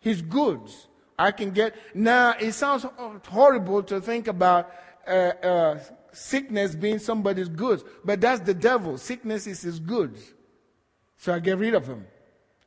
his 0.00 0.22
goods. 0.22 0.88
I 1.18 1.30
can 1.30 1.50
get. 1.50 1.76
Now, 1.94 2.34
it 2.40 2.52
sounds 2.52 2.86
horrible 3.28 3.82
to 3.84 4.00
think 4.00 4.26
about 4.26 4.72
uh, 5.06 5.10
uh, 5.10 5.78
sickness 6.12 6.74
being 6.74 6.98
somebody's 6.98 7.48
goods, 7.48 7.84
but 8.04 8.20
that's 8.20 8.40
the 8.40 8.54
devil. 8.54 8.96
Sickness 8.96 9.46
is 9.46 9.60
his 9.60 9.78
goods. 9.78 10.32
So 11.20 11.34
I 11.34 11.38
get 11.38 11.58
rid 11.58 11.74
of 11.74 11.86
him 11.86 12.06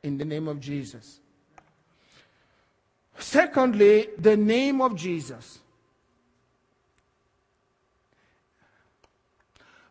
in 0.04 0.16
the 0.16 0.24
name 0.24 0.46
of 0.46 0.60
Jesus. 0.60 1.18
Secondly, 3.18 4.10
the 4.16 4.36
name 4.36 4.80
of 4.80 4.94
Jesus. 4.94 5.58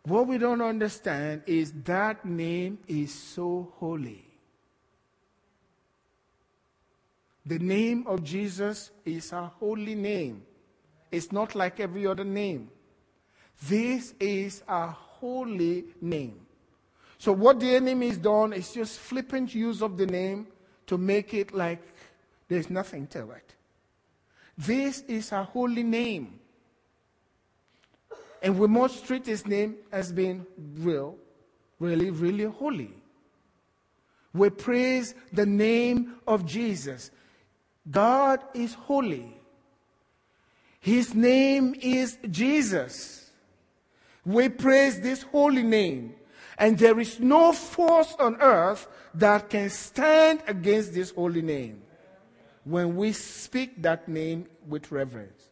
What 0.04 0.28
we 0.28 0.38
don't 0.38 0.62
understand 0.62 1.44
is 1.46 1.74
that 1.84 2.24
name 2.24 2.80
is 2.88 3.14
so 3.14 3.74
holy. 3.80 4.24
The 7.46 7.60
name 7.60 8.08
of 8.08 8.24
Jesus 8.24 8.92
is 9.04 9.34
a 9.34 9.48
holy 9.60 9.96
name. 9.96 10.42
It's 11.12 11.34
not 11.34 11.54
like 11.54 11.82
every 11.82 12.08
other 12.08 12.24
name. 12.24 12.70
This 13.68 14.14
is 14.22 14.64
a 14.70 14.88
holy 14.88 15.84
name. 16.00 16.43
So, 17.24 17.32
what 17.32 17.62
the 17.62 17.74
enemy 17.74 18.10
has 18.10 18.18
done 18.18 18.52
is 18.52 18.74
just 18.74 19.00
flippant 19.00 19.56
use 19.56 19.82
of 19.82 19.96
the 19.96 20.06
name 20.06 20.46
to 20.88 20.98
make 20.98 21.34
it 21.34 21.54
like 21.54 21.82
there's 22.50 22.70
nothing 22.70 23.08
to 23.08 23.32
it. 23.32 23.56
This 24.58 25.04
is 25.08 25.32
a 25.32 25.42
holy 25.42 25.84
name. 25.84 26.38
And 28.42 28.60
we 28.60 28.68
must 28.68 29.08
treat 29.08 29.26
his 29.26 29.48
name 29.48 29.76
as 29.90 30.12
being 30.12 30.46
real, 30.80 31.16
really, 31.80 32.10
really 32.10 32.44
holy. 32.44 32.92
We 34.34 34.50
praise 34.50 35.16
the 35.32 35.46
name 35.46 36.16
of 36.28 36.46
Jesus. 36.46 37.10
God 37.90 38.44
is 38.54 38.74
holy. 38.74 39.34
His 40.82 41.16
name 41.16 41.74
is 41.82 42.18
Jesus. 42.30 43.32
We 44.26 44.50
praise 44.50 45.00
this 45.00 45.24
holy 45.24 45.64
name. 45.64 46.16
And 46.58 46.78
there 46.78 47.00
is 47.00 47.20
no 47.20 47.52
force 47.52 48.16
on 48.20 48.36
earth 48.42 48.88
that 49.16 49.50
can 49.50 49.70
stand 49.70 50.42
against 50.48 50.94
this 50.94 51.12
holy 51.12 51.42
name 51.42 51.82
when 52.64 52.96
we 52.96 53.12
speak 53.12 53.82
that 53.82 54.08
name 54.08 54.48
with 54.68 54.92
reverence. 54.92 55.50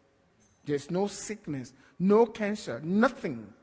There's 0.66 0.92
no 0.92 1.08
sickness, 1.08 1.74
no 2.00 2.26
cancer, 2.26 2.80
nothing 2.84 3.54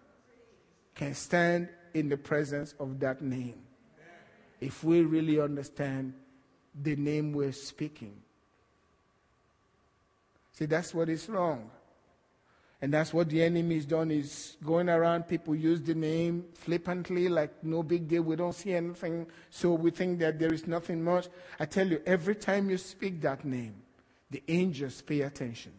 can 0.95 1.15
stand 1.15 1.69
in 1.95 2.09
the 2.09 2.17
presence 2.17 2.75
of 2.79 3.01
that 3.01 3.23
name 3.23 3.61
if 4.61 4.83
we 4.83 5.03
really 5.03 5.41
understand 5.41 6.13
the 6.83 6.97
name 6.97 7.33
we're 7.33 7.53
speaking. 7.53 8.15
See, 10.53 10.67
that's 10.67 10.93
what 10.93 11.09
is 11.09 11.29
wrong. 11.29 11.71
And 12.81 12.93
that's 12.93 13.13
what 13.13 13.29
the 13.29 13.43
enemy 13.43 13.75
has 13.75 13.87
done 13.87 14.11
is 14.11 14.57
going 14.65 14.89
around, 14.89 15.25
people 15.25 15.55
use 15.55 15.81
the 15.81 15.95
name 15.95 16.45
flippantly, 16.55 17.29
like 17.29 17.65
no 17.65 17.83
big 17.83 18.07
deal, 18.07 18.23
we 18.23 18.37
don't 18.37 18.55
see 18.55 18.73
anything, 18.73 19.27
so 19.51 19.73
we 19.73 19.91
think 19.91 20.21
that 20.21 20.39
there 20.39 20.53
is 20.53 20.67
nothing 20.67 21.03
much. 21.03 21.27
I 21.59 21.65
tell 21.65 21.89
you, 21.89 22.01
every 22.07 22.37
time 22.37 22.71
you 22.71 22.79
speak 22.79 23.21
that 23.23 23.45
name, 23.45 23.75
the 24.31 24.43
angels 24.47 25.03
pay 25.03 25.23
attention. 25.23 25.73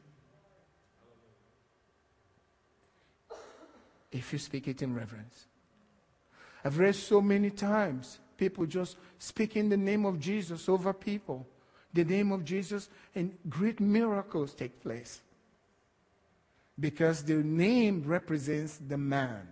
If 4.11 4.33
you 4.33 4.39
speak 4.39 4.67
it 4.67 4.81
in 4.81 4.93
reverence. 4.93 5.45
I've 6.65 6.79
read 6.79 6.95
so 6.95 7.21
many 7.21 7.49
times 7.49 8.19
people 8.35 8.65
just 8.65 8.97
speaking 9.19 9.69
the 9.69 9.77
name 9.77 10.05
of 10.05 10.19
Jesus 10.19 10.67
over 10.67 10.91
people 10.91 11.47
the 11.93 12.03
name 12.03 12.31
of 12.31 12.45
Jesus, 12.45 12.89
and 13.15 13.35
great 13.49 13.79
miracles 13.79 14.53
take 14.53 14.81
place. 14.81 15.21
Because 16.79 17.23
the 17.23 17.35
name 17.35 18.03
represents 18.05 18.77
the 18.77 18.97
man 18.97 19.47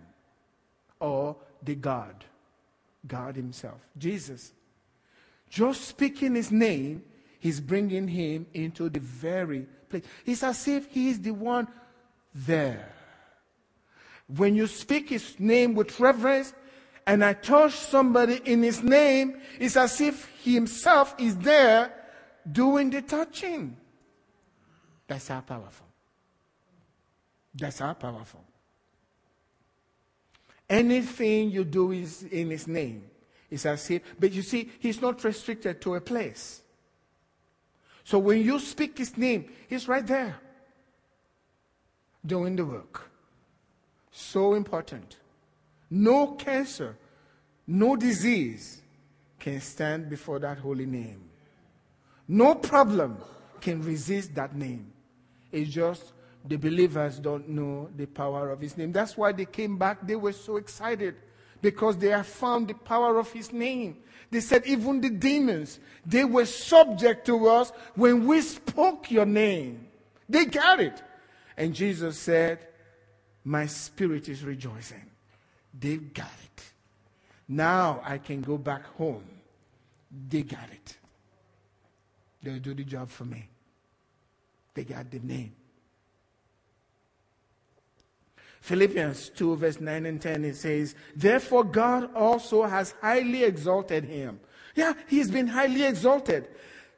or 1.00 1.36
the 1.62 1.74
God, 1.74 2.24
God 3.06 3.36
Himself, 3.36 3.80
Jesus. 3.96 4.52
Just 5.50 5.84
speaking 5.84 6.34
His 6.34 6.50
name, 6.50 7.02
He's 7.40 7.60
bringing 7.60 8.08
Him 8.08 8.46
into 8.54 8.88
the 8.88 9.00
very 9.00 9.66
place. 9.88 10.04
It's 10.24 10.42
as 10.42 10.66
if 10.68 10.86
He 10.90 11.10
is 11.10 11.20
the 11.20 11.32
one 11.32 11.68
there. 12.34 12.92
When 14.26 14.54
you 14.54 14.66
speak 14.66 15.10
His 15.10 15.38
name 15.38 15.74
with 15.74 15.98
reverence, 16.00 16.54
and 17.06 17.24
I 17.24 17.32
touch 17.32 17.72
somebody 17.72 18.40
in 18.44 18.62
His 18.62 18.82
name, 18.82 19.40
it's 19.58 19.76
as 19.76 20.00
if 20.00 20.28
He 20.42 20.54
Himself 20.54 21.14
is 21.18 21.36
there 21.36 21.92
doing 22.50 22.90
the 22.90 23.02
touching. 23.02 23.76
That's 25.06 25.28
how 25.28 25.40
powerful. 25.40 25.87
That's 27.58 27.80
how 27.80 27.92
powerful. 27.92 28.44
Anything 30.70 31.50
you 31.50 31.64
do 31.64 31.92
is 31.92 32.22
in 32.22 32.50
His 32.50 32.68
name. 32.68 33.04
It's 33.50 33.66
as 33.66 33.90
if, 33.90 34.02
but 34.18 34.32
you 34.32 34.42
see, 34.42 34.70
He's 34.78 35.00
not 35.00 35.22
restricted 35.24 35.80
to 35.82 35.96
a 35.96 36.00
place. 36.00 36.60
So 38.04 38.18
when 38.18 38.42
you 38.42 38.58
speak 38.58 38.96
His 38.98 39.16
name, 39.16 39.50
He's 39.68 39.88
right 39.88 40.06
there 40.06 40.36
doing 42.24 42.56
the 42.56 42.64
work. 42.64 43.10
So 44.10 44.54
important. 44.54 45.16
No 45.90 46.28
cancer, 46.32 46.96
no 47.66 47.96
disease 47.96 48.82
can 49.38 49.60
stand 49.60 50.10
before 50.10 50.38
that 50.40 50.58
holy 50.58 50.86
name. 50.86 51.22
No 52.26 52.54
problem 52.54 53.16
can 53.60 53.82
resist 53.82 54.34
that 54.34 54.54
name. 54.54 54.92
It's 55.50 55.70
just 55.70 56.12
the 56.48 56.56
believers 56.56 57.18
don't 57.18 57.48
know 57.48 57.90
the 57.94 58.06
power 58.06 58.50
of 58.50 58.60
his 58.60 58.76
name. 58.76 58.90
That's 58.90 59.16
why 59.16 59.32
they 59.32 59.44
came 59.44 59.76
back. 59.76 60.06
They 60.06 60.16
were 60.16 60.32
so 60.32 60.56
excited 60.56 61.16
because 61.60 61.98
they 61.98 62.08
have 62.08 62.26
found 62.26 62.68
the 62.68 62.74
power 62.74 63.18
of 63.18 63.30
his 63.30 63.52
name. 63.52 63.98
They 64.30 64.40
said, 64.40 64.66
even 64.66 65.00
the 65.00 65.10
demons, 65.10 65.78
they 66.06 66.24
were 66.24 66.46
subject 66.46 67.26
to 67.26 67.48
us 67.48 67.70
when 67.94 68.26
we 68.26 68.40
spoke 68.40 69.10
your 69.10 69.26
name. 69.26 69.88
They 70.28 70.46
got 70.46 70.80
it. 70.80 71.02
And 71.56 71.74
Jesus 71.74 72.18
said, 72.18 72.66
My 73.44 73.66
spirit 73.66 74.28
is 74.28 74.42
rejoicing. 74.42 75.04
They've 75.78 76.12
got 76.12 76.26
it. 76.44 76.64
Now 77.46 78.00
I 78.04 78.18
can 78.18 78.40
go 78.40 78.56
back 78.56 78.84
home. 78.96 79.24
They 80.28 80.42
got 80.42 80.68
it. 80.72 80.96
They'll 82.42 82.58
do 82.58 82.74
the 82.74 82.84
job 82.84 83.10
for 83.10 83.24
me. 83.24 83.48
They 84.74 84.84
got 84.84 85.10
the 85.10 85.18
name. 85.18 85.52
Philippians 88.68 89.30
2, 89.30 89.56
verse 89.56 89.80
9 89.80 90.04
and 90.04 90.20
10, 90.20 90.44
it 90.44 90.54
says, 90.54 90.94
Therefore 91.16 91.64
God 91.64 92.14
also 92.14 92.64
has 92.64 92.94
highly 93.00 93.42
exalted 93.44 94.04
him. 94.04 94.40
Yeah, 94.74 94.92
he's 95.06 95.30
been 95.30 95.46
highly 95.46 95.84
exalted. 95.84 96.48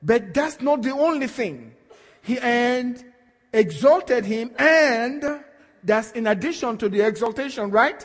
But 0.02 0.34
that's 0.34 0.60
not 0.60 0.82
the 0.82 0.90
only 0.90 1.28
thing. 1.28 1.76
he 2.22 2.40
and 2.40 3.04
exalted 3.52 4.24
him, 4.24 4.50
and 4.58 5.44
that's 5.84 6.10
in 6.10 6.26
addition 6.26 6.76
to 6.78 6.88
the 6.88 7.06
exaltation, 7.06 7.70
right? 7.70 8.04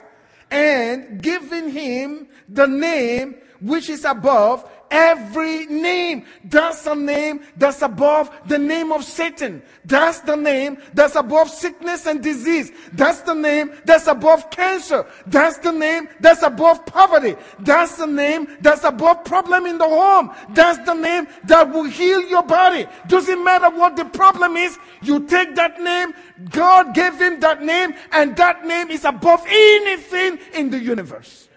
And 0.51 1.19
giving 1.19 1.69
him 1.69 2.27
the 2.47 2.67
name 2.67 3.35
which 3.61 3.89
is 3.89 4.05
above 4.05 4.69
every 4.91 5.65
name. 5.65 6.25
That's 6.43 6.83
the 6.83 6.95
name 6.95 7.41
that's 7.57 7.81
above 7.81 8.31
the 8.47 8.57
name 8.57 8.91
of 8.91 9.03
Satan. 9.03 9.61
That's 9.85 10.19
the 10.21 10.35
name 10.35 10.77
that's 10.93 11.15
above 11.15 11.49
sickness 11.49 12.05
and 12.05 12.21
disease. 12.21 12.71
That's 12.93 13.21
the 13.21 13.33
name 13.33 13.71
that's 13.85 14.07
above 14.07 14.49
cancer. 14.49 15.05
That's 15.27 15.57
the 15.59 15.71
name 15.71 16.07
that's 16.19 16.43
above 16.43 16.85
poverty. 16.85 17.35
That's 17.59 17.95
the 17.97 18.07
name 18.07 18.47
that's 18.61 18.83
above 18.83 19.23
problem 19.25 19.65
in 19.65 19.77
the 19.77 19.87
home. 19.87 20.31
That's 20.49 20.83
the 20.85 20.93
name 20.93 21.27
that 21.45 21.71
will 21.71 21.83
heal 21.83 22.21
your 22.21 22.43
body. 22.43 22.87
Doesn't 23.07 23.43
matter 23.43 23.69
what 23.69 23.95
the 23.95 24.05
problem 24.05 24.55
is, 24.55 24.77
you 25.01 25.25
take 25.27 25.55
that 25.55 25.79
name. 25.81 26.13
God 26.49 26.93
gave 26.93 27.19
him 27.19 27.39
that 27.39 27.63
name, 27.63 27.93
and 28.11 28.35
that 28.37 28.65
name 28.65 28.89
is 28.89 29.05
above 29.05 29.45
anything 29.47 30.39
in 30.53 30.69
the 30.69 30.79
universe. 30.79 31.47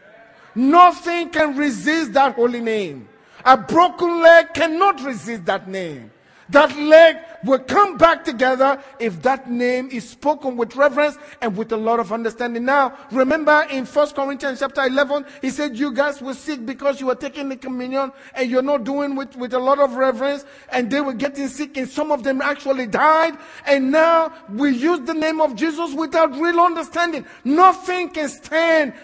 Nothing 0.55 1.31
can 1.31 1.57
resist 1.57 2.12
that 2.14 2.35
holy 2.35 2.61
name. 2.61 3.09
A 3.45 3.57
broken 3.57 4.20
leg 4.20 4.55
cannot 4.55 5.03
resist 5.03 5.45
that 5.47 5.68
name. 5.68 6.11
That 6.51 6.74
leg 6.78 7.16
will 7.45 7.59
come 7.59 7.99
back 7.99 8.24
together 8.24 8.82
if 8.99 9.20
that 9.22 9.51
name 9.51 9.91
is 9.93 10.09
spoken 10.09 10.57
with 10.57 10.76
reverence 10.76 11.18
and 11.43 11.55
with 11.55 11.72
a 11.72 11.76
lot 11.76 12.01
of 12.01 12.11
understanding. 12.11 12.64
Now, 12.64 12.97
remember 13.12 13.66
in 13.70 13.84
First 13.84 14.14
Corinthians 14.14 14.61
chapter 14.61 14.82
11, 14.82 15.26
he 15.43 15.51
said, 15.51 15.78
You 15.78 15.93
guys 15.93 16.22
were 16.22 16.32
sick 16.32 16.64
because 16.64 17.01
you 17.01 17.07
were 17.07 17.14
taking 17.14 17.51
the 17.51 17.57
communion 17.57 18.12
and 18.34 18.51
you're 18.51 18.62
not 18.62 18.84
doing 18.84 19.14
with, 19.14 19.36
with 19.36 19.53
a 19.53 19.59
lot 19.59 19.78
of 19.78 19.95
reverence, 19.95 20.47
and 20.72 20.91
they 20.91 21.03
were 21.03 21.12
getting 21.12 21.49
sick, 21.49 21.76
and 21.76 21.89
some 21.89 22.11
of 22.11 22.22
them 22.22 22.41
actually 22.41 22.86
died. 22.86 23.36
And 23.66 23.91
now 23.91 24.32
we 24.51 24.70
use 24.70 25.01
the 25.01 25.14
name 25.14 25.43
of 25.43 25.55
Jesus 25.55 25.93
without 25.93 26.32
real 26.32 26.61
understanding. 26.61 27.26
Nothing 27.45 28.09
can 28.09 28.30
stand 28.30 28.95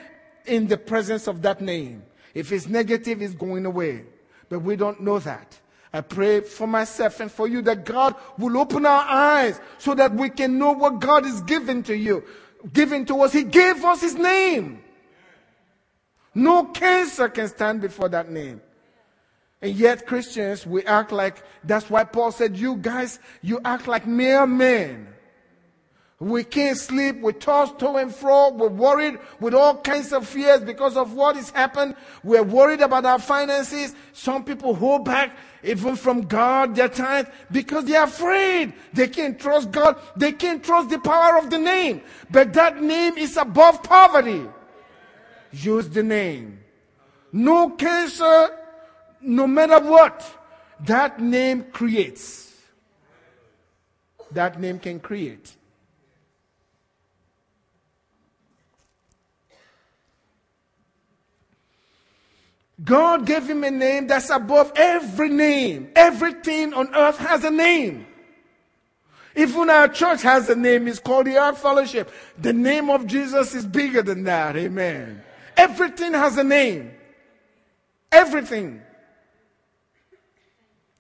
in 0.47 0.66
the 0.66 0.78
presence 0.78 1.26
of 1.26 1.43
that 1.43 1.61
name. 1.61 2.05
If 2.32 2.53
it's 2.53 2.66
negative, 2.66 3.20
it's 3.20 3.35
going 3.35 3.66
away 3.66 4.05
but 4.55 4.61
we 4.61 4.77
don't 4.77 5.01
know 5.01 5.19
that. 5.19 5.59
I 5.93 6.01
pray 6.01 6.41
for 6.41 6.69
myself 6.69 7.19
and 7.19 7.29
for 7.29 7.49
you 7.49 7.61
that 7.63 7.85
God 7.85 8.15
will 8.39 8.57
open 8.57 8.87
our 8.87 9.03
eyes 9.03 9.61
so 9.79 9.97
that 9.97 10.15
we 10.15 10.31
can 10.31 10.59
know 10.59 10.71
what 10.71 11.01
God 11.01 11.27
is 11.27 11.41
giving 11.41 11.83
to 11.85 11.97
you, 11.97 12.23
giving 12.73 13.05
to 13.07 13.23
us. 13.23 13.33
He 13.33 13.43
gave 13.43 13.85
us 13.85 14.01
His 14.01 14.15
name. 14.15 14.81
No 16.37 16.67
cancer 16.67 17.29
can 17.29 17.49
stand 17.49 17.81
before 17.81 18.09
that 18.11 18.31
name. 18.31 18.61
And 19.61 19.75
yet, 19.75 20.07
Christians, 20.07 20.65
we 20.65 20.85
act 20.85 21.11
like 21.11 21.43
that's 21.65 21.91
why 21.91 22.05
Paul 22.05 22.31
said, 22.31 22.57
You 22.57 22.77
guys, 22.77 23.19
you 23.43 23.61
act 23.65 23.89
like 23.89 24.07
mere 24.07 24.47
men. 24.47 25.09
We 26.25 26.43
can't 26.43 26.79
sleep. 26.79 27.20
We 27.20 27.35
toss 27.35 27.70
to 27.81 27.97
and 27.97 28.12
fro. 28.12 28.49
We're 28.49 28.68
worried 28.68 29.18
with 29.41 29.53
all 29.53 29.77
kinds 29.77 30.11
of 30.11 30.27
fears 30.27 30.62
because 30.62 30.97
of 30.97 31.12
what 31.12 31.37
has 31.37 31.51
happened. 31.51 31.97
We're 32.22 32.43
worried 32.43 32.81
about 32.81 33.05
our 33.05 33.18
finances. 33.18 33.95
Some 34.14 34.43
people 34.43 34.75
hold 34.75 35.05
back 35.05 35.37
even 35.62 35.97
from 35.97 36.22
God 36.22 36.77
their 36.77 36.89
tithe 36.89 37.27
because 37.53 37.85
they're 37.85 38.05
afraid. 38.05 38.72
They 38.95 39.09
can't 39.09 39.39
trust 39.39 39.70
God. 39.70 40.01
They 40.16 40.33
can't 40.33 40.64
trust 40.64 40.89
the 40.89 40.99
power 40.99 41.37
of 41.37 41.51
the 41.51 41.59
name. 41.59 42.01
But 42.31 42.55
that 42.55 42.83
name 42.83 43.18
is 43.18 43.37
above 43.37 43.83
poverty. 43.83 44.47
Use 45.53 45.91
the 45.91 46.03
name. 46.03 46.59
No 47.33 47.68
cancer, 47.68 48.49
no 49.20 49.47
matter 49.47 49.79
what. 49.79 50.25
That 50.87 51.20
name 51.20 51.64
creates. 51.70 52.51
That 54.31 54.59
name 54.59 54.79
can 54.79 55.01
create. 55.01 55.55
God 62.85 63.24
gave 63.24 63.49
him 63.49 63.64
a 63.64 63.70
name 63.70 64.07
that's 64.07 64.30
above 64.30 64.72
every 64.76 65.30
name. 65.30 65.91
Everything 65.97 66.74
on 66.74 66.95
earth 66.95 67.18
has 67.18 67.45
a 67.45 67.51
name. 67.51 68.07
Even 69.37 69.70
our 69.70 69.89
church 69.89 70.22
has 70.22 70.49
a 70.49 70.55
name. 70.55 70.87
It's 70.87 71.01
called 71.01 71.26
the 71.26 71.37
Earth 71.37 71.59
Fellowship. 71.59 72.12
The 72.39 72.53
name 72.53 72.91
of 72.91 73.07
Jesus 73.07 73.55
is 73.55 73.66
bigger 73.66 74.03
than 74.03 74.24
that. 74.24 74.57
Amen. 74.57 75.22
Everything 75.57 76.12
has 76.12 76.37
a 76.37 76.45
name. 76.45 76.93
Everything. 78.12 78.80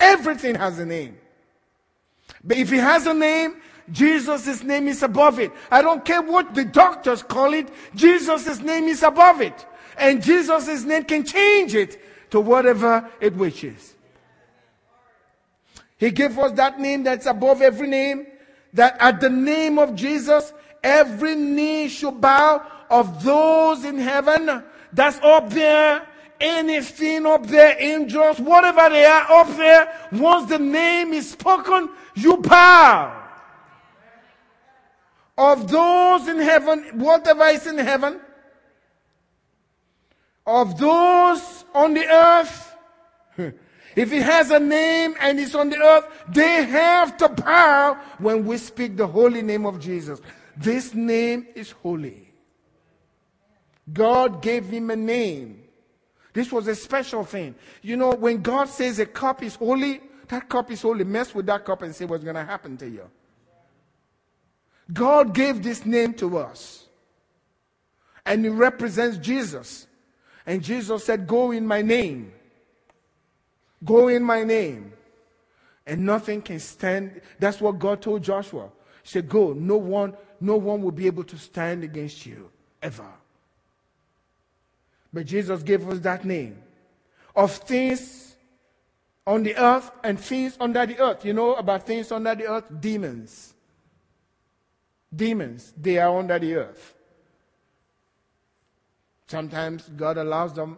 Everything 0.00 0.54
has 0.56 0.78
a 0.78 0.86
name. 0.86 1.16
But 2.42 2.56
if 2.56 2.70
he 2.70 2.78
has 2.78 3.06
a 3.06 3.14
name, 3.14 3.56
Jesus' 3.92 4.62
name 4.62 4.88
is 4.88 5.02
above 5.02 5.38
it. 5.38 5.52
I 5.70 5.82
don't 5.82 6.04
care 6.04 6.22
what 6.22 6.54
the 6.54 6.64
doctors 6.64 7.22
call 7.22 7.54
it, 7.54 7.68
Jesus' 7.94 8.60
name 8.60 8.84
is 8.84 9.02
above 9.02 9.40
it. 9.40 9.66
And 9.96 10.22
Jesus' 10.22 10.84
name 10.84 11.04
can 11.04 11.24
change 11.24 11.74
it 11.74 12.30
to 12.30 12.40
whatever 12.40 13.08
it 13.20 13.34
wishes. 13.34 13.94
He 15.96 16.10
gave 16.10 16.38
us 16.38 16.52
that 16.52 16.80
name 16.80 17.04
that's 17.04 17.26
above 17.26 17.62
every 17.62 17.88
name, 17.88 18.26
that 18.72 18.96
at 19.00 19.20
the 19.20 19.30
name 19.30 19.78
of 19.78 19.94
Jesus, 19.94 20.52
every 20.82 21.34
knee 21.34 21.88
should 21.88 22.20
bow 22.20 22.66
of 22.90 23.22
those 23.22 23.84
in 23.84 23.98
heaven 23.98 24.62
that's 24.92 25.18
up 25.20 25.50
there, 25.50 26.06
anything 26.40 27.26
up 27.26 27.46
there, 27.46 27.76
angels, 27.78 28.38
whatever 28.38 28.88
they 28.90 29.04
are 29.04 29.30
up 29.32 29.56
there, 29.56 30.08
once 30.12 30.48
the 30.48 30.58
name 30.58 31.12
is 31.12 31.30
spoken, 31.30 31.88
you 32.14 32.36
bow. 32.36 33.22
Of 35.36 35.70
those 35.70 36.28
in 36.28 36.38
heaven, 36.38 36.90
whatever 36.94 37.44
is 37.46 37.66
in 37.66 37.78
heaven, 37.78 38.20
of 40.46 40.78
those 40.78 41.64
on 41.74 41.94
the 41.94 42.06
earth, 42.06 42.76
if 43.38 44.12
it 44.12 44.22
has 44.22 44.50
a 44.50 44.60
name 44.60 45.14
and 45.20 45.40
it's 45.40 45.54
on 45.54 45.70
the 45.70 45.78
earth, 45.78 46.06
they 46.28 46.64
have 46.64 47.16
to 47.18 47.28
bow 47.28 47.98
when 48.18 48.44
we 48.44 48.58
speak 48.58 48.96
the 48.96 49.06
holy 49.06 49.42
name 49.42 49.66
of 49.66 49.80
Jesus. 49.80 50.20
This 50.56 50.94
name 50.94 51.46
is 51.54 51.70
holy. 51.70 52.32
God 53.92 54.42
gave 54.42 54.66
him 54.66 54.90
a 54.90 54.96
name. 54.96 55.62
This 56.32 56.50
was 56.50 56.66
a 56.68 56.74
special 56.74 57.24
thing. 57.24 57.54
You 57.82 57.96
know, 57.96 58.10
when 58.10 58.42
God 58.42 58.68
says 58.68 58.98
a 58.98 59.06
cup 59.06 59.42
is 59.42 59.54
holy, 59.54 60.00
that 60.28 60.48
cup 60.48 60.70
is 60.70 60.82
holy. 60.82 61.04
Mess 61.04 61.34
with 61.34 61.46
that 61.46 61.64
cup 61.64 61.82
and 61.82 61.94
see 61.94 62.04
what's 62.04 62.24
going 62.24 62.36
to 62.36 62.44
happen 62.44 62.76
to 62.78 62.88
you. 62.88 63.08
God 64.92 65.34
gave 65.34 65.62
this 65.62 65.86
name 65.86 66.14
to 66.14 66.38
us. 66.38 66.86
And 68.26 68.44
it 68.44 68.50
represents 68.50 69.18
Jesus. 69.18 69.86
And 70.46 70.62
Jesus 70.62 71.04
said, 71.04 71.26
Go 71.26 71.50
in 71.50 71.66
my 71.66 71.82
name. 71.82 72.32
Go 73.84 74.08
in 74.08 74.22
my 74.22 74.44
name. 74.44 74.92
And 75.86 76.04
nothing 76.06 76.42
can 76.42 76.60
stand. 76.60 77.20
That's 77.38 77.60
what 77.60 77.78
God 77.78 78.00
told 78.00 78.22
Joshua. 78.22 78.70
He 79.02 79.08
said, 79.08 79.28
Go. 79.28 79.52
No 79.52 79.76
one, 79.76 80.16
no 80.40 80.56
one 80.56 80.82
will 80.82 80.92
be 80.92 81.06
able 81.06 81.24
to 81.24 81.38
stand 81.38 81.84
against 81.84 82.26
you 82.26 82.50
ever. 82.82 83.08
But 85.12 85.26
Jesus 85.26 85.62
gave 85.62 85.88
us 85.88 86.00
that 86.00 86.24
name 86.24 86.60
of 87.36 87.52
things 87.52 88.36
on 89.26 89.42
the 89.42 89.56
earth 89.56 89.90
and 90.02 90.18
things 90.18 90.56
under 90.60 90.84
the 90.84 90.98
earth. 90.98 91.24
You 91.24 91.32
know 91.32 91.54
about 91.54 91.86
things 91.86 92.12
under 92.12 92.34
the 92.34 92.48
earth? 92.48 92.64
Demons. 92.80 93.54
Demons, 95.14 95.72
they 95.76 95.98
are 95.98 96.18
under 96.18 96.38
the 96.38 96.54
earth. 96.54 96.93
Sometimes 99.26 99.88
God 99.96 100.18
allows 100.18 100.52
them 100.52 100.76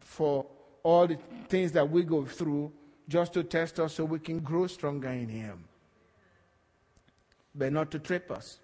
for 0.00 0.46
all 0.82 1.06
the 1.06 1.18
things 1.48 1.72
that 1.72 1.88
we 1.88 2.02
go 2.02 2.24
through 2.24 2.72
just 3.08 3.32
to 3.34 3.44
test 3.44 3.78
us 3.78 3.94
so 3.94 4.04
we 4.04 4.18
can 4.18 4.40
grow 4.40 4.66
stronger 4.66 5.08
in 5.08 5.28
Him, 5.28 5.64
but 7.54 7.72
not 7.72 7.90
to 7.92 7.98
trip 7.98 8.30
us. 8.30 8.58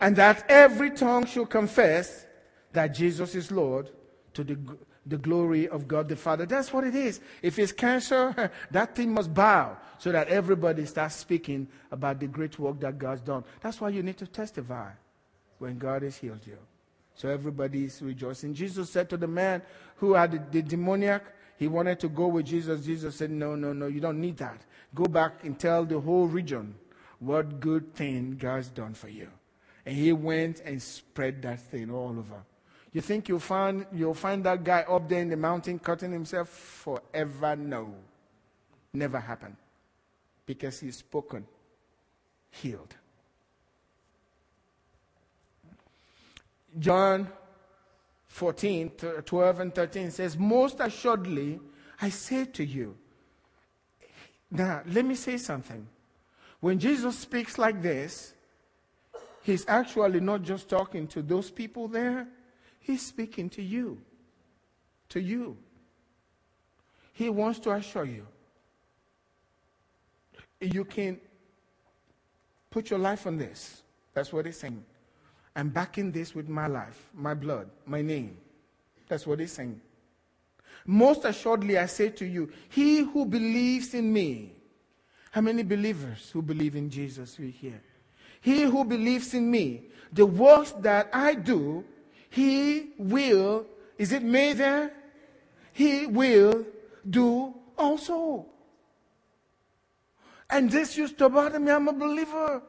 And 0.00 0.14
that 0.16 0.44
every 0.50 0.90
tongue 0.90 1.24
should 1.24 1.48
confess 1.48 2.26
that 2.72 2.88
Jesus 2.88 3.34
is 3.34 3.50
Lord 3.50 3.90
to 4.34 4.44
the, 4.44 4.58
the 5.06 5.16
glory 5.16 5.68
of 5.68 5.88
God 5.88 6.08
the 6.08 6.16
Father. 6.16 6.44
That's 6.44 6.70
what 6.70 6.84
it 6.84 6.94
is. 6.94 7.20
If 7.40 7.58
it's 7.58 7.72
cancer, 7.72 8.50
that 8.70 8.94
thing 8.94 9.14
must 9.14 9.32
bow 9.32 9.78
so 9.96 10.12
that 10.12 10.28
everybody 10.28 10.84
starts 10.84 11.16
speaking 11.16 11.68
about 11.90 12.20
the 12.20 12.26
great 12.26 12.58
work 12.58 12.78
that 12.80 12.98
God's 12.98 13.22
done. 13.22 13.44
That's 13.62 13.80
why 13.80 13.88
you 13.88 14.02
need 14.02 14.18
to 14.18 14.26
testify 14.26 14.90
when 15.58 15.78
God 15.78 16.02
has 16.02 16.16
healed 16.16 16.46
you. 16.46 16.58
So 17.14 17.28
everybody 17.28 17.84
is 17.84 18.02
rejoicing. 18.02 18.54
Jesus 18.54 18.90
said 18.90 19.08
to 19.10 19.16
the 19.16 19.26
man 19.26 19.62
who 19.96 20.14
had 20.14 20.52
the, 20.52 20.62
demoniac, 20.62 21.24
he 21.58 21.68
wanted 21.68 21.98
to 22.00 22.08
go 22.08 22.26
with 22.26 22.46
Jesus. 22.46 22.84
Jesus 22.84 23.16
said, 23.16 23.30
No, 23.30 23.54
no, 23.54 23.72
no, 23.72 23.86
you 23.86 24.00
don't 24.00 24.20
need 24.20 24.36
that. 24.38 24.60
Go 24.94 25.04
back 25.04 25.44
and 25.44 25.58
tell 25.58 25.84
the 25.84 25.98
whole 26.00 26.26
region 26.26 26.74
what 27.18 27.60
good 27.60 27.94
thing 27.94 28.36
God's 28.38 28.68
done 28.68 28.94
for 28.94 29.08
you. 29.08 29.28
And 29.86 29.96
he 29.96 30.12
went 30.12 30.60
and 30.60 30.82
spread 30.82 31.42
that 31.42 31.60
thing 31.60 31.90
all 31.90 32.10
over. 32.18 32.44
You 32.92 33.00
think 33.00 33.28
you'll 33.28 33.38
find, 33.40 33.86
you'll 33.92 34.14
find 34.14 34.44
that 34.44 34.64
guy 34.64 34.80
up 34.82 35.08
there 35.08 35.20
in 35.20 35.28
the 35.28 35.36
mountain 35.36 35.78
cutting 35.78 36.12
himself 36.12 36.48
forever? 36.48 37.56
No. 37.56 37.94
Never 38.92 39.20
happened. 39.20 39.56
because 40.46 40.80
he's 40.80 40.96
spoken, 40.96 41.46
healed. 42.50 42.94
John 46.78 47.28
14, 48.28 48.90
12, 49.24 49.60
and 49.60 49.74
13 49.74 50.10
says, 50.10 50.36
Most 50.36 50.80
assuredly, 50.80 51.60
I 52.00 52.10
say 52.10 52.44
to 52.44 52.64
you. 52.64 52.96
Now, 54.50 54.82
let 54.86 55.04
me 55.04 55.14
say 55.14 55.38
something. 55.38 55.86
When 56.60 56.78
Jesus 56.78 57.18
speaks 57.18 57.58
like 57.58 57.82
this, 57.82 58.34
he's 59.42 59.64
actually 59.68 60.20
not 60.20 60.42
just 60.42 60.68
talking 60.68 61.06
to 61.08 61.22
those 61.22 61.50
people 61.50 61.88
there, 61.88 62.28
he's 62.80 63.04
speaking 63.04 63.48
to 63.50 63.62
you. 63.62 63.98
To 65.10 65.20
you. 65.20 65.56
He 67.12 67.30
wants 67.30 67.58
to 67.60 67.72
assure 67.72 68.04
you. 68.04 68.26
You 70.60 70.84
can 70.84 71.18
put 72.70 72.90
your 72.90 72.98
life 72.98 73.26
on 73.26 73.38
this. 73.38 73.82
That's 74.12 74.32
what 74.32 74.46
he's 74.46 74.58
saying. 74.58 74.84
I'm 75.56 75.70
backing 75.70 76.12
this 76.12 76.34
with 76.34 76.50
my 76.50 76.66
life, 76.66 77.08
my 77.14 77.32
blood, 77.32 77.70
my 77.86 78.02
name. 78.02 78.36
That's 79.08 79.26
what 79.26 79.40
he's 79.40 79.52
saying. 79.52 79.80
Most 80.84 81.24
assuredly, 81.24 81.78
I 81.78 81.86
say 81.86 82.10
to 82.10 82.26
you, 82.26 82.52
he 82.68 82.98
who 82.98 83.24
believes 83.24 83.94
in 83.94 84.12
me. 84.12 84.52
How 85.30 85.40
many 85.40 85.62
believers 85.62 86.30
who 86.30 86.42
believe 86.42 86.76
in 86.76 86.90
Jesus 86.90 87.38
we 87.38 87.50
here? 87.50 87.82
He 88.42 88.62
who 88.62 88.84
believes 88.84 89.32
in 89.32 89.50
me, 89.50 89.84
the 90.12 90.26
works 90.26 90.72
that 90.80 91.08
I 91.12 91.34
do, 91.34 91.84
he 92.28 92.90
will, 92.98 93.66
is 93.96 94.12
it 94.12 94.22
me 94.22 94.52
there? 94.52 94.92
He 95.72 96.06
will 96.06 96.66
do 97.08 97.54
also. 97.78 98.46
And 100.50 100.70
this 100.70 100.98
used 100.98 101.16
to 101.18 101.30
bother 101.30 101.58
me. 101.58 101.72
I'm 101.72 101.88
a 101.88 101.92
believer. 101.92 102.62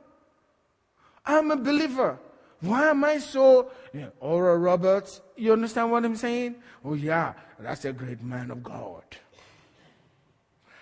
I'm 1.25 1.51
a 1.51 1.57
believer. 1.57 2.17
Why 2.61 2.89
am 2.89 3.03
I 3.03 3.19
so, 3.19 3.71
yeah, 3.93 4.09
Oral 4.19 4.57
Roberts, 4.57 5.21
you 5.35 5.53
understand 5.53 5.91
what 5.91 6.03
I'm 6.03 6.15
saying? 6.15 6.55
Oh, 6.83 6.95
yeah, 6.95 7.33
that's 7.59 7.85
a 7.85 7.93
great 7.93 8.21
man 8.23 8.49
of 8.49 8.63
God. 8.63 9.03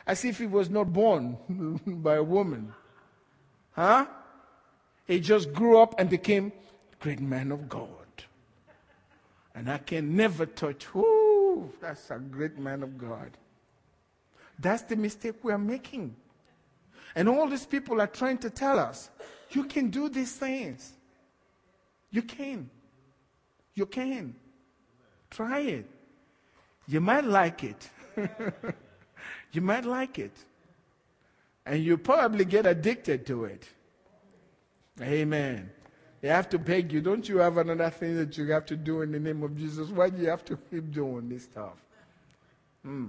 As 0.07 0.23
if 0.23 0.37
he 0.37 0.45
was 0.45 0.69
not 0.69 0.93
born 0.93 1.37
by 1.85 2.15
a 2.15 2.23
woman. 2.23 2.73
Huh? 3.71 4.05
He 5.05 5.19
just 5.19 5.51
grew 5.51 5.79
up 5.79 5.99
and 5.99 6.09
became 6.09 6.53
great 6.99 7.19
man 7.19 7.51
of 7.51 7.67
God. 7.67 7.89
And 9.53 9.69
I 9.69 9.77
can 9.77 10.15
never 10.15 10.45
touch, 10.45 10.93
whoo, 10.93 11.71
that's 11.81 12.09
a 12.09 12.17
great 12.17 12.57
man 12.57 12.83
of 12.83 12.97
God. 12.97 13.31
That's 14.59 14.83
the 14.83 14.95
mistake 14.95 15.35
we 15.43 15.51
are 15.51 15.57
making. 15.57 16.15
And 17.15 17.29
all 17.29 17.47
these 17.47 17.65
people 17.65 18.01
are 18.01 18.07
trying 18.07 18.37
to 18.39 18.49
tell 18.49 18.79
us, 18.79 19.09
you 19.51 19.65
can 19.65 19.89
do 19.89 20.09
these 20.09 20.33
things. 20.33 20.94
You 22.15 22.21
can. 22.21 22.69
You 23.73 23.85
can. 23.85 24.35
Try 25.29 25.59
it. 25.59 25.85
You 26.87 27.01
might 27.01 27.25
like 27.25 27.65
it. 27.65 27.89
you 29.51 29.59
might 29.59 29.83
like 29.83 30.17
it. 30.17 30.31
And 31.65 31.83
you 31.83 31.97
probably 31.97 32.45
get 32.45 32.65
addicted 32.65 33.25
to 33.25 33.43
it. 33.43 33.67
Amen. 35.01 35.69
They 36.21 36.29
have 36.29 36.47
to 36.51 36.57
beg 36.57 36.93
you, 36.93 37.01
don't 37.01 37.27
you 37.27 37.39
have 37.39 37.57
another 37.57 37.89
thing 37.89 38.15
that 38.15 38.37
you 38.37 38.49
have 38.49 38.65
to 38.67 38.77
do 38.77 39.01
in 39.01 39.11
the 39.11 39.19
name 39.19 39.43
of 39.43 39.57
Jesus? 39.57 39.89
Why 39.89 40.09
do 40.09 40.21
you 40.21 40.29
have 40.29 40.45
to 40.45 40.57
keep 40.71 40.93
doing 40.93 41.27
this 41.27 41.43
stuff? 41.43 41.75
Hmm. 42.81 43.07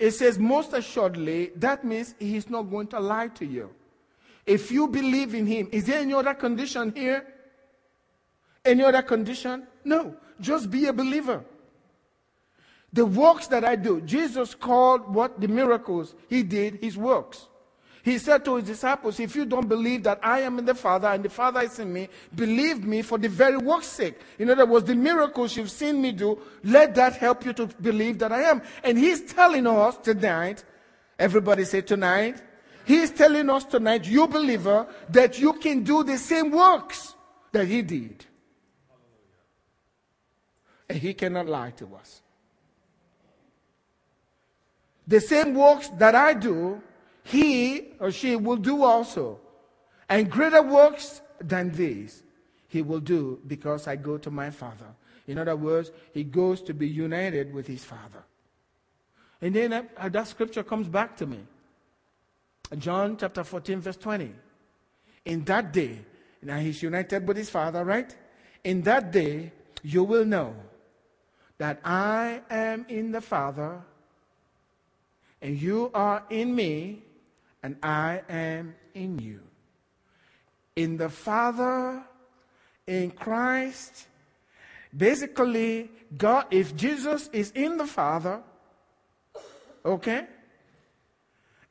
It 0.00 0.10
says, 0.10 0.36
most 0.36 0.72
assuredly, 0.72 1.52
that 1.54 1.84
means 1.84 2.16
he's 2.18 2.50
not 2.50 2.62
going 2.62 2.88
to 2.88 2.98
lie 2.98 3.28
to 3.28 3.46
you. 3.46 3.70
If 4.48 4.72
you 4.72 4.88
believe 4.88 5.34
in 5.34 5.46
him, 5.46 5.68
is 5.70 5.84
there 5.84 6.00
any 6.00 6.14
other 6.14 6.32
condition 6.32 6.90
here? 6.96 7.26
Any 8.64 8.82
other 8.82 9.02
condition? 9.02 9.66
No. 9.84 10.16
Just 10.40 10.70
be 10.70 10.86
a 10.86 10.92
believer. 10.92 11.44
The 12.90 13.04
works 13.04 13.46
that 13.48 13.62
I 13.62 13.76
do, 13.76 14.00
Jesus 14.00 14.54
called 14.54 15.14
what 15.14 15.38
the 15.38 15.48
miracles 15.48 16.14
he 16.30 16.42
did 16.42 16.78
his 16.82 16.96
works. 16.96 17.46
He 18.02 18.16
said 18.16 18.42
to 18.46 18.54
his 18.56 18.64
disciples, 18.64 19.20
If 19.20 19.36
you 19.36 19.44
don't 19.44 19.68
believe 19.68 20.04
that 20.04 20.18
I 20.22 20.40
am 20.40 20.58
in 20.58 20.64
the 20.64 20.74
Father 20.74 21.08
and 21.08 21.22
the 21.22 21.28
Father 21.28 21.60
is 21.60 21.78
in 21.78 21.92
me, 21.92 22.08
believe 22.34 22.86
me 22.86 23.02
for 23.02 23.18
the 23.18 23.28
very 23.28 23.58
work's 23.58 23.88
sake. 23.88 24.18
In 24.38 24.48
other 24.48 24.64
words, 24.64 24.86
the 24.86 24.94
miracles 24.94 25.58
you've 25.58 25.70
seen 25.70 26.00
me 26.00 26.12
do, 26.12 26.40
let 26.64 26.94
that 26.94 27.16
help 27.16 27.44
you 27.44 27.52
to 27.52 27.66
believe 27.66 28.18
that 28.20 28.32
I 28.32 28.44
am. 28.44 28.62
And 28.82 28.96
he's 28.96 29.30
telling 29.30 29.66
us 29.66 29.98
tonight, 29.98 30.64
everybody 31.18 31.66
say 31.66 31.82
tonight, 31.82 32.42
he 32.88 33.00
is 33.00 33.10
telling 33.10 33.50
us 33.50 33.66
tonight, 33.66 34.06
you 34.06 34.26
believer, 34.26 34.86
that 35.10 35.38
you 35.38 35.52
can 35.52 35.82
do 35.82 36.02
the 36.02 36.16
same 36.16 36.50
works 36.50 37.14
that 37.52 37.66
He 37.66 37.82
did. 37.82 38.24
And 40.88 40.96
He 40.96 41.12
cannot 41.12 41.48
lie 41.48 41.72
to 41.72 41.96
us. 41.96 42.22
The 45.06 45.20
same 45.20 45.52
works 45.52 45.90
that 45.98 46.14
I 46.14 46.32
do, 46.32 46.80
He 47.24 47.92
or 48.00 48.10
she 48.10 48.36
will 48.36 48.56
do 48.56 48.82
also. 48.82 49.38
And 50.08 50.30
greater 50.30 50.62
works 50.62 51.20
than 51.42 51.70
these 51.72 52.22
He 52.68 52.80
will 52.80 53.00
do 53.00 53.38
because 53.46 53.86
I 53.86 53.96
go 53.96 54.16
to 54.16 54.30
my 54.30 54.48
Father. 54.48 54.94
In 55.26 55.36
other 55.36 55.56
words, 55.56 55.92
He 56.14 56.24
goes 56.24 56.62
to 56.62 56.72
be 56.72 56.88
united 56.88 57.52
with 57.52 57.66
His 57.66 57.84
Father. 57.84 58.24
And 59.42 59.54
then 59.54 59.74
uh, 59.74 60.08
that 60.08 60.26
scripture 60.26 60.62
comes 60.62 60.88
back 60.88 61.18
to 61.18 61.26
me. 61.26 61.40
John 62.76 63.16
chapter 63.16 63.44
14, 63.44 63.80
verse 63.80 63.96
20. 63.96 64.32
In 65.24 65.44
that 65.44 65.72
day, 65.72 65.98
now 66.42 66.58
he's 66.58 66.82
united 66.82 67.26
with 67.26 67.36
his 67.36 67.50
father, 67.50 67.84
right? 67.84 68.14
In 68.64 68.82
that 68.82 69.10
day, 69.10 69.52
you 69.82 70.04
will 70.04 70.24
know 70.24 70.54
that 71.58 71.80
I 71.84 72.40
am 72.50 72.86
in 72.88 73.12
the 73.12 73.20
Father, 73.20 73.80
and 75.42 75.60
you 75.60 75.90
are 75.94 76.24
in 76.30 76.54
me, 76.54 77.02
and 77.62 77.76
I 77.82 78.22
am 78.28 78.74
in 78.94 79.18
you. 79.18 79.40
In 80.76 80.96
the 80.96 81.08
Father, 81.08 82.02
in 82.86 83.10
Christ, 83.10 84.06
basically, 84.96 85.90
God, 86.16 86.46
if 86.50 86.76
Jesus 86.76 87.28
is 87.32 87.50
in 87.52 87.76
the 87.76 87.86
Father, 87.86 88.40
okay, 89.84 90.26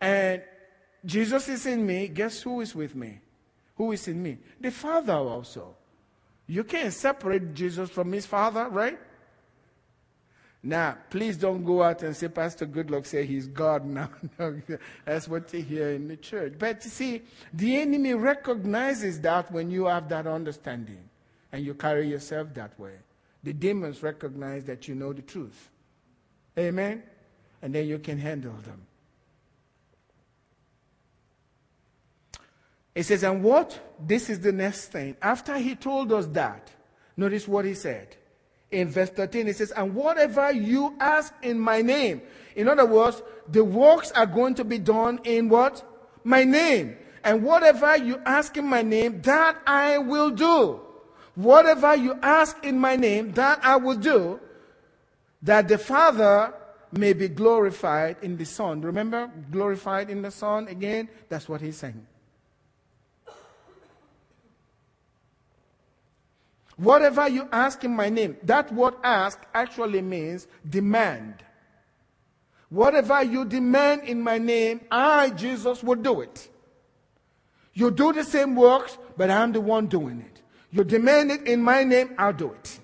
and 0.02 0.43
Jesus 1.06 1.48
is 1.48 1.66
in 1.66 1.86
me. 1.86 2.08
Guess 2.08 2.41
who 2.41 2.62
is 2.62 2.76
with 2.76 2.95
me? 2.95 3.20
Who 3.76 3.91
is 3.91 4.08
in 4.08 4.22
me? 4.22 4.38
The 4.60 4.72
Father 4.72 5.14
also. 5.14 5.76
You 6.48 6.64
can't 6.64 6.93
separate 6.93 7.54
Jesus 7.54 7.89
from 7.89 8.12
his 8.12 8.26
Father, 8.26 8.70
right? 8.70 8.98
Now, 10.64 10.98
please 11.10 11.38
don't 11.38 11.64
go 11.64 11.84
out 11.84 12.04
and 12.04 12.16
say, 12.16 12.28
Pastor 12.28 12.66
Goodluck 12.66 13.06
say 13.06 13.26
he's 13.26 13.48
God 13.48 13.86
now. 13.86 14.10
That's 15.06 15.28
what 15.28 15.54
you 15.54 15.62
hear 15.62 15.91
in 15.91 16.08
the 16.08 16.18
church. 16.18 16.54
But 16.58 16.84
you 16.84 16.89
see, 16.89 17.22
the 17.54 17.78
enemy 17.78 18.14
recognizes 18.14 19.22
that 19.22 19.52
when 19.52 19.70
you 19.70 19.86
have 19.86 20.10
that 20.10 20.26
understanding 20.26 21.10
and 21.52 21.66
you 21.66 21.74
carry 21.74 22.10
yourself 22.10 22.54
that 22.56 22.78
way. 22.80 22.93
The 23.43 23.54
demons 23.54 24.04
recognize 24.04 24.66
that 24.66 24.88
you 24.88 24.95
know 24.95 25.14
the 25.14 25.22
truth. 25.22 25.70
Amen? 26.58 27.04
And 27.62 27.74
then 27.74 27.88
you 27.88 28.00
can 28.00 28.18
handle 28.18 28.54
them. 28.54 28.82
He 32.98 33.04
says, 33.04 33.22
and 33.22 33.43
what? 33.43 33.80
This 34.00 34.28
is 34.28 34.39
the 34.39 34.52
next 34.52 34.88
thing. 34.88 35.16
After 35.22 35.56
he 35.60 35.76
told 35.76 36.12
us 36.12 36.26
that, 36.32 36.72
notice 37.16 37.48
what 37.48 37.64
he 37.64 37.76
said. 37.76 38.16
In 38.72 38.88
verse 38.89 39.12
13, 39.12 39.45
he 39.45 39.54
says, 39.54 39.70
and 39.70 39.93
whatever 39.93 40.52
you 40.52 40.95
ask 41.00 41.32
in 41.43 41.60
my 41.60 41.84
name. 41.84 42.24
In 42.56 42.68
other 42.68 42.88
words, 42.88 43.22
the 43.48 43.64
works 43.64 44.12
are 44.14 44.26
going 44.26 44.56
to 44.56 44.64
be 44.64 44.80
done 44.80 45.20
in 45.26 45.48
what? 45.48 45.88
My 46.24 46.43
name. 46.43 46.98
And 47.24 47.43
whatever 47.43 47.95
you 47.95 48.20
ask 48.26 48.58
in 48.58 48.66
my 48.66 48.82
name, 48.82 49.22
that 49.22 49.62
I 49.68 50.00
will 50.00 50.32
do. 50.32 50.82
Whatever 51.36 51.95
you 51.95 52.18
ask 52.24 52.66
in 52.66 52.80
my 52.80 52.95
name, 52.95 53.32
that 53.34 53.60
I 53.62 53.76
will 53.76 53.98
do, 53.98 54.39
that 55.43 55.68
the 55.68 55.78
Father 55.78 56.52
may 56.91 57.14
be 57.14 57.28
glorified 57.28 58.18
in 58.24 58.38
the 58.38 58.45
Son. 58.45 58.82
Remember, 58.82 59.30
glorified 59.52 60.10
in 60.10 60.24
the 60.24 60.32
Son 60.32 60.68
again? 60.68 61.10
That's 61.30 61.48
what 61.48 61.62
he's 61.62 61.78
saying. 61.78 62.08
Whatever 66.78 67.28
you 67.28 67.49
ask 67.51 67.84
in 67.84 67.95
my 67.95 68.09
name, 68.09 68.38
that 68.43 68.71
word 68.71 68.93
ask 69.03 69.39
actually 69.53 70.01
means 70.01 70.47
demand. 70.69 71.43
Whatever 72.69 73.23
you 73.23 73.45
demand 73.45 74.03
in 74.03 74.21
my 74.21 74.38
name, 74.38 74.82
I, 74.91 75.32
Jesus, 75.32 75.84
will 75.84 75.95
do 75.95 76.21
it. 76.21 76.49
You 77.73 77.91
do 77.91 78.13
the 78.13 78.23
same 78.23 78.55
works, 78.55 78.97
but 79.17 79.32
I'm 79.32 79.53
the 79.53 79.61
one 79.61 79.88
doing 79.88 80.19
it. 80.21 80.41
You 80.71 80.84
demand 80.84 81.32
it 81.32 81.47
in 81.47 81.61
my 81.61 81.84
name, 81.84 82.13
I'll 82.17 82.34
do 82.34 82.51
it. 82.51 82.80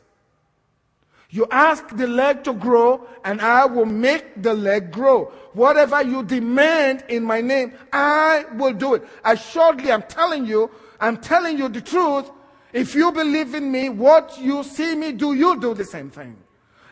You 1.29 1.47
ask 1.49 1.87
the 1.89 2.07
leg 2.07 2.43
to 2.43 2.53
grow, 2.53 3.07
and 3.25 3.41
I 3.41 3.65
will 3.65 3.87
make 3.87 4.41
the 4.41 4.53
leg 4.53 4.91
grow. 4.91 5.25
Whatever 5.53 6.03
you 6.03 6.23
demand 6.23 7.03
in 7.09 7.23
my 7.23 7.41
name, 7.41 7.73
I 7.91 8.45
will 8.53 8.73
do 8.73 8.93
it. 8.93 9.03
Assuredly, 9.25 9.91
I'm 9.91 10.03
telling 10.03 10.45
you, 10.45 10.69
I'm 10.99 11.17
telling 11.17 11.57
you 11.57 11.69
the 11.69 11.81
truth. 11.81 12.29
If 12.74 12.95
you 12.95 13.11
believe 13.11 13.53
in 13.53 13.71
me, 13.71 13.89
what 13.89 14.39
you 14.39 14.63
see 14.63 14.95
me 14.95 15.11
do, 15.11 15.36
you 15.36 15.59
do 15.59 15.76
the 15.76 15.86
same 15.86 16.09
thing. 16.09 16.36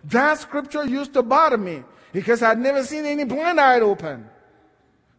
That 0.03 0.39
scripture 0.39 0.85
used 0.85 1.13
to 1.13 1.23
bother 1.23 1.57
me 1.57 1.83
because 2.13 2.43
I'd 2.43 2.59
never 2.59 2.83
seen 2.83 3.05
any 3.05 3.23
blind 3.23 3.59
eye 3.59 3.79
open. 3.79 4.29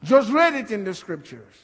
Just 0.05 0.31
read 0.31 0.55
it 0.55 0.71
in 0.71 0.85
the 0.85 0.95
scriptures. 0.95 1.55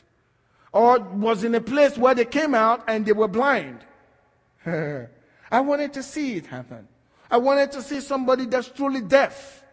Or 0.73 0.99
was 0.99 1.45
in 1.45 1.55
a 1.55 1.61
place 1.61 1.97
where 1.97 2.15
they 2.15 2.25
came 2.25 2.55
out 2.55 2.85
and 2.89 3.07
they 3.07 3.13
were 3.13 3.29
blind. 3.29 3.85
I 4.67 5.61
wanted 5.61 5.93
to 5.95 6.03
see 6.03 6.37
it 6.37 6.47
happen. 6.47 6.87
I 7.31 7.39
wanted 7.39 7.73
to 7.73 7.83
see 7.83 8.01
somebody 8.01 8.47
that's 8.47 8.69
truly 8.69 9.01
deaf. 9.01 9.65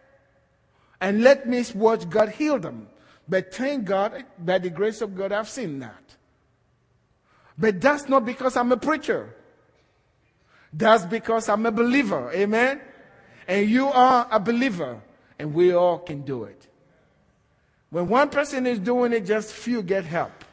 And 1.00 1.22
let 1.22 1.48
me 1.48 1.64
watch 1.74 2.08
God 2.08 2.30
heal 2.30 2.58
them. 2.58 2.88
But 3.28 3.52
thank 3.52 3.84
God, 3.84 4.24
by 4.38 4.58
the 4.58 4.70
grace 4.70 5.00
of 5.00 5.16
God, 5.16 5.32
I've 5.32 5.48
seen 5.48 5.80
that. 5.80 6.15
But 7.58 7.80
that's 7.80 8.08
not 8.08 8.24
because 8.24 8.56
I'm 8.56 8.70
a 8.72 8.76
preacher. 8.76 9.34
That's 10.72 11.04
because 11.04 11.48
I'm 11.48 11.64
a 11.64 11.70
believer. 11.72 12.30
Amen? 12.32 12.80
And 13.48 13.68
you 13.68 13.88
are 13.88 14.28
a 14.30 14.38
believer. 14.38 15.00
And 15.38 15.54
we 15.54 15.72
all 15.72 15.98
can 15.98 16.22
do 16.22 16.44
it. 16.44 16.66
When 17.90 18.08
one 18.08 18.28
person 18.28 18.66
is 18.66 18.78
doing 18.78 19.12
it, 19.12 19.24
just 19.24 19.52
few 19.52 19.82
get 19.82 20.04
help. 20.04 20.44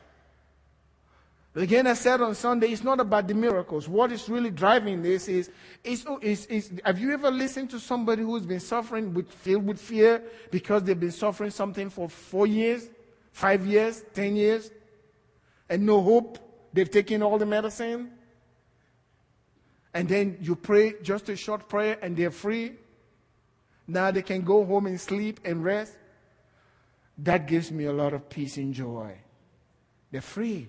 Again, 1.56 1.86
I 1.86 1.94
said 1.94 2.20
on 2.22 2.34
Sunday, 2.34 2.70
it's 2.70 2.84
not 2.84 3.00
about 3.00 3.28
the 3.28 3.36
miracles. 3.36 3.88
What 3.88 4.12
is 4.12 4.28
really 4.28 4.50
driving 4.50 5.04
this 5.04 5.28
is, 5.28 5.52
is, 5.84 6.06
is, 6.22 6.46
is 6.48 6.72
have 6.84 6.98
you 6.98 7.14
ever 7.14 7.30
listened 7.30 7.70
to 7.72 7.80
somebody 7.80 8.24
who's 8.24 8.46
been 8.46 8.60
suffering 8.60 9.14
with, 9.14 9.32
filled 9.32 9.68
with 9.68 9.80
fear 9.80 10.24
because 10.50 10.84
they've 10.84 11.00
been 11.00 11.12
suffering 11.12 11.52
something 11.52 11.92
for 11.92 12.10
four 12.10 12.48
years, 12.48 12.90
five 13.32 13.68
years, 13.68 14.04
ten 14.16 14.36
years, 14.36 14.72
and 15.70 15.86
no 15.86 16.02
hope? 16.02 16.40
They've 16.74 16.90
taken 16.90 17.22
all 17.22 17.38
the 17.38 17.46
medicine. 17.46 18.12
And 19.94 20.10
then 20.10 20.38
you 20.42 20.56
pray 20.56 20.96
just 21.02 21.30
a 21.30 21.36
short 21.36 21.70
prayer 21.70 21.98
and 22.02 22.18
they're 22.18 22.32
free. 22.32 22.74
Now 23.88 24.12
they 24.12 24.24
can 24.24 24.42
go 24.42 24.66
home 24.66 24.88
and 24.88 25.00
sleep 25.00 25.40
and 25.46 25.64
rest. 25.64 25.96
That 27.20 27.48
gives 27.48 27.72
me 27.72 27.86
a 27.86 27.94
lot 27.94 28.14
of 28.14 28.28
peace 28.28 28.58
and 28.58 28.74
joy. 28.74 29.16
They're 30.12 30.22
free. 30.22 30.68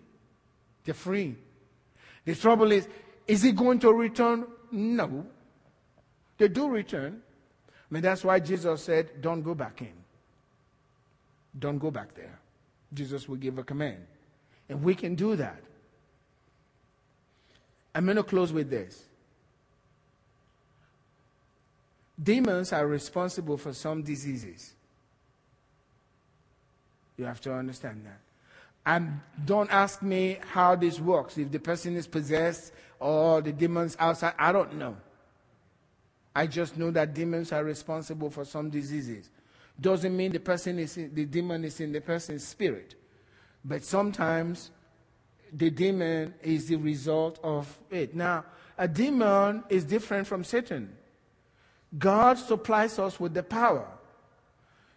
They're 0.84 0.94
free. 0.94 1.36
The 2.26 2.34
trouble 2.34 2.70
is, 2.72 2.86
is 3.26 3.42
he 3.42 3.52
going 3.52 3.78
to 3.80 3.92
return? 3.92 4.46
No. 4.70 5.26
They 6.36 6.48
do 6.48 6.68
return. 6.68 7.22
Mean, 7.94 8.02
that's 8.02 8.24
why 8.24 8.40
Jesus 8.40 8.82
said, 8.82 9.22
don't 9.22 9.42
go 9.42 9.54
back 9.54 9.80
in. 9.80 9.92
Don't 11.56 11.78
go 11.78 11.92
back 11.92 12.12
there. 12.16 12.40
Jesus 12.92 13.28
will 13.28 13.36
give 13.36 13.56
a 13.56 13.62
command. 13.62 14.04
And 14.68 14.82
we 14.82 14.96
can 14.96 15.14
do 15.14 15.36
that. 15.36 15.62
I'm 17.94 18.04
going 18.04 18.16
to 18.16 18.22
close 18.22 18.52
with 18.52 18.70
this. 18.70 19.04
Demons 22.22 22.72
are 22.72 22.86
responsible 22.86 23.56
for 23.56 23.72
some 23.72 24.02
diseases. 24.02 24.74
You 27.16 27.24
have 27.24 27.40
to 27.42 27.54
understand 27.54 28.04
that. 28.06 28.20
And 28.86 29.20
don't 29.44 29.70
ask 29.70 30.02
me 30.02 30.38
how 30.52 30.76
this 30.76 31.00
works. 31.00 31.38
If 31.38 31.50
the 31.50 31.58
person 31.58 31.96
is 31.96 32.06
possessed 32.06 32.72
or 33.00 33.40
the 33.40 33.52
demons 33.52 33.96
outside, 33.98 34.34
I 34.38 34.52
don't 34.52 34.74
know. 34.74 34.96
I 36.36 36.46
just 36.46 36.76
know 36.76 36.90
that 36.90 37.14
demons 37.14 37.52
are 37.52 37.64
responsible 37.64 38.28
for 38.28 38.44
some 38.44 38.68
diseases. 38.68 39.30
Doesn't 39.80 40.16
mean 40.16 40.32
the 40.32 40.40
person 40.40 40.78
is 40.78 40.96
in, 40.96 41.14
the 41.14 41.24
demon 41.24 41.64
is 41.64 41.80
in 41.80 41.92
the 41.92 42.00
person's 42.00 42.46
spirit. 42.46 42.94
But 43.64 43.82
sometimes 43.82 44.70
the 45.54 45.70
demon 45.70 46.34
is 46.42 46.66
the 46.66 46.76
result 46.76 47.38
of 47.42 47.78
it. 47.90 48.14
Now, 48.14 48.44
a 48.76 48.88
demon 48.88 49.62
is 49.68 49.84
different 49.84 50.26
from 50.26 50.42
Satan. 50.42 50.96
God 51.96 52.38
supplies 52.38 52.98
us 52.98 53.20
with 53.20 53.34
the 53.34 53.42
power. 53.44 53.86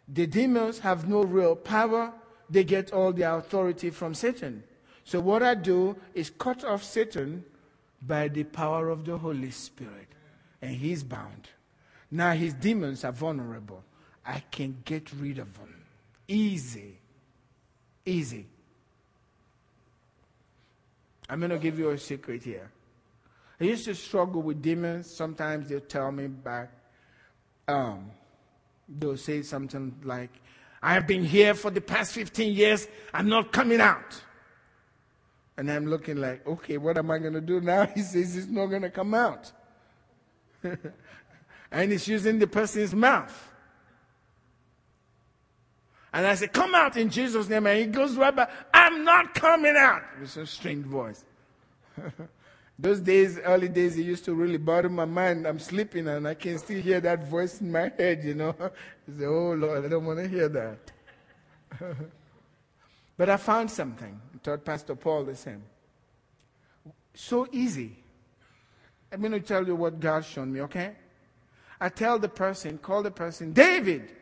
The 0.07 0.25
demons 0.25 0.79
have 0.79 1.07
no 1.07 1.23
real 1.23 1.55
power 1.55 2.11
they 2.49 2.63
get 2.63 2.91
all 2.91 3.13
their 3.13 3.35
authority 3.35 3.89
from 3.89 4.13
Satan. 4.15 4.63
So 5.03 5.19
what 5.19 5.43
I 5.43 5.53
do 5.53 5.95
is 6.13 6.29
cut 6.29 6.63
off 6.63 6.83
Satan 6.83 7.43
by 8.01 8.29
the 8.29 8.43
power 8.45 8.89
of 8.89 9.05
the 9.05 9.17
Holy 9.17 9.51
Spirit. 9.51 10.07
And 10.61 10.71
he's 10.71 11.03
bound. 11.03 11.49
Now 12.09 12.31
his 12.31 12.53
demons 12.53 13.03
are 13.03 13.11
vulnerable. 13.11 13.83
I 14.25 14.41
can 14.49 14.77
get 14.85 15.11
rid 15.13 15.39
of 15.39 15.53
them. 15.57 15.75
Easy. 16.27 16.99
Easy. 18.05 18.47
I'm 21.29 21.39
going 21.39 21.51
to 21.51 21.59
give 21.59 21.77
you 21.77 21.89
a 21.89 21.97
secret 21.97 22.43
here. 22.43 22.71
I 23.59 23.65
used 23.65 23.85
to 23.85 23.95
struggle 23.95 24.41
with 24.41 24.61
demons. 24.61 25.09
Sometimes 25.09 25.69
they'll 25.69 25.79
tell 25.79 26.11
me 26.11 26.27
back, 26.27 26.71
um, 27.67 28.11
they'll 28.87 29.17
say 29.17 29.41
something 29.41 29.95
like, 30.03 30.29
I 30.81 30.93
have 30.93 31.07
been 31.07 31.23
here 31.23 31.53
for 31.53 31.71
the 31.71 31.81
past 31.81 32.13
15 32.13 32.53
years. 32.53 32.87
I'm 33.13 33.27
not 33.27 33.51
coming 33.51 33.81
out. 33.81 34.21
And 35.57 35.71
I'm 35.71 35.87
looking 35.87 36.17
like, 36.17 36.45
okay, 36.45 36.77
what 36.77 36.99
am 36.99 37.09
I 37.09 37.17
going 37.17 37.33
to 37.33 37.41
do 37.41 37.59
now? 37.59 37.85
He 37.95 38.01
says 38.01 38.37
it's 38.37 38.47
not 38.47 38.67
going 38.67 38.83
to 38.83 38.91
come 38.91 39.13
out. 39.15 39.51
and 41.71 41.91
he's 41.91 42.07
using 42.07 42.37
the 42.37 42.47
person's 42.47 42.93
mouth. 42.93 43.53
And 46.17 46.25
I 46.25 46.33
said, 46.33 46.51
come 46.51 46.73
out 46.73 46.97
in 46.97 47.11
Jesus' 47.11 47.47
name. 47.47 47.67
And 47.67 47.77
he 47.77 47.85
goes 47.85 48.15
right 48.15 48.35
back, 48.35 48.49
I'm 48.73 49.03
not 49.03 49.35
coming 49.35 49.75
out. 49.77 50.01
With 50.19 50.35
a 50.37 50.47
strange 50.47 50.83
voice. 50.83 51.23
Those 52.79 53.01
days, 53.01 53.37
early 53.37 53.69
days, 53.69 53.95
it 53.99 54.01
used 54.01 54.25
to 54.25 54.33
really 54.33 54.57
bother 54.57 54.89
my 54.89 55.05
mind. 55.05 55.45
I'm 55.45 55.59
sleeping 55.59 56.07
and 56.07 56.27
I 56.27 56.33
can 56.33 56.57
still 56.57 56.81
hear 56.81 56.99
that 57.01 57.29
voice 57.29 57.61
in 57.61 57.71
my 57.71 57.91
head, 57.95 58.23
you 58.23 58.33
know. 58.33 58.55
I 58.59 58.69
say, 59.15 59.25
oh 59.25 59.53
Lord, 59.53 59.85
I 59.85 59.89
don't 59.89 60.05
want 60.05 60.17
to 60.17 60.27
hear 60.27 60.49
that. 60.49 60.91
but 63.15 63.29
I 63.29 63.37
found 63.37 63.69
something. 63.69 64.19
I 64.33 64.37
told 64.39 64.65
Pastor 64.65 64.95
Paul 64.95 65.23
the 65.23 65.35
same. 65.35 65.61
So 67.13 67.47
easy. 67.51 67.95
I'm 69.11 69.19
going 69.19 69.33
to 69.33 69.39
tell 69.39 69.67
you 69.67 69.75
what 69.75 69.99
God 69.99 70.25
showed 70.25 70.47
me, 70.47 70.61
okay? 70.61 70.95
I 71.79 71.89
tell 71.89 72.17
the 72.17 72.29
person, 72.29 72.79
call 72.79 73.03
the 73.03 73.11
person, 73.11 73.53
David. 73.53 74.13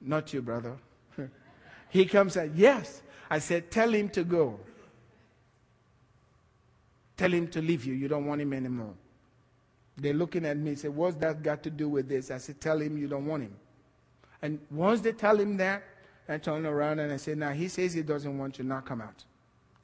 Not 0.00 0.32
you, 0.32 0.42
brother. 0.42 0.76
he 1.90 2.06
comes 2.06 2.36
and, 2.36 2.56
yes. 2.56 3.02
I 3.28 3.38
said, 3.38 3.70
tell 3.70 3.92
him 3.92 4.08
to 4.10 4.24
go. 4.24 4.58
Tell 7.16 7.30
him 7.30 7.48
to 7.48 7.60
leave 7.60 7.84
you. 7.84 7.94
You 7.94 8.08
don't 8.08 8.26
want 8.26 8.40
him 8.40 8.52
anymore. 8.52 8.94
They're 10.00 10.14
looking 10.14 10.46
at 10.46 10.56
me 10.56 10.70
and 10.70 10.78
say, 10.78 10.88
What's 10.88 11.16
that 11.16 11.42
got 11.42 11.62
to 11.64 11.70
do 11.70 11.88
with 11.88 12.08
this? 12.08 12.30
I 12.30 12.38
said, 12.38 12.60
Tell 12.60 12.80
him 12.80 12.96
you 12.96 13.06
don't 13.08 13.26
want 13.26 13.42
him. 13.42 13.54
And 14.40 14.58
once 14.70 15.02
they 15.02 15.12
tell 15.12 15.38
him 15.38 15.58
that, 15.58 15.82
I 16.26 16.38
turn 16.38 16.64
around 16.64 17.00
and 17.00 17.12
I 17.12 17.18
say, 17.18 17.34
Now 17.34 17.50
he 17.50 17.68
says 17.68 17.92
he 17.92 18.02
doesn't 18.02 18.38
want 18.38 18.58
you, 18.58 18.64
now 18.64 18.80
come 18.80 19.02
out. 19.02 19.24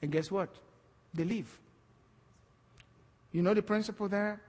And 0.00 0.10
guess 0.10 0.30
what? 0.30 0.48
They 1.12 1.24
leave. 1.24 1.58
You 3.32 3.42
know 3.42 3.52
the 3.52 3.62
principle 3.62 4.08
there? 4.08 4.40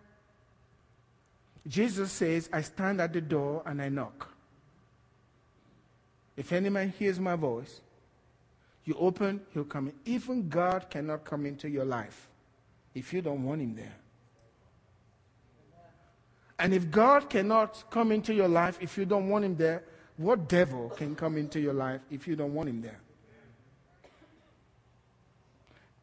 Jesus 1.67 2.11
says, 2.13 2.49
I 2.53 2.61
stand 2.61 3.01
at 3.01 3.11
the 3.11 3.19
door 3.19 3.63
and 3.65 3.81
I 3.81 3.89
knock. 3.89 4.29
If 6.37 6.53
any 6.53 6.69
man 6.69 6.93
hears 6.97 7.19
my 7.19 7.35
voice, 7.35 7.81
you 8.85 8.95
open, 8.97 9.41
he'll 9.53 9.65
come 9.65 9.87
in. 9.87 9.93
Even 10.05 10.47
God 10.47 10.89
cannot 10.89 11.25
come 11.25 11.45
into 11.45 11.67
your 11.67 11.83
life 11.83 12.29
if 12.95 13.11
you 13.11 13.21
don't 13.21 13.43
want 13.43 13.59
Him 13.61 13.75
there. 13.75 13.95
And 16.59 16.73
if 16.73 16.89
God 16.89 17.29
cannot 17.29 17.83
come 17.89 18.11
into 18.11 18.33
your 18.33 18.47
life 18.47 18.77
if 18.79 18.97
you 18.97 19.05
don't 19.05 19.29
want 19.29 19.45
Him 19.45 19.57
there, 19.57 19.83
what 20.15 20.47
devil 20.47 20.89
can 20.89 21.15
come 21.15 21.37
into 21.37 21.59
your 21.59 21.73
life 21.73 22.01
if 22.09 22.27
you 22.27 22.35
don't 22.35 22.53
want 22.53 22.69
Him 22.69 22.81
there? 22.81 22.99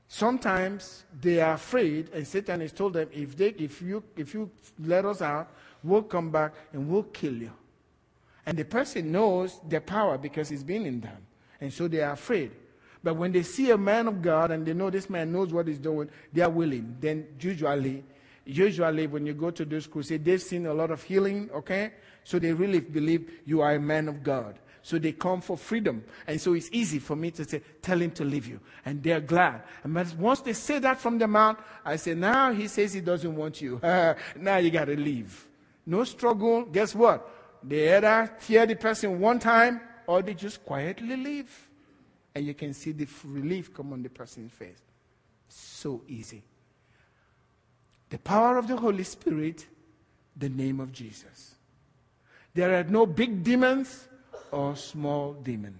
Sometimes 0.07 1.05
they 1.21 1.41
are 1.41 1.55
afraid, 1.55 2.11
and 2.13 2.27
Satan 2.27 2.61
has 2.61 2.73
told 2.73 2.93
them, 2.93 3.09
if, 3.13 3.37
they, 3.37 3.49
if, 3.49 3.83
you, 3.83 4.03
if 4.17 4.33
you 4.33 4.49
let 4.79 5.05
us 5.05 5.21
out, 5.23 5.51
we'll 5.83 6.03
come 6.03 6.31
back 6.31 6.55
and 6.73 6.89
we'll 6.89 7.03
kill 7.05 7.35
you. 7.35 7.51
And 8.47 8.59
the 8.59 8.65
person 8.65 9.11
knows 9.11 9.61
their 9.67 9.81
power 9.81 10.19
because 10.19 10.51
it's 10.51 10.63
been 10.63 10.87
in 10.87 11.01
them. 11.01 11.19
And 11.61 11.73
so 11.73 11.89
they 11.89 12.01
are 12.01 12.13
afraid. 12.13 12.53
But 13.03 13.17
when 13.17 13.33
they 13.33 13.43
see 13.43 13.71
a 13.71 13.79
man 13.79 14.09
of 14.09 14.23
God 14.23 14.51
and 14.51 14.65
they 14.65 14.73
know 14.73 14.91
this 14.91 15.11
man 15.11 15.31
knows 15.31 15.53
what 15.53 15.69
he's 15.69 15.79
doing, 15.79 16.09
they 16.33 16.43
are 16.43 16.51
willing. 16.51 16.97
Then 17.01 17.27
usually, 17.39 18.03
usually 18.45 19.07
when 19.07 19.27
you 19.27 19.35
go 19.35 19.51
to 19.51 19.65
those 19.65 19.87
crusades, 19.87 20.25
they've 20.25 20.43
seen 20.43 20.67
a 20.67 20.75
lot 20.75 20.91
of 20.91 21.03
healing, 21.03 21.51
okay? 21.55 21.93
So 22.25 22.39
they 22.39 22.53
really 22.53 22.81
believe 22.81 23.31
you 23.45 23.61
are 23.61 23.75
a 23.75 23.81
man 23.81 24.09
of 24.09 24.23
God. 24.23 24.59
So 24.85 24.99
they 24.99 25.13
come 25.13 25.41
for 25.41 25.57
freedom. 25.57 26.05
And 26.27 26.39
so 26.39 26.53
it's 26.53 26.69
easy 26.71 26.99
for 26.99 27.17
me 27.17 27.31
to 27.33 27.45
say, 27.45 27.63
tell 27.81 28.01
him 28.01 28.11
to 28.13 28.25
leave 28.25 28.47
you. 28.47 28.61
And 28.85 29.03
they're 29.03 29.21
glad. 29.21 29.63
And 29.83 30.19
once 30.19 30.41
they 30.41 30.53
say 30.53 30.79
that 30.79 31.01
from 31.01 31.19
the 31.19 31.27
mouth, 31.27 31.57
I 31.85 31.97
say, 31.97 32.15
now 32.15 32.53
he 32.53 32.69
says 32.69 32.93
he 32.93 33.01
doesn't 33.01 33.35
want 33.35 33.63
you. 33.63 33.81
now 34.37 34.57
you 34.59 34.71
got 34.71 34.87
to 34.87 34.97
leave. 34.97 35.47
no 35.87 36.05
struggle. 36.05 36.65
Guess 36.65 36.95
what? 36.95 37.34
They 37.67 37.97
either 37.97 38.31
tear 38.47 38.67
the 38.67 38.77
person 38.77 39.19
one 39.19 39.39
time 39.39 39.81
or 40.07 40.23
they 40.23 40.35
just 40.35 40.65
quietly 40.65 41.17
leave. 41.17 41.69
And 42.35 42.45
you 42.45 42.55
can 42.55 42.75
see 42.75 42.93
the 42.93 43.09
relief 43.25 43.73
come 43.73 43.93
on 43.93 44.03
the 44.03 44.11
person's 44.11 44.53
face. 44.53 44.83
So 45.49 46.03
easy. 46.09 46.43
The 48.11 48.19
power 48.19 48.59
of 48.59 48.69
the 48.69 48.77
Holy 48.77 49.05
Spirit, 49.05 49.67
the 50.37 50.49
name 50.49 50.81
of 50.81 50.93
Jesus. 50.93 51.55
There 52.53 52.79
are 52.79 52.85
no 52.85 53.07
big 53.07 53.43
demons 53.43 54.09
or 54.53 54.77
small 54.77 55.33
demons. 55.33 55.79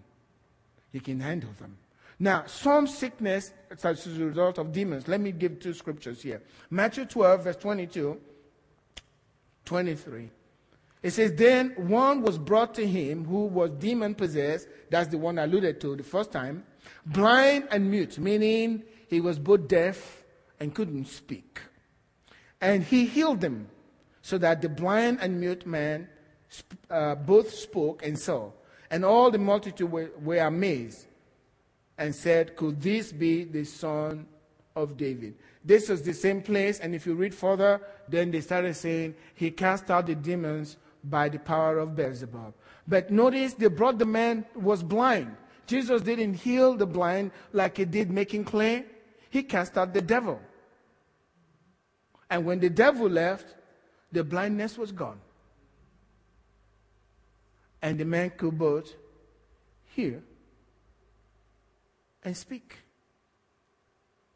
You 0.93 1.01
can 1.01 1.21
handle 1.21 1.51
them. 1.59 1.77
Now, 2.19 2.45
some 2.47 2.87
sickness 2.87 3.53
as 3.71 4.07
a 4.07 4.25
result 4.25 4.59
of 4.59 4.73
demons. 4.73 5.09
Let 5.09 5.21
me 5.21 5.33
give 5.33 5.59
two 5.59 5.75
scriptures 5.75 6.23
here. 6.23 6.41
Matthew 6.71 7.05
12, 7.05 7.45
verse 7.45 7.57
22, 7.57 8.21
23. 9.65 10.31
It 11.05 11.13
says, 11.13 11.35
Then 11.35 11.75
one 11.77 12.23
was 12.23 12.39
brought 12.39 12.75
to 12.77 12.87
him 12.87 13.27
who 13.27 13.45
was 13.45 13.71
demon 13.73 14.15
possessed. 14.15 14.67
That's 14.89 15.09
the 15.09 15.19
one 15.19 15.39
I 15.39 15.45
alluded 15.45 15.79
to 15.83 15.97
the 15.97 16.03
first 16.03 16.33
time. 16.33 16.65
Blind 17.05 17.69
and 17.71 17.91
mute, 17.91 18.19
meaning 18.19 18.83
he 19.09 19.21
was 19.21 19.39
both 19.39 19.69
deaf 19.69 20.25
and 20.59 20.75
couldn't 20.75 21.05
speak. 21.05 21.61
And 22.59 22.83
he 22.83 23.05
healed 23.05 23.43
them 23.43 23.69
so 24.23 24.39
that 24.39 24.63
the 24.63 24.71
blind 24.71 25.19
and 25.21 25.39
mute 25.39 25.67
man 25.67 26.09
uh, 26.89 27.17
both 27.17 27.53
spoke 27.53 28.03
and 28.03 28.19
saw. 28.19 28.51
And 28.91 29.05
all 29.05 29.31
the 29.31 29.39
multitude 29.39 29.93
were, 29.93 30.11
were 30.23 30.39
amazed 30.39 31.07
and 31.99 32.15
said, 32.15 32.57
Could 32.57 32.81
this 32.81 33.13
be 33.13 33.45
the 33.45 33.65
son 33.65 34.25
of 34.75 34.97
David? 34.97 35.35
This 35.63 35.91
was 35.91 36.01
the 36.01 36.15
same 36.15 36.41
place. 36.41 36.81
And 36.81 36.95
if 36.95 37.05
you 37.05 37.15
read 37.15 37.35
further, 37.35 37.83
then 38.09 38.31
they 38.31 38.41
started 38.41 38.75
saying, 38.75 39.17
He 39.35 39.51
cast 39.51 39.91
out 39.91 40.07
the 40.07 40.15
demons 40.15 40.79
by 41.05 41.29
the 41.29 41.39
power 41.39 41.79
of 41.79 41.95
Beelzebub. 41.95 42.55
But 42.87 43.11
notice 43.11 43.55
they 43.55 43.69
brought 43.69 43.99
the 43.99 44.07
man 44.07 44.45
was 44.55 44.83
blind. 44.83 45.37
Jesus 45.67 46.03
didn't 46.03 46.35
heal 46.35 46.75
the 46.75 46.87
blind 46.87 47.31
like 47.53 47.77
he 47.77 47.85
did 47.85 48.11
making 48.11 48.45
clay. 48.45 48.85
He 49.31 49.43
cast 49.43 49.79
out 49.79 49.95
the 49.95 50.03
devil. 50.03 50.41
And 52.31 52.45
when 52.45 52.61
the 52.61 52.71
devil 52.71 53.09
left, 53.09 53.55
the 54.13 54.25
blindness 54.25 54.79
was 54.79 54.93
gone. 54.93 55.21
And 57.83 57.99
the 57.99 58.05
man 58.05 58.31
could 58.31 58.59
both 58.59 58.95
hear 59.85 60.23
and 62.23 62.37
speak. 62.37 62.77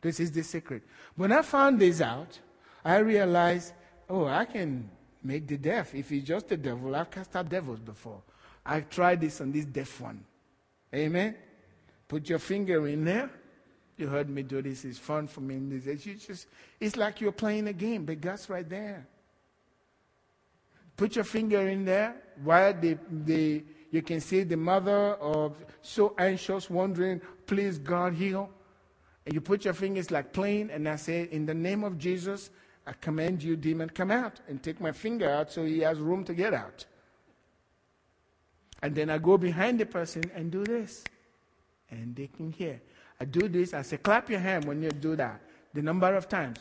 This 0.01 0.21
is 0.21 0.31
the 0.33 0.43
secret. 0.43 0.83
When 1.16 1.33
I 1.33 1.43
found 1.43 1.81
this 1.81 2.01
out, 2.01 2.39
I 2.85 2.99
realized, 2.99 3.73
oh, 4.09 4.27
I 4.27 4.45
can 4.45 4.91
make 5.23 5.47
the 5.47 5.57
deaf. 5.57 5.95
If 5.95 6.12
it's 6.12 6.27
just 6.27 6.49
the 6.49 6.57
devil, 6.57 6.95
I've 6.95 7.11
cast 7.11 7.35
out 7.37 7.49
devils 7.49 7.81
before. 7.81 8.23
I've 8.64 8.89
tried 8.89 9.21
this 9.21 9.41
on 9.41 9.53
this 9.53 9.64
deaf 9.64 10.01
one. 10.01 10.25
Amen. 10.95 11.35
Put 12.07 12.29
your 12.29 12.39
finger 12.39 12.87
in 12.89 13.05
there. 13.05 13.31
You 13.97 14.07
heard 14.07 14.31
me 14.31 14.43
do 14.43 14.62
this. 14.62 14.85
It's 14.85 14.99
fun 14.99 15.27
for 15.27 15.41
me. 15.41 15.61
It's, 15.85 16.05
just, 16.05 16.47
it's 16.81 16.97
like 16.97 17.21
you're 17.21 17.33
playing 17.33 17.66
a 17.69 17.73
game, 17.73 18.05
but 18.05 18.21
God's 18.21 18.49
right 18.49 18.69
there. 18.69 19.07
Put 20.97 21.16
your 21.16 21.25
finger 21.25 21.69
in 21.69 21.85
there 21.85 22.16
while 22.43 22.73
the, 22.75 22.99
the, 23.11 23.64
you 23.91 24.03
can 24.03 24.21
see 24.21 24.43
the 24.43 24.57
mother 24.57 25.14
of 25.14 25.57
so 25.83 26.14
anxious, 26.19 26.69
wondering, 26.71 27.21
please, 27.47 27.79
God, 27.79 28.14
heal. 28.14 28.51
And 29.25 29.35
you 29.35 29.41
put 29.41 29.64
your 29.64 29.75
fingers 29.75 30.11
like 30.11 30.33
playing, 30.33 30.71
and 30.71 30.89
I 30.89 30.97
say, 30.97 31.29
in 31.31 31.45
the 31.45 31.55
name 31.55 31.85
of 31.85 31.99
Jesus, 31.99 32.51
I 32.89 32.93
command 33.03 33.43
you, 33.43 33.55
demon, 33.55 33.91
come 33.91 34.11
out 34.11 34.41
and 34.49 34.62
take 34.62 34.80
my 34.80 34.93
finger 34.93 35.28
out 35.28 35.53
so 35.53 35.62
he 35.62 35.80
has 35.80 35.99
room 35.99 36.24
to 36.24 36.32
get 36.32 36.55
out. 36.55 36.86
And 38.82 38.95
then 38.95 39.11
I 39.11 39.18
go 39.18 39.36
behind 39.36 39.78
the 39.78 39.84
person 39.84 40.22
and 40.34 40.51
do 40.51 40.64
this. 40.64 41.05
And 41.91 42.16
they 42.16 42.28
can 42.28 42.51
hear. 42.51 42.80
I 43.20 43.26
do 43.26 43.47
this. 43.47 43.74
I 43.74 43.82
say, 43.82 43.99
clap 43.99 44.30
your 44.30 44.41
hand 44.41 44.64
when 44.64 44.82
you 44.82 44.89
do 44.89 45.16
that. 45.16 45.43
The 45.74 45.82
number 45.82 46.14
of 46.14 46.30
times 46.30 46.61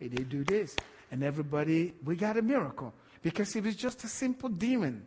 they 0.00 0.08
do 0.08 0.42
this. 0.42 0.74
And 1.12 1.22
everybody, 1.22 1.94
we 2.04 2.16
got 2.16 2.36
a 2.36 2.42
miracle. 2.42 2.92
Because 3.22 3.54
it 3.54 3.62
was 3.62 3.76
just 3.76 4.02
a 4.02 4.08
simple 4.08 4.48
demon 4.48 5.06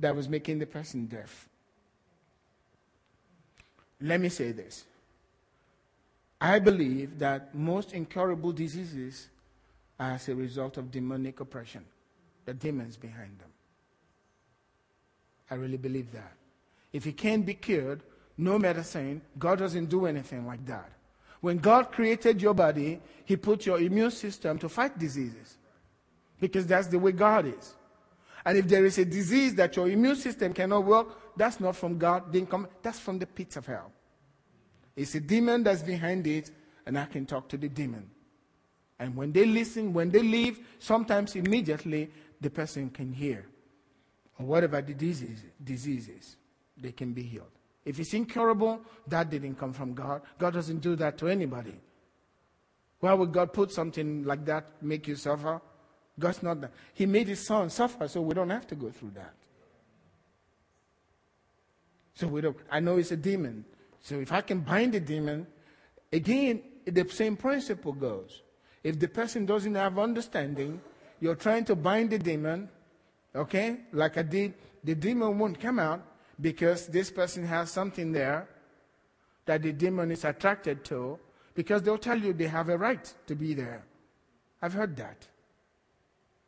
that 0.00 0.16
was 0.16 0.28
making 0.28 0.58
the 0.58 0.66
person 0.66 1.06
deaf. 1.06 1.48
Let 4.00 4.20
me 4.20 4.28
say 4.28 4.50
this 4.50 4.86
I 6.40 6.58
believe 6.58 7.18
that 7.18 7.54
most 7.54 7.92
incurable 7.92 8.52
diseases 8.52 9.28
are 9.98 10.12
as 10.12 10.28
a 10.28 10.34
result 10.34 10.78
of 10.78 10.90
demonic 10.90 11.40
oppression, 11.40 11.84
the 12.46 12.54
demons 12.54 12.96
behind 12.96 13.38
them. 13.38 13.50
I 15.50 15.56
really 15.56 15.76
believe 15.76 16.10
that. 16.12 16.32
If 16.92 17.06
it 17.06 17.16
can't 17.16 17.44
be 17.44 17.54
cured, 17.54 18.02
no 18.38 18.58
medicine, 18.58 19.20
God 19.38 19.58
doesn't 19.58 19.86
do 19.86 20.06
anything 20.06 20.46
like 20.46 20.64
that. 20.66 20.90
When 21.40 21.58
God 21.58 21.92
created 21.92 22.40
your 22.40 22.54
body, 22.54 23.00
He 23.24 23.36
put 23.36 23.66
your 23.66 23.78
immune 23.78 24.10
system 24.10 24.58
to 24.58 24.68
fight 24.68 24.98
diseases 24.98 25.58
because 26.40 26.66
that's 26.66 26.86
the 26.86 26.98
way 26.98 27.12
God 27.12 27.46
is. 27.46 27.74
And 28.44 28.56
if 28.56 28.66
there 28.66 28.86
is 28.86 28.96
a 28.98 29.04
disease 29.04 29.54
that 29.56 29.76
your 29.76 29.88
immune 29.88 30.16
system 30.16 30.54
cannot 30.54 30.84
work, 30.84 31.36
that's 31.36 31.60
not 31.60 31.76
from 31.76 31.98
God, 31.98 32.32
didn't 32.32 32.50
come, 32.50 32.66
that's 32.82 32.98
from 32.98 33.18
the 33.18 33.26
pits 33.26 33.56
of 33.56 33.66
hell. 33.66 33.92
It's 34.96 35.14
a 35.14 35.20
demon 35.20 35.62
that's 35.62 35.82
behind 35.82 36.26
it, 36.26 36.50
and 36.86 36.98
I 36.98 37.06
can 37.06 37.26
talk 37.26 37.48
to 37.50 37.56
the 37.56 37.68
demon. 37.68 38.10
And 38.98 39.16
when 39.16 39.32
they 39.32 39.46
listen, 39.46 39.92
when 39.92 40.10
they 40.10 40.22
leave, 40.22 40.60
sometimes 40.78 41.34
immediately 41.34 42.10
the 42.40 42.50
person 42.50 42.90
can 42.90 43.12
hear. 43.12 43.46
Or 44.38 44.46
whatever 44.46 44.80
the 44.82 44.94
disease, 44.94 45.42
disease 45.62 46.08
is, 46.08 46.36
they 46.76 46.92
can 46.92 47.12
be 47.12 47.22
healed. 47.22 47.50
If 47.84 47.98
it's 47.98 48.12
incurable, 48.12 48.80
that 49.06 49.30
didn't 49.30 49.54
come 49.56 49.72
from 49.72 49.94
God. 49.94 50.22
God 50.38 50.54
doesn't 50.54 50.80
do 50.80 50.96
that 50.96 51.16
to 51.18 51.28
anybody. 51.28 51.74
Why 53.00 53.14
would 53.14 53.32
God 53.32 53.52
put 53.52 53.72
something 53.72 54.24
like 54.24 54.44
that 54.44 54.82
make 54.82 55.08
you 55.08 55.16
suffer? 55.16 55.60
God's 56.18 56.42
not 56.42 56.60
that. 56.60 56.72
He 56.92 57.06
made 57.06 57.28
his 57.28 57.44
son 57.44 57.70
suffer 57.70 58.06
so 58.06 58.20
we 58.20 58.34
don't 58.34 58.50
have 58.50 58.66
to 58.66 58.74
go 58.74 58.90
through 58.90 59.12
that. 59.14 59.32
So 62.14 62.26
we 62.26 62.42
don't, 62.42 62.56
I 62.70 62.80
know 62.80 62.98
it's 62.98 63.12
a 63.12 63.16
demon. 63.16 63.64
So 64.02 64.20
if 64.20 64.32
I 64.32 64.40
can 64.40 64.60
bind 64.60 64.94
the 64.94 65.00
demon, 65.00 65.46
again, 66.12 66.62
the 66.84 67.06
same 67.08 67.36
principle 67.36 67.92
goes. 67.92 68.42
If 68.82 68.98
the 68.98 69.08
person 69.08 69.46
doesn't 69.46 69.74
have 69.74 69.98
understanding, 69.98 70.80
you're 71.20 71.34
trying 71.34 71.64
to 71.66 71.76
bind 71.76 72.10
the 72.10 72.18
demon, 72.18 72.68
okay? 73.34 73.80
Like 73.92 74.16
I 74.16 74.22
did, 74.22 74.54
the 74.82 74.94
demon 74.94 75.38
won't 75.38 75.60
come 75.60 75.78
out 75.78 76.02
because 76.40 76.86
this 76.86 77.10
person 77.10 77.44
has 77.46 77.70
something 77.70 78.12
there 78.12 78.48
that 79.44 79.62
the 79.62 79.72
demon 79.72 80.10
is 80.10 80.24
attracted 80.24 80.84
to 80.84 81.18
because 81.54 81.82
they'll 81.82 81.98
tell 81.98 82.18
you 82.18 82.32
they 82.32 82.46
have 82.46 82.68
a 82.70 82.78
right 82.78 83.12
to 83.26 83.34
be 83.34 83.52
there. 83.52 83.82
I've 84.62 84.72
heard 84.72 84.96
that. 84.96 85.26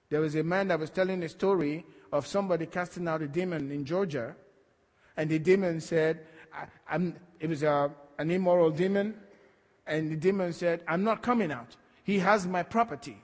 There 0.09 0.21
was 0.21 0.35
a 0.35 0.43
man 0.43 0.69
that 0.69 0.79
was 0.79 0.91
telling 0.91 1.23
a 1.23 1.29
story 1.29 1.85
of 2.13 2.27
somebody 2.27 2.67
casting 2.67 3.09
out 3.09 3.23
a 3.23 3.29
demon 3.29 3.71
in 3.71 3.85
Georgia, 3.85 4.37
and 5.17 5.31
the 5.31 5.39
demon 5.39 5.81
said, 5.81 6.21
it 7.41 7.49
was 7.49 7.63
a, 7.63 7.91
an 8.19 8.31
immoral 8.31 8.71
demon. 8.71 9.15
And 9.87 10.11
the 10.11 10.17
demon 10.17 10.53
said, 10.53 10.83
I'm 10.87 11.05
not 11.05 11.23
coming 11.23 11.51
out. 11.51 11.77
He 12.05 12.19
has 12.21 12.47
my 12.47 12.63
property. 12.63 13.19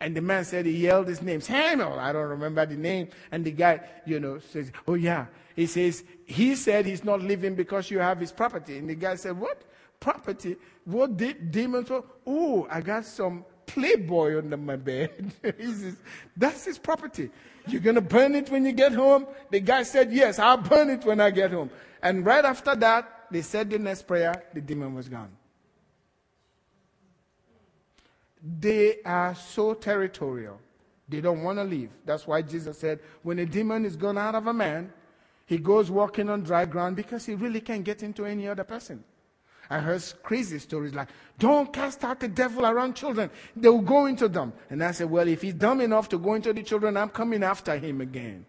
And 0.00 0.16
the 0.16 0.20
man 0.20 0.44
said, 0.44 0.66
he 0.66 0.72
yelled 0.72 1.06
his 1.06 1.22
name, 1.22 1.40
Samuel. 1.40 1.98
I 1.98 2.12
don't 2.12 2.28
remember 2.28 2.66
the 2.66 2.74
name. 2.74 3.08
And 3.30 3.44
the 3.44 3.52
guy, 3.52 3.80
you 4.04 4.18
know, 4.18 4.40
says, 4.40 4.72
Oh, 4.88 4.94
yeah. 4.94 5.26
He 5.54 5.66
says, 5.66 6.02
He 6.24 6.56
said 6.56 6.86
he's 6.86 7.04
not 7.04 7.22
leaving 7.22 7.54
because 7.54 7.88
you 7.88 8.00
have 8.00 8.18
his 8.18 8.32
property. 8.32 8.78
And 8.78 8.90
the 8.90 8.96
guy 8.96 9.14
said, 9.14 9.38
What? 9.38 9.62
Property? 10.00 10.56
What 10.84 11.16
did 11.16 11.52
demons? 11.52 11.88
Oh, 12.26 12.66
I 12.68 12.80
got 12.80 13.04
some 13.04 13.44
playboy 13.72 14.38
under 14.38 14.56
my 14.56 14.76
bed. 14.76 15.32
says, 15.42 15.96
That's 16.36 16.64
his 16.64 16.78
property. 16.78 17.30
You're 17.66 17.80
going 17.80 17.94
to 17.94 18.00
burn 18.02 18.34
it 18.34 18.50
when 18.50 18.64
you 18.64 18.72
get 18.72 18.92
home? 18.92 19.26
The 19.50 19.60
guy 19.60 19.82
said, 19.82 20.12
Yes, 20.12 20.38
I'll 20.38 20.58
burn 20.58 20.90
it 20.90 21.04
when 21.04 21.20
I 21.20 21.30
get 21.30 21.50
home. 21.52 21.70
And 22.02 22.26
right 22.26 22.44
after 22.44 22.74
that, 22.76 23.26
they 23.30 23.42
said 23.42 23.70
the 23.70 23.78
next 23.78 24.02
prayer, 24.06 24.44
the 24.52 24.60
demon 24.60 24.94
was 24.94 25.08
gone. 25.08 25.30
They 28.60 29.00
are 29.04 29.34
so 29.34 29.74
territorial. 29.74 30.58
They 31.08 31.20
don't 31.20 31.42
want 31.42 31.58
to 31.58 31.64
leave. 31.64 31.90
That's 32.04 32.26
why 32.26 32.42
Jesus 32.42 32.78
said, 32.78 33.00
when 33.22 33.38
a 33.38 33.46
demon 33.46 33.84
is 33.84 33.96
gone 33.96 34.18
out 34.18 34.34
of 34.34 34.46
a 34.46 34.52
man, 34.52 34.92
he 35.46 35.58
goes 35.58 35.90
walking 35.90 36.28
on 36.28 36.42
dry 36.42 36.64
ground 36.64 36.96
because 36.96 37.24
he 37.26 37.34
really 37.34 37.60
can't 37.60 37.84
get 37.84 38.02
into 38.02 38.24
any 38.24 38.48
other 38.48 38.64
person. 38.64 39.04
I 39.72 39.78
heard 39.78 40.04
crazy 40.22 40.58
stories 40.58 40.92
like, 40.92 41.08
don't 41.38 41.72
cast 41.72 42.04
out 42.04 42.20
the 42.20 42.28
devil 42.28 42.66
around 42.66 42.94
children. 42.94 43.30
They 43.56 43.70
will 43.70 43.80
go 43.80 44.04
into 44.04 44.28
them. 44.28 44.52
And 44.68 44.84
I 44.84 44.90
said, 44.92 45.10
well, 45.10 45.26
if 45.26 45.40
he's 45.40 45.54
dumb 45.54 45.80
enough 45.80 46.10
to 46.10 46.18
go 46.18 46.34
into 46.34 46.52
the 46.52 46.62
children, 46.62 46.94
I'm 46.98 47.08
coming 47.08 47.42
after 47.42 47.78
him 47.78 48.02
again. 48.02 48.44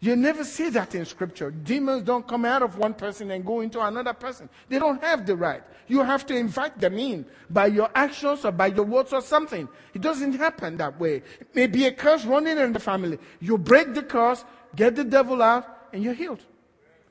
You 0.00 0.16
never 0.16 0.42
see 0.42 0.70
that 0.70 0.96
in 0.96 1.04
scripture. 1.04 1.52
Demons 1.52 2.02
don't 2.02 2.26
come 2.26 2.44
out 2.44 2.62
of 2.62 2.76
one 2.76 2.94
person 2.94 3.30
and 3.30 3.46
go 3.46 3.60
into 3.60 3.80
another 3.80 4.12
person. 4.12 4.48
They 4.68 4.80
don't 4.80 5.00
have 5.00 5.24
the 5.24 5.36
right. 5.36 5.62
You 5.86 6.02
have 6.02 6.26
to 6.26 6.36
invite 6.36 6.80
them 6.80 6.98
in 6.98 7.24
by 7.48 7.66
your 7.66 7.88
actions 7.94 8.44
or 8.44 8.50
by 8.50 8.66
your 8.66 8.84
words 8.84 9.12
or 9.12 9.22
something. 9.22 9.68
It 9.94 10.02
doesn't 10.02 10.32
happen 10.32 10.76
that 10.78 10.98
way. 10.98 11.22
It 11.38 11.54
may 11.54 11.68
be 11.68 11.86
a 11.86 11.92
curse 11.92 12.24
running 12.24 12.58
in 12.58 12.72
the 12.72 12.80
family. 12.80 13.20
You 13.38 13.56
break 13.56 13.94
the 13.94 14.02
curse, 14.02 14.44
get 14.74 14.96
the 14.96 15.04
devil 15.04 15.40
out, 15.40 15.86
and 15.92 16.02
you're 16.02 16.14
healed. 16.14 16.40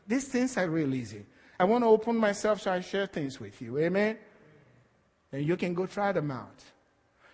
These 0.05 0.27
things 0.27 0.57
are 0.57 0.69
real 0.69 0.93
easy. 0.93 1.25
I 1.61 1.63
want 1.63 1.83
to 1.83 1.89
open 1.89 2.17
myself 2.17 2.59
so 2.61 2.71
I 2.71 2.79
share 2.79 3.05
things 3.05 3.39
with 3.39 3.61
you. 3.61 3.77
Amen? 3.77 4.17
And 5.31 5.45
you 5.45 5.55
can 5.55 5.75
go 5.75 5.85
try 5.85 6.11
them 6.11 6.31
out. 6.31 6.59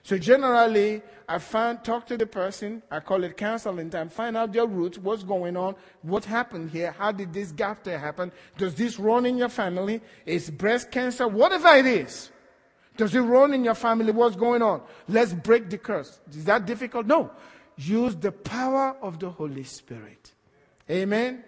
So 0.03 0.17
generally, 0.17 1.01
I 1.29 1.37
find, 1.37 1.81
talk 1.81 2.05
to 2.07 2.17
the 2.17 2.25
person, 2.25 2.83
I 2.91 2.99
call 2.99 3.23
it 3.23 3.37
counseling 3.37 3.89
time, 3.89 4.09
find 4.09 4.35
out 4.35 4.51
their 4.51 4.65
roots, 4.65 4.97
what's 4.97 5.23
going 5.23 5.55
on, 5.55 5.75
what 6.01 6.25
happened 6.25 6.71
here, 6.71 6.91
how 6.91 7.13
did 7.13 7.31
this 7.31 7.53
gap 7.53 7.85
there 7.85 7.97
happen, 7.97 8.33
does 8.57 8.75
this 8.75 8.99
run 8.99 9.25
in 9.25 9.37
your 9.37 9.47
family, 9.47 10.01
is 10.25 10.49
breast 10.49 10.91
cancer, 10.91 11.25
whatever 11.25 11.69
it 11.69 11.85
is. 11.85 12.29
Does 12.97 13.15
it 13.15 13.21
run 13.21 13.53
in 13.53 13.63
your 13.63 13.75
family? 13.75 14.11
What's 14.11 14.35
going 14.35 14.61
on? 14.61 14.81
Let's 15.07 15.33
break 15.33 15.69
the 15.69 15.77
curse. 15.77 16.19
Is 16.31 16.43
that 16.43 16.65
difficult? 16.65 17.05
No. 17.05 17.31
Use 17.77 18.13
the 18.13 18.33
power 18.33 18.97
of 19.01 19.19
the 19.19 19.29
Holy 19.29 19.63
Spirit. 19.63 20.33
Amen. 20.89 21.45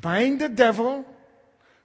Bind 0.00 0.40
the 0.40 0.48
devil, 0.48 1.04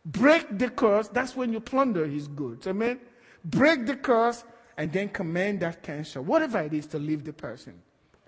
break 0.05 0.57
the 0.57 0.69
curse. 0.69 1.07
That's 1.07 1.35
when 1.35 1.53
you 1.53 1.59
plunder 1.59 2.05
his 2.05 2.27
goods. 2.27 2.67
Amen. 2.67 2.99
Break 3.43 3.85
the 3.85 3.95
curse, 3.95 4.43
and 4.77 4.91
then 4.91 5.09
command 5.09 5.59
that 5.59 5.83
cancer, 5.83 6.21
whatever 6.21 6.59
it 6.61 6.73
is, 6.73 6.87
to 6.87 6.99
leave 6.99 7.23
the 7.23 7.33
person. 7.33 7.81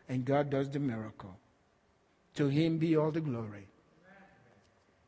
And 0.08 0.26
God 0.26 0.50
does 0.50 0.70
the 0.70 0.80
miracle. 0.80 1.36
To 2.36 2.48
Him 2.48 2.78
be 2.78 2.96
all 2.96 3.12
the 3.12 3.22
glory. 3.22 3.68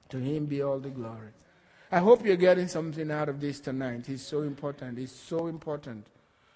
To 0.10 0.18
Him 0.18 0.46
be 0.46 0.62
all 0.62 0.80
the 0.80 0.90
glory. 0.90 1.30
I 1.92 2.00
hope 2.00 2.26
you're 2.26 2.36
getting 2.36 2.68
something 2.68 3.12
out 3.12 3.30
of 3.30 3.40
this 3.40 3.60
tonight. 3.60 4.10
It's 4.10 4.24
so 4.24 4.42
important. 4.42 4.98
It's 4.98 5.12
so 5.12 5.48
important. 5.48 6.08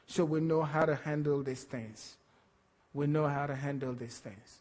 So 0.08 0.26
we 0.26 0.42
know 0.42 0.62
how 0.64 0.86
to 0.86 0.96
handle 0.96 1.44
these 1.44 1.64
things. 1.64 2.18
We 2.94 3.08
know 3.08 3.28
how 3.28 3.46
to 3.48 3.56
handle 3.56 3.94
these 3.94 4.18
things. 4.18 4.61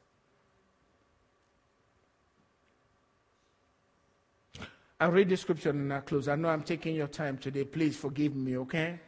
I'll 5.00 5.10
read 5.10 5.30
the 5.30 5.36
scripture 5.36 5.70
and 5.70 5.92
I'll 5.92 6.02
close. 6.02 6.28
I 6.28 6.36
know 6.36 6.48
I'm 6.48 6.62
taking 6.62 6.94
your 6.94 7.08
time 7.08 7.38
today. 7.38 7.64
Please 7.64 7.96
forgive 7.96 8.36
me, 8.36 8.58
okay? 8.58 9.00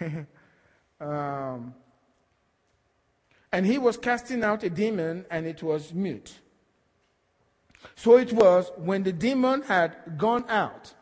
Um, 1.00 1.74
and 3.52 3.66
he 3.66 3.78
was 3.78 3.96
casting 3.96 4.42
out 4.42 4.62
a 4.62 4.70
demon, 4.70 5.24
and 5.30 5.46
it 5.46 5.62
was 5.62 5.92
mute. 5.92 6.40
So 7.94 8.16
it 8.16 8.32
was 8.32 8.70
when 8.76 9.02
the 9.02 9.12
demon 9.12 9.62
had 9.62 10.16
gone 10.16 10.44
out. 10.48 10.94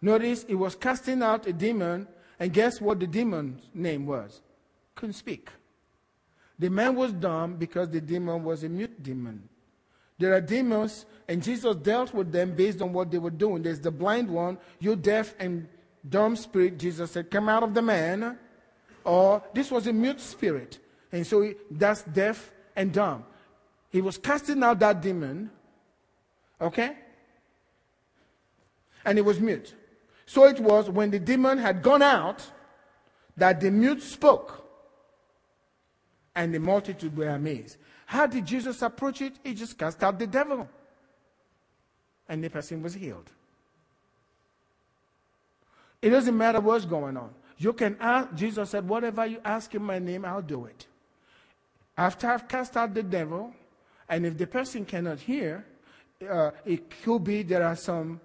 Notice 0.00 0.44
he 0.44 0.54
was 0.54 0.74
casting 0.74 1.22
out 1.22 1.46
a 1.46 1.52
demon, 1.52 2.08
and 2.38 2.52
guess 2.52 2.80
what 2.80 3.00
the 3.00 3.06
demon's 3.06 3.60
name 3.74 4.06
was? 4.06 4.40
Couldn't 4.94 5.14
speak. 5.14 5.50
The 6.58 6.70
man 6.70 6.94
was 6.94 7.12
dumb 7.12 7.56
because 7.56 7.90
the 7.90 8.00
demon 8.00 8.44
was 8.44 8.64
a 8.64 8.68
mute 8.68 9.02
demon. 9.02 9.48
There 10.20 10.34
are 10.34 10.40
demons, 10.40 11.06
and 11.26 11.42
Jesus 11.42 11.74
dealt 11.76 12.14
with 12.14 12.30
them 12.30 12.54
based 12.54 12.80
on 12.80 12.92
what 12.92 13.10
they 13.10 13.18
were 13.18 13.30
doing. 13.30 13.62
There's 13.62 13.80
the 13.80 13.90
blind 13.90 14.30
one, 14.30 14.58
you 14.78 14.94
deaf 14.94 15.34
and 15.40 15.66
dumb 16.08 16.36
spirit. 16.36 16.78
Jesus 16.78 17.10
said, 17.10 17.30
Come 17.30 17.48
out 17.48 17.62
of 17.62 17.74
the 17.74 17.82
man 17.82 18.38
or 19.04 19.42
this 19.54 19.70
was 19.70 19.86
a 19.86 19.92
mute 19.92 20.20
spirit. 20.20 20.78
And 21.12 21.26
so 21.26 21.42
he, 21.42 21.54
that's 21.70 22.02
deaf 22.02 22.52
and 22.76 22.92
dumb. 22.92 23.24
He 23.90 24.00
was 24.00 24.18
casting 24.18 24.62
out 24.62 24.78
that 24.80 25.02
demon, 25.02 25.50
okay? 26.60 26.96
And 29.04 29.18
he 29.18 29.22
was 29.22 29.40
mute. 29.40 29.74
So 30.26 30.44
it 30.44 30.60
was 30.60 30.88
when 30.88 31.10
the 31.10 31.18
demon 31.18 31.58
had 31.58 31.82
gone 31.82 32.02
out 32.02 32.46
that 33.36 33.60
the 33.60 33.70
mute 33.70 34.02
spoke. 34.02 34.58
And 36.36 36.54
the 36.54 36.60
multitude 36.60 37.16
were 37.16 37.30
amazed. 37.30 37.76
How 38.10 38.26
did 38.26 38.44
Jesus 38.44 38.82
approach 38.82 39.22
it? 39.22 39.34
He 39.44 39.54
just 39.54 39.78
cast 39.78 40.02
out 40.02 40.18
the 40.18 40.26
devil. 40.26 40.68
And 42.28 42.42
the 42.42 42.50
person 42.50 42.82
was 42.82 42.92
healed. 42.92 43.30
It 46.02 46.10
doesn't 46.10 46.36
matter 46.36 46.58
what's 46.58 46.84
going 46.84 47.16
on. 47.16 47.30
You 47.56 47.72
can 47.72 47.96
ask, 48.00 48.34
Jesus 48.34 48.70
said, 48.70 48.88
whatever 48.88 49.24
you 49.26 49.38
ask 49.44 49.72
in 49.76 49.84
my 49.84 50.00
name, 50.00 50.24
I'll 50.24 50.42
do 50.42 50.64
it. 50.64 50.88
After 51.96 52.28
I've 52.28 52.48
cast 52.48 52.76
out 52.76 52.94
the 52.94 53.04
devil, 53.04 53.54
and 54.08 54.26
if 54.26 54.36
the 54.36 54.48
person 54.48 54.84
cannot 54.84 55.20
hear, 55.20 55.64
uh, 56.28 56.50
it 56.64 56.90
could 57.02 57.22
be 57.22 57.44
there 57.44 57.64
are 57.64 57.76
some 57.76 58.20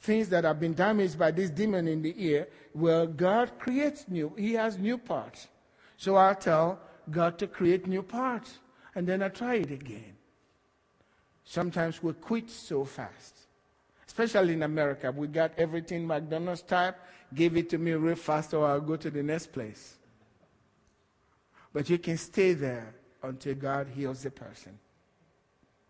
things 0.00 0.28
that 0.28 0.44
have 0.44 0.60
been 0.60 0.74
damaged 0.74 1.18
by 1.18 1.30
this 1.30 1.48
demon 1.48 1.88
in 1.88 2.02
the 2.02 2.14
ear. 2.18 2.48
Well, 2.74 3.06
God 3.06 3.58
creates 3.58 4.04
new, 4.08 4.34
He 4.36 4.52
has 4.52 4.76
new 4.76 4.98
parts. 4.98 5.48
So 5.96 6.16
I'll 6.16 6.34
tell 6.34 6.80
God 7.10 7.38
to 7.38 7.46
create 7.46 7.86
new 7.86 8.02
parts, 8.02 8.58
and 8.94 9.06
then 9.06 9.22
I 9.22 9.28
try 9.28 9.54
it 9.56 9.70
again. 9.70 10.16
Sometimes 11.44 12.02
we 12.02 12.12
quit 12.12 12.50
so 12.50 12.84
fast. 12.84 13.36
Especially 14.06 14.52
in 14.52 14.62
America, 14.62 15.10
we 15.10 15.26
got 15.26 15.52
everything 15.56 16.06
McDonald's 16.06 16.62
type, 16.62 16.98
give 17.34 17.56
it 17.56 17.70
to 17.70 17.78
me 17.78 17.92
real 17.92 18.14
fast 18.14 18.52
or 18.52 18.66
I'll 18.66 18.80
go 18.80 18.96
to 18.96 19.10
the 19.10 19.22
next 19.22 19.52
place. 19.52 19.96
But 21.72 21.88
you 21.88 21.98
can 21.98 22.18
stay 22.18 22.52
there 22.52 22.94
until 23.22 23.54
God 23.54 23.88
heals 23.88 24.22
the 24.22 24.30
person. 24.30 24.78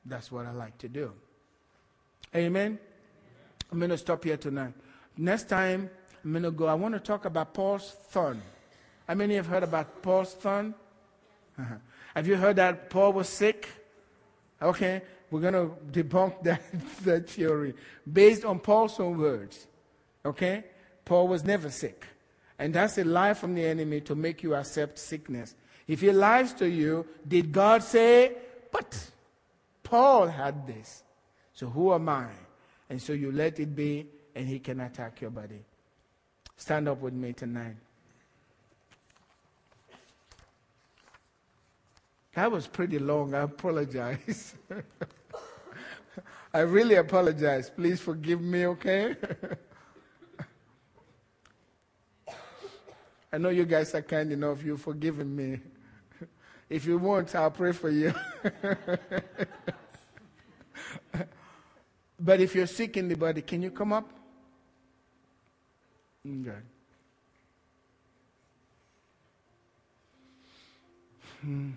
That's 0.04 0.30
what 0.30 0.46
I 0.46 0.52
like 0.52 0.78
to 0.78 0.88
do. 0.88 1.12
Amen. 2.34 2.78
I'm 3.70 3.78
going 3.78 3.90
to 3.90 3.98
stop 3.98 4.24
here 4.24 4.36
tonight. 4.36 4.74
Next 5.16 5.48
time, 5.48 5.90
I'm 6.24 6.32
going 6.32 6.44
to 6.44 6.50
go. 6.50 6.66
I 6.66 6.74
want 6.74 6.94
to 6.94 7.00
talk 7.00 7.24
about 7.24 7.54
Paul's 7.54 7.90
thorn. 8.10 8.40
How 9.08 9.14
many 9.14 9.34
have 9.34 9.46
heard 9.46 9.62
about 9.62 10.02
Paul's 10.02 10.34
thorn? 10.34 10.74
Uh-huh. 11.58 11.74
Have 12.14 12.26
you 12.26 12.36
heard 12.36 12.56
that 12.56 12.90
Paul 12.90 13.12
was 13.12 13.28
sick? 13.28 13.68
Okay, 14.60 15.02
we're 15.30 15.40
going 15.40 15.54
to 15.54 15.72
debunk 15.90 16.42
that, 16.44 16.62
that 17.04 17.28
theory 17.28 17.74
based 18.10 18.44
on 18.44 18.58
Paul's 18.58 18.98
own 19.00 19.18
words. 19.18 19.66
Okay? 20.24 20.64
Paul 21.04 21.28
was 21.28 21.44
never 21.44 21.70
sick. 21.70 22.06
And 22.58 22.74
that's 22.74 22.98
a 22.98 23.04
lie 23.04 23.34
from 23.34 23.54
the 23.54 23.64
enemy 23.64 24.00
to 24.02 24.14
make 24.14 24.42
you 24.42 24.54
accept 24.54 24.98
sickness. 24.98 25.56
If 25.88 26.00
he 26.00 26.12
lies 26.12 26.52
to 26.54 26.68
you, 26.68 27.06
did 27.26 27.50
God 27.50 27.82
say, 27.82 28.36
but 28.70 29.10
Paul 29.82 30.28
had 30.28 30.66
this. 30.66 31.02
So 31.54 31.66
who 31.66 31.92
am 31.92 32.08
I? 32.08 32.28
And 32.88 33.00
so 33.00 33.12
you 33.12 33.32
let 33.32 33.58
it 33.58 33.74
be, 33.74 34.06
and 34.34 34.46
he 34.46 34.58
can 34.58 34.80
attack 34.80 35.20
your 35.20 35.30
body. 35.30 35.64
Stand 36.56 36.88
up 36.88 37.00
with 37.00 37.14
me 37.14 37.32
tonight. 37.32 37.76
That 42.34 42.50
was 42.50 42.66
pretty 42.66 42.98
long. 42.98 43.34
I 43.34 43.42
apologize. 43.42 44.54
I 46.54 46.60
really 46.60 46.94
apologize. 46.96 47.70
Please 47.70 48.00
forgive 48.00 48.40
me, 48.40 48.66
okay? 48.66 49.16
I 53.32 53.38
know 53.38 53.48
you 53.50 53.64
guys 53.64 53.94
are 53.94 54.02
kind 54.02 54.32
enough. 54.32 54.62
You've 54.62 54.82
forgiven 54.82 55.34
me. 55.34 55.60
If 56.70 56.86
you 56.86 56.96
want, 56.96 57.34
I'll 57.34 57.50
pray 57.50 57.72
for 57.72 57.90
you. 57.90 58.14
but 62.18 62.40
if 62.40 62.54
you're 62.54 62.66
sick 62.66 62.96
in 62.96 63.08
the 63.08 63.14
body, 63.14 63.42
can 63.42 63.60
you 63.60 63.70
come 63.70 63.92
up? 63.92 64.08
Okay. 66.26 66.56
Hmm. 71.42 71.72